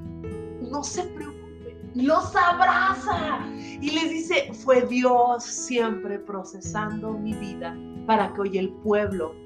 [0.62, 7.76] no se preocupen, los abraza y les dice, fue Dios siempre procesando mi vida
[8.11, 9.37] para que hoy el pueblo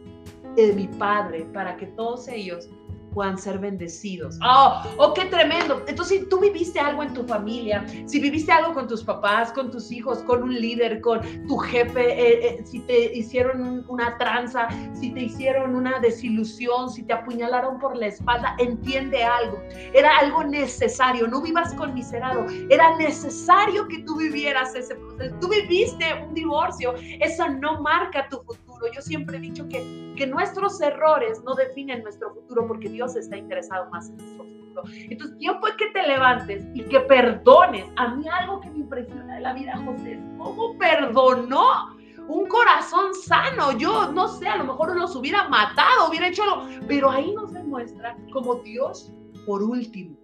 [0.56, 2.70] de mi Padre, para que todos ellos
[3.14, 4.38] puedan ser bendecidos.
[4.44, 4.82] ¡Oh!
[4.98, 5.82] ¡Oh, qué tremendo!
[5.86, 9.70] Entonces, si tú viviste algo en tu familia, si viviste algo con tus papás, con
[9.70, 14.68] tus hijos, con un líder, con tu jefe, eh, eh, si te hicieron una tranza,
[14.92, 19.62] si te hicieron una desilusión, si te apuñalaron por la espalda, entiende algo.
[19.94, 21.28] Era algo necesario.
[21.28, 22.46] No vivas con miserado.
[22.68, 25.36] Era necesario que tú vivieras ese proceso.
[25.40, 26.94] Tú viviste un divorcio.
[27.20, 28.63] Eso no marca tu futuro
[28.94, 33.36] yo siempre he dicho que, que nuestros errores no definen nuestro futuro porque Dios está
[33.36, 34.82] interesado más en nuestro futuro.
[35.10, 37.86] Entonces, tiempo es que te levantes y que perdones.
[37.96, 41.94] A mí algo que me impresiona de la vida, José, es cómo perdonó
[42.28, 43.76] un corazón sano.
[43.78, 47.52] Yo no sé, a lo mejor los hubiera matado, hubiera hecho algo, pero ahí nos
[47.52, 49.12] demuestra como Dios,
[49.46, 50.16] por último,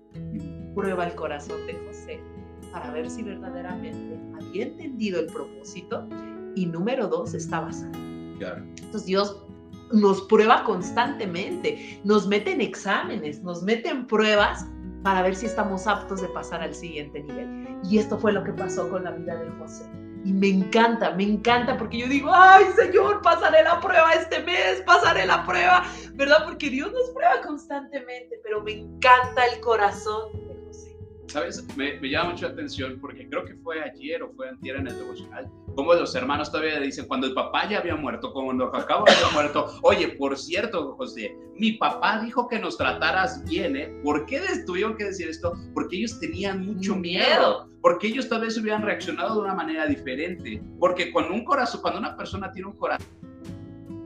[0.74, 2.20] prueba el corazón de José
[2.72, 6.06] para ver si verdaderamente había entendido el propósito
[6.54, 8.09] y número dos, estaba sano.
[8.40, 9.44] Entonces Dios
[9.92, 14.66] nos prueba constantemente, nos mete en exámenes, nos mete en pruebas
[15.02, 17.68] para ver si estamos aptos de pasar al siguiente nivel.
[17.84, 19.84] Y esto fue lo que pasó con la vida de José.
[20.24, 24.82] Y me encanta, me encanta porque yo digo, ay Señor, pasaré la prueba este mes,
[24.84, 26.44] pasaré la prueba, ¿verdad?
[26.44, 30.49] Porque Dios nos prueba constantemente, pero me encanta el corazón
[31.30, 31.64] ¿sabes?
[31.76, 34.96] Me, llama mucho la atención porque creo que fue ayer o fue antier en el
[34.96, 39.32] devocional, como los hermanos todavía dicen, cuando el papá ya había muerto, cuando Jacobo había
[39.32, 43.94] muerto, oye, por cierto, José, mi papá dijo que nos trataras bien, ¿eh?
[44.02, 45.52] ¿Por qué tuvieron que decir esto?
[45.74, 50.62] Porque ellos tenían mucho miedo, porque ellos tal vez hubieran reaccionado de una manera diferente,
[50.78, 53.06] porque cuando un corazón, cuando una persona tiene un corazón,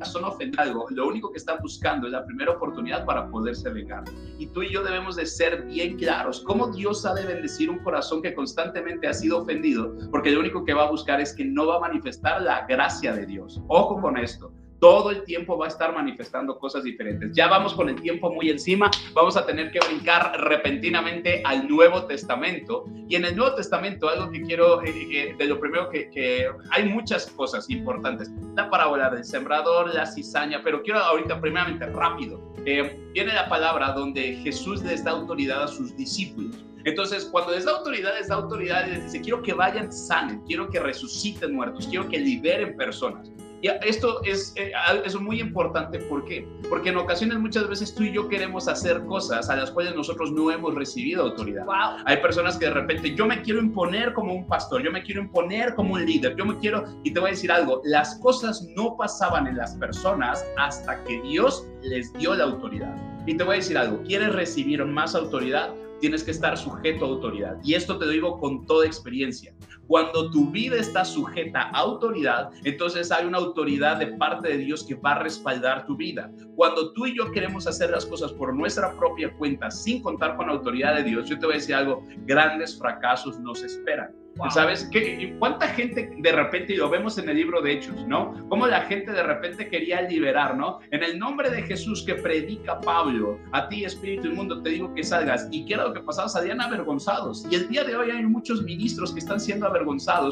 [0.05, 4.05] son ofendido, lo único que están buscando es la primera oportunidad para poderse vengar.
[4.39, 7.79] Y tú y yo debemos de ser bien claros cómo Dios ha de bendecir un
[7.79, 11.45] corazón que constantemente ha sido ofendido, porque lo único que va a buscar es que
[11.45, 13.61] no va a manifestar la gracia de Dios.
[13.69, 17.31] Ojo con esto todo el tiempo va a estar manifestando cosas diferentes.
[17.33, 22.05] Ya vamos con el tiempo muy encima, vamos a tener que brincar repentinamente al Nuevo
[22.05, 22.85] Testamento.
[23.09, 26.85] Y en el Nuevo Testamento, algo que quiero, eh, eh, de lo primero que, hay
[26.85, 28.31] muchas cosas importantes.
[28.57, 32.41] La parábola del sembrador, la cizaña, pero quiero ahorita primeramente rápido.
[32.67, 36.65] Eh, viene la palabra donde Jesús les da autoridad a sus discípulos.
[36.85, 40.41] Entonces, cuando les da autoridad, les da autoridad y les dice, quiero que vayan sanen,
[40.47, 43.31] quiero que resuciten muertos, quiero que liberen personas.
[43.65, 44.73] Y esto es, eh,
[45.07, 46.47] es muy importante, ¿por qué?
[46.69, 50.33] Porque en ocasiones muchas veces tú y yo queremos hacer cosas a las cuales nosotros
[50.33, 51.65] no hemos recibido autoridad.
[52.05, 55.23] Hay personas que de repente, yo me quiero imponer como un pastor, yo me quiero
[55.23, 58.69] imponer como un líder, yo me quiero, y te voy a decir algo, las cosas
[58.77, 62.95] no pasaban en las personas hasta que Dios les dio la autoridad.
[63.27, 65.75] Y te voy a decir algo, ¿quieres recibir más autoridad?
[66.01, 67.57] tienes que estar sujeto a autoridad.
[67.65, 69.55] Y esto te lo digo con toda experiencia.
[69.87, 74.85] Cuando tu vida está sujeta a autoridad, entonces hay una autoridad de parte de Dios
[74.87, 76.31] que va a respaldar tu vida.
[76.57, 80.47] Cuando tú y yo queremos hacer las cosas por nuestra propia cuenta sin contar con
[80.47, 84.15] la autoridad de Dios, yo te voy a decir algo, grandes fracasos nos esperan.
[84.51, 84.89] ¿Sabes?
[84.91, 88.35] ¿Qué, ¿Cuánta gente de repente, y lo vemos en el libro de Hechos, ¿no?
[88.49, 90.81] Cómo la gente de repente quería liberar, ¿no?
[90.91, 95.05] En el nombre de Jesús que predica Pablo, a ti Espíritu Inmundo te digo que
[95.05, 95.49] salgas.
[95.53, 96.29] ¿Y qué era lo que pasaba?
[96.29, 97.47] Salían avergonzados.
[97.51, 99.74] Y el día de hoy hay muchos ministros que están siendo avergonzados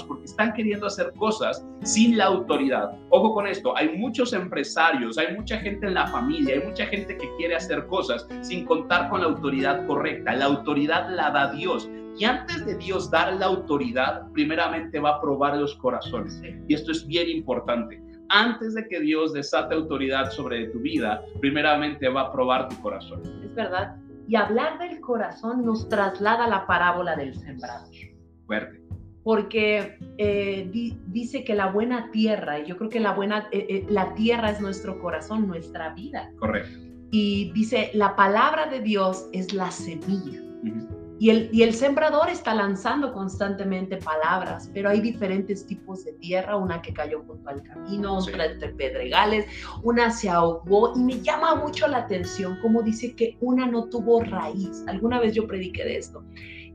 [0.04, 2.92] porque están queriendo hacer cosas sin la autoridad.
[3.10, 7.16] Ojo con esto, hay muchos empresarios, hay mucha gente en la familia, hay mucha gente
[7.16, 10.34] que quiere hacer cosas sin contar con la autoridad correcta.
[10.34, 11.88] La autoridad la da Dios.
[12.18, 16.42] Y antes de Dios dar la autoridad, primeramente va a probar los corazones.
[16.68, 18.02] Y esto es bien importante.
[18.28, 23.22] Antes de que Dios desate autoridad sobre tu vida, primeramente va a probar tu corazón.
[23.44, 23.96] Es verdad.
[24.28, 27.88] Y hablar del corazón nos traslada a la parábola del sembrador.
[28.46, 28.81] Fuerte.
[29.24, 30.68] Porque eh,
[31.06, 34.50] dice que la buena tierra, y yo creo que la buena, eh, eh, la tierra
[34.50, 36.30] es nuestro corazón, nuestra vida.
[36.38, 36.78] Correcto.
[37.10, 40.40] Y dice, la palabra de Dios es la semilla.
[41.22, 46.92] Y el, sembrador está lanzando constantemente palabras, pero hay diferentes tipos de tierra, una que
[46.92, 49.46] cayó junto al camino, otra entre pedregales,
[49.84, 54.24] una se ahogó y me llama mucho la atención como dice que una no tuvo
[54.24, 54.82] raíz.
[54.88, 56.24] Alguna vez yo prediqué de esto.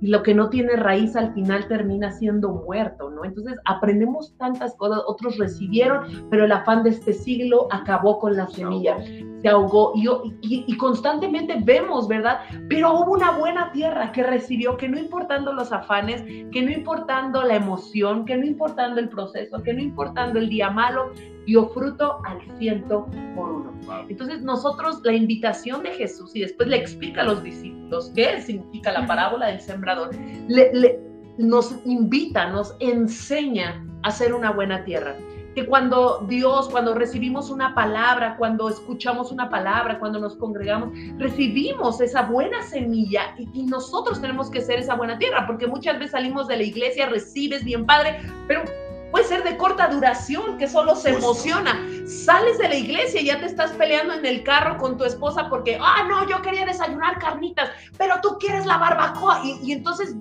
[0.01, 3.25] Y lo que no tiene raíz al final termina siendo muerto, ¿no?
[3.25, 8.47] Entonces aprendemos tantas cosas, otros recibieron, pero el afán de este siglo acabó con la
[8.47, 8.97] semilla
[9.41, 9.93] te ahogó.
[9.95, 10.07] Y,
[10.41, 12.39] y, y, constantemente vemos, ¿verdad?
[12.69, 17.43] Pero hubo una buena tierra que recibió, que no importando los afanes, que no importando
[17.43, 21.11] la emoción, que no importando el proceso, que no importando el día malo,
[21.47, 23.73] dio fruto al ciento por uno.
[24.09, 28.91] Entonces nosotros, la invitación de Jesús, y después le explica a los discípulos qué significa
[28.91, 30.09] la parábola del sembrador,
[30.49, 30.99] le,
[31.37, 35.15] nos invita, nos enseña a hacer una buena tierra.
[35.55, 41.99] Que cuando Dios, cuando recibimos una palabra, cuando escuchamos una palabra, cuando nos congregamos, recibimos
[42.01, 46.47] esa buena semilla y, nosotros tenemos que ser esa buena tierra, porque muchas veces salimos
[46.47, 48.63] de la iglesia, recibes bien padre, pero
[49.11, 51.85] puede ser de corta duración, que solo se emociona.
[52.05, 55.49] Sales de la iglesia y ya te estás peleando en el carro con tu esposa
[55.49, 60.15] porque, ah, no, yo quería desayunar carnitas, pero tú quieres la barbacoa y, y entonces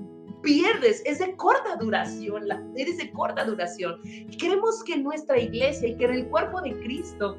[0.47, 4.01] pierdes, es de corta duración, la, eres de corta duración.
[4.39, 7.37] queremos que nuestra iglesia y que en el cuerpo de Cristo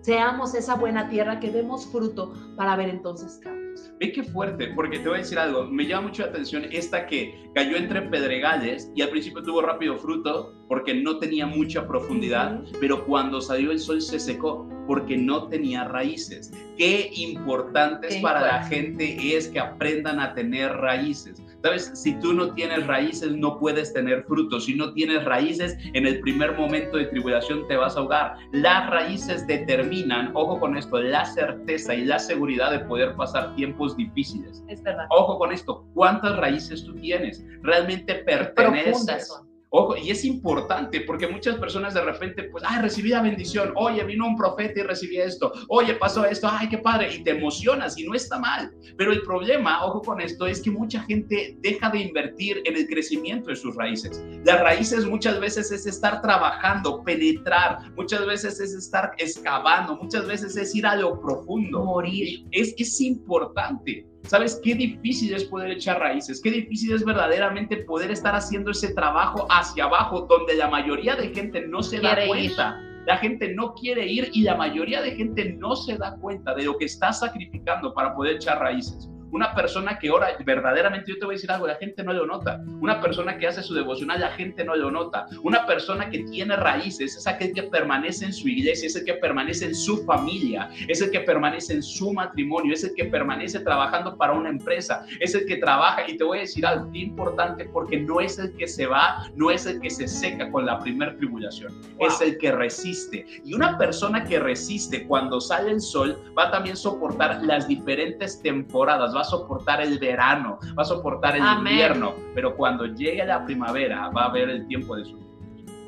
[0.00, 3.65] seamos esa buena tierra que demos fruto para ver entonces cambios.
[4.00, 7.06] Ve qué fuerte, porque te voy a decir algo, me llama mucho la atención esta
[7.06, 12.60] que cayó entre pedregales y al principio tuvo rápido fruto porque no tenía mucha profundidad,
[12.80, 16.52] pero cuando salió el sol se secó porque no tenía raíces.
[16.76, 21.42] Qué importante es para la gente es que aprendan a tener raíces.
[21.66, 24.66] Sabes, si tú no tienes raíces, no puedes tener frutos.
[24.66, 28.36] Si no tienes raíces, en el primer momento de tribulación te vas a ahogar.
[28.52, 33.96] Las raíces determinan, ojo con esto, la certeza y la seguridad de poder pasar tiempos
[33.96, 34.62] difíciles.
[34.68, 35.06] Es verdad.
[35.10, 37.44] Ojo con esto, ¿cuántas raíces tú tienes?
[37.62, 39.28] ¿Realmente perteneces?
[39.70, 44.02] Ojo, y es importante porque muchas personas de repente, pues, ay, recibí la bendición, oye,
[44.04, 47.98] vino un profeta y recibí esto, oye, pasó esto, ay, qué padre, y te emocionas
[47.98, 48.72] y no está mal.
[48.96, 52.86] Pero el problema, ojo con esto, es que mucha gente deja de invertir en el
[52.86, 54.22] crecimiento de sus raíces.
[54.44, 60.56] Las raíces muchas veces es estar trabajando, penetrar, muchas veces es estar excavando, muchas veces
[60.56, 61.84] es ir a lo profundo.
[61.84, 62.46] Morir.
[62.50, 64.06] Es, es importante.
[64.26, 66.40] ¿Sabes qué difícil es poder echar raíces?
[66.42, 71.28] Qué difícil es verdaderamente poder estar haciendo ese trabajo hacia abajo donde la mayoría de
[71.28, 72.82] gente no se da cuenta.
[73.06, 76.64] La gente no quiere ir y la mayoría de gente no se da cuenta de
[76.64, 79.08] lo que está sacrificando para poder echar raíces.
[79.36, 82.24] Una persona que ora verdaderamente, yo te voy a decir algo, la gente no lo
[82.24, 82.64] nota.
[82.80, 85.26] Una persona que hace su devocional, la gente no lo nota.
[85.42, 89.12] Una persona que tiene raíces es aquel que permanece en su iglesia, es el que
[89.12, 93.60] permanece en su familia, es el que permanece en su matrimonio, es el que permanece
[93.60, 96.08] trabajando para una empresa, es el que trabaja.
[96.08, 99.50] Y te voy a decir algo importante porque no es el que se va, no
[99.50, 103.26] es el que se seca con la primera tribulación, es el que resiste.
[103.44, 108.40] Y una persona que resiste cuando sale el sol va a también soportar las diferentes
[108.40, 113.44] temporadas va a soportar el verano, va a soportar el invierno, pero cuando llegue la
[113.44, 115.16] primavera va a haber el tiempo de su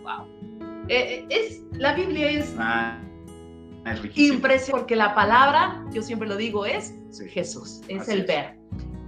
[0.03, 0.27] Wow.
[0.89, 2.99] Eh, eh, es, la Biblia es, ah,
[4.15, 6.95] impresionante porque la palabra, yo siempre lo digo, es
[7.31, 8.57] Jesús, es el ver.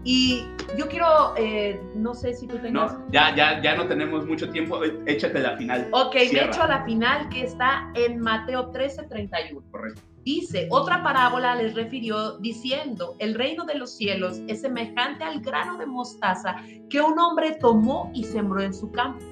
[0.05, 0.47] Y
[0.79, 2.95] yo quiero, eh, no sé si tú tengas...
[2.95, 5.89] No, ya, ya, ya no tenemos mucho tiempo, échate la final.
[5.93, 9.63] Ok, me echo a la final que está en Mateo 13, 31.
[9.71, 10.10] Correcto.
[10.25, 15.79] Dice, otra parábola les refirió diciendo, el reino de los cielos es semejante al grano
[15.79, 16.57] de mostaza
[16.91, 19.25] que un hombre tomó y sembró en su campo,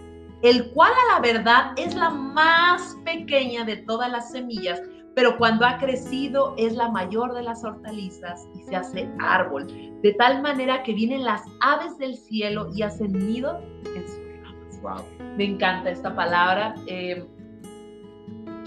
[0.43, 4.81] el cual a la verdad es la más pequeña de todas las semillas,
[5.15, 9.67] pero cuando ha crecido es la mayor de las hortalizas y se hace árbol,
[10.03, 13.61] de tal manera que vienen las aves del cielo y hacen nido
[13.95, 14.81] en sus ramas.
[14.81, 15.37] Wow.
[15.37, 16.75] Me encanta esta palabra.
[16.87, 17.27] Eh,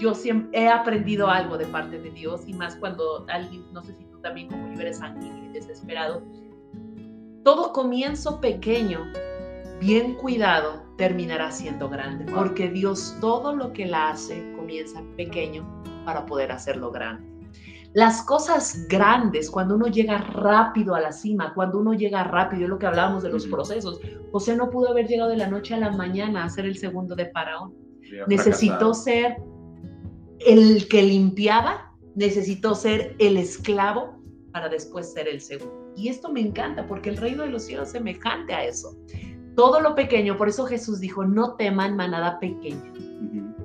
[0.02, 3.94] yo siempre he aprendido algo de parte de Dios y más cuando alguien, no sé
[3.94, 6.24] si tú también como yo eres sanguíneo y desesperado,
[7.44, 9.00] todo comienzo pequeño,
[9.80, 15.64] bien cuidado, terminará siendo grande, porque Dios todo lo que la hace comienza pequeño
[16.04, 17.30] para poder hacerlo grande.
[17.94, 22.70] Las cosas grandes, cuando uno llega rápido a la cima, cuando uno llega rápido, es
[22.70, 24.00] lo que hablábamos de los procesos.
[24.32, 27.14] José no pudo haber llegado de la noche a la mañana a ser el segundo
[27.14, 27.74] de Faraón.
[28.26, 29.36] Necesitó ser
[30.46, 34.18] el que limpiaba necesitó ser el esclavo
[34.52, 35.92] para después ser el segundo.
[35.96, 38.96] Y esto me encanta porque el reino de los cielos es semejante a eso.
[39.56, 42.92] Todo lo pequeño, por eso Jesús dijo, no teman manada pequeña.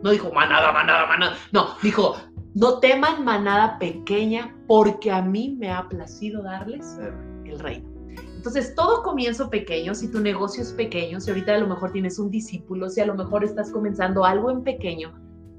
[0.04, 1.38] No dijo manada, manada, manada.
[1.52, 2.16] No, dijo,
[2.54, 6.98] no teman manada pequeña porque a mí me ha placido darles
[7.46, 7.88] el reino.
[8.36, 12.20] Entonces, todo comienzo pequeño, si tu negocio es pequeño, si ahorita a lo mejor tienes
[12.20, 15.14] un discípulo, si a lo mejor estás comenzando algo en pequeño,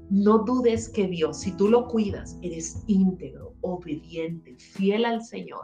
[0.09, 5.61] no dudes que Dios, si tú lo cuidas, eres íntegro, obediente, fiel al Señor,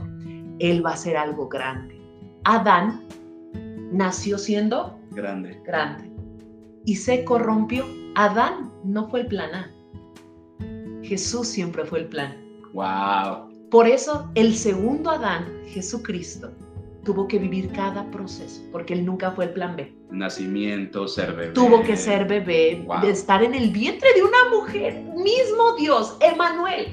[0.59, 1.99] Él va a hacer algo grande.
[2.43, 3.05] Adán
[3.91, 5.59] nació siendo grande.
[5.65, 6.11] grande
[6.85, 7.85] y se corrompió.
[8.15, 9.71] Adán no fue el plan A.
[11.03, 12.35] Jesús siempre fue el plan.
[12.73, 13.49] Wow.
[13.69, 16.51] Por eso el segundo Adán, Jesucristo,
[17.05, 19.95] tuvo que vivir cada proceso, porque él nunca fue el plan B.
[20.11, 21.53] Nacimiento, ser bebé.
[21.53, 23.01] Tuvo que ser bebé, Wow.
[23.01, 26.87] de estar en el vientre de una mujer, mismo Dios, Emanuel,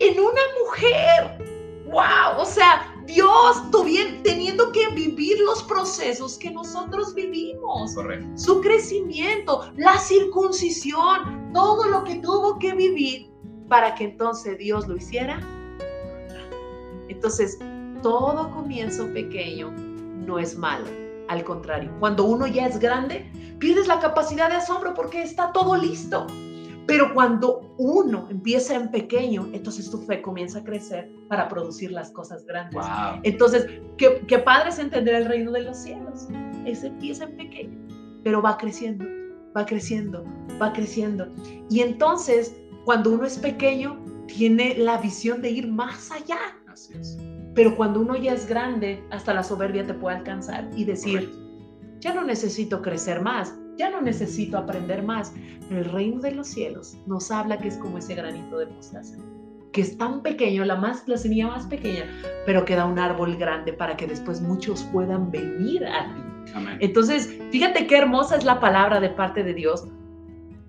[0.00, 1.38] en una mujer.
[1.86, 2.40] ¡Wow!
[2.40, 7.94] O sea, Dios tuvien- teniendo que vivir los procesos que nosotros vivimos.
[7.94, 8.26] Correcto.
[8.36, 13.30] Su crecimiento, la circuncisión, todo lo que tuvo que vivir
[13.68, 15.40] para que entonces Dios lo hiciera.
[17.08, 17.58] Entonces,
[18.02, 20.86] todo comienzo pequeño no es malo.
[21.28, 25.76] Al contrario, cuando uno ya es grande, pierdes la capacidad de asombro porque está todo
[25.76, 26.26] listo.
[26.86, 32.10] Pero cuando uno empieza en pequeño, entonces tu fe comienza a crecer para producir las
[32.10, 32.74] cosas grandes.
[32.74, 33.20] Wow.
[33.22, 33.66] Entonces,
[33.96, 36.26] qué, qué padre es entender el reino de los cielos.
[36.66, 37.78] Ese empieza en pequeño,
[38.24, 39.04] pero va creciendo,
[39.56, 40.24] va creciendo,
[40.60, 41.28] va creciendo.
[41.70, 43.96] Y entonces, cuando uno es pequeño,
[44.26, 46.38] tiene la visión de ir más allá.
[46.66, 47.16] Así es.
[47.54, 51.30] Pero cuando uno ya es grande, hasta la soberbia te puede alcanzar y decir,
[52.00, 55.34] ya no necesito crecer más, ya no necesito aprender más.
[55.68, 59.16] Pero el reino de los cielos nos habla que es como ese granito de mostaza,
[59.72, 62.04] que es tan pequeño, la, más, la semilla más pequeña,
[62.46, 66.52] pero que da un árbol grande para que después muchos puedan venir a ti.
[66.54, 66.78] Amén.
[66.80, 69.86] Entonces, fíjate qué hermosa es la palabra de parte de Dios,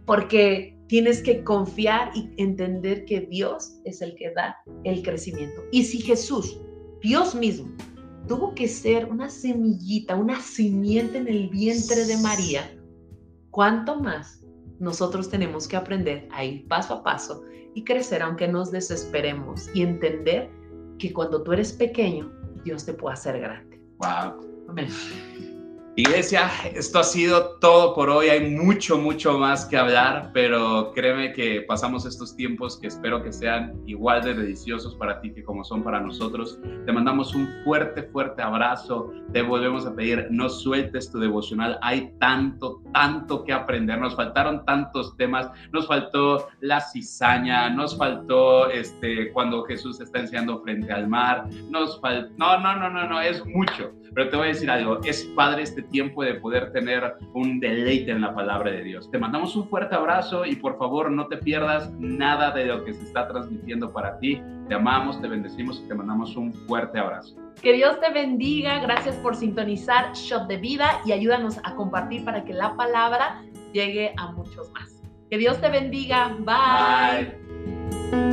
[0.05, 5.61] porque tienes que confiar y entender que Dios es el que da el crecimiento.
[5.71, 6.61] Y si Jesús,
[7.03, 7.69] Dios mismo,
[8.29, 12.73] tuvo que ser una semillita, una simiente en el vientre de María,
[13.51, 14.41] ¿cuánto más
[14.79, 17.43] nosotros tenemos que aprender a ir paso a paso
[17.75, 20.49] y crecer aunque nos desesperemos y entender
[20.97, 22.31] que cuando tú eres pequeño,
[22.63, 23.81] Dios te puede hacer grande?
[23.97, 24.39] Wow.
[24.69, 24.87] Amén.
[25.95, 28.27] Iglesia, esto ha sido todo por hoy.
[28.29, 33.31] Hay mucho, mucho más que hablar, pero créeme que pasamos estos tiempos que espero que
[33.31, 36.57] sean igual de deliciosos para ti que como son para nosotros.
[36.87, 39.13] Te mandamos un fuerte, fuerte abrazo.
[39.33, 41.77] Te volvemos a pedir, no sueltes tu devocional.
[41.83, 43.99] Hay tanto, tanto que aprender.
[43.99, 45.51] Nos faltaron tantos temas.
[45.73, 51.47] Nos faltó la cizaña, nos faltó este, cuando Jesús está enseñando frente al mar.
[51.69, 53.91] Nos faltó, no, no, no, no, no, es mucho.
[54.15, 58.11] Pero te voy a decir algo, es padre este tiempo de poder tener un deleite
[58.11, 59.09] en la palabra de Dios.
[59.11, 62.93] Te mandamos un fuerte abrazo y por favor no te pierdas nada de lo que
[62.93, 64.41] se está transmitiendo para ti.
[64.67, 67.35] Te amamos, te bendecimos y te mandamos un fuerte abrazo.
[67.61, 68.79] Que Dios te bendiga.
[68.79, 73.41] Gracias por sintonizar Shot de Vida y ayúdanos a compartir para que la palabra
[73.73, 75.01] llegue a muchos más.
[75.29, 76.35] Que Dios te bendiga.
[76.39, 78.32] Bye.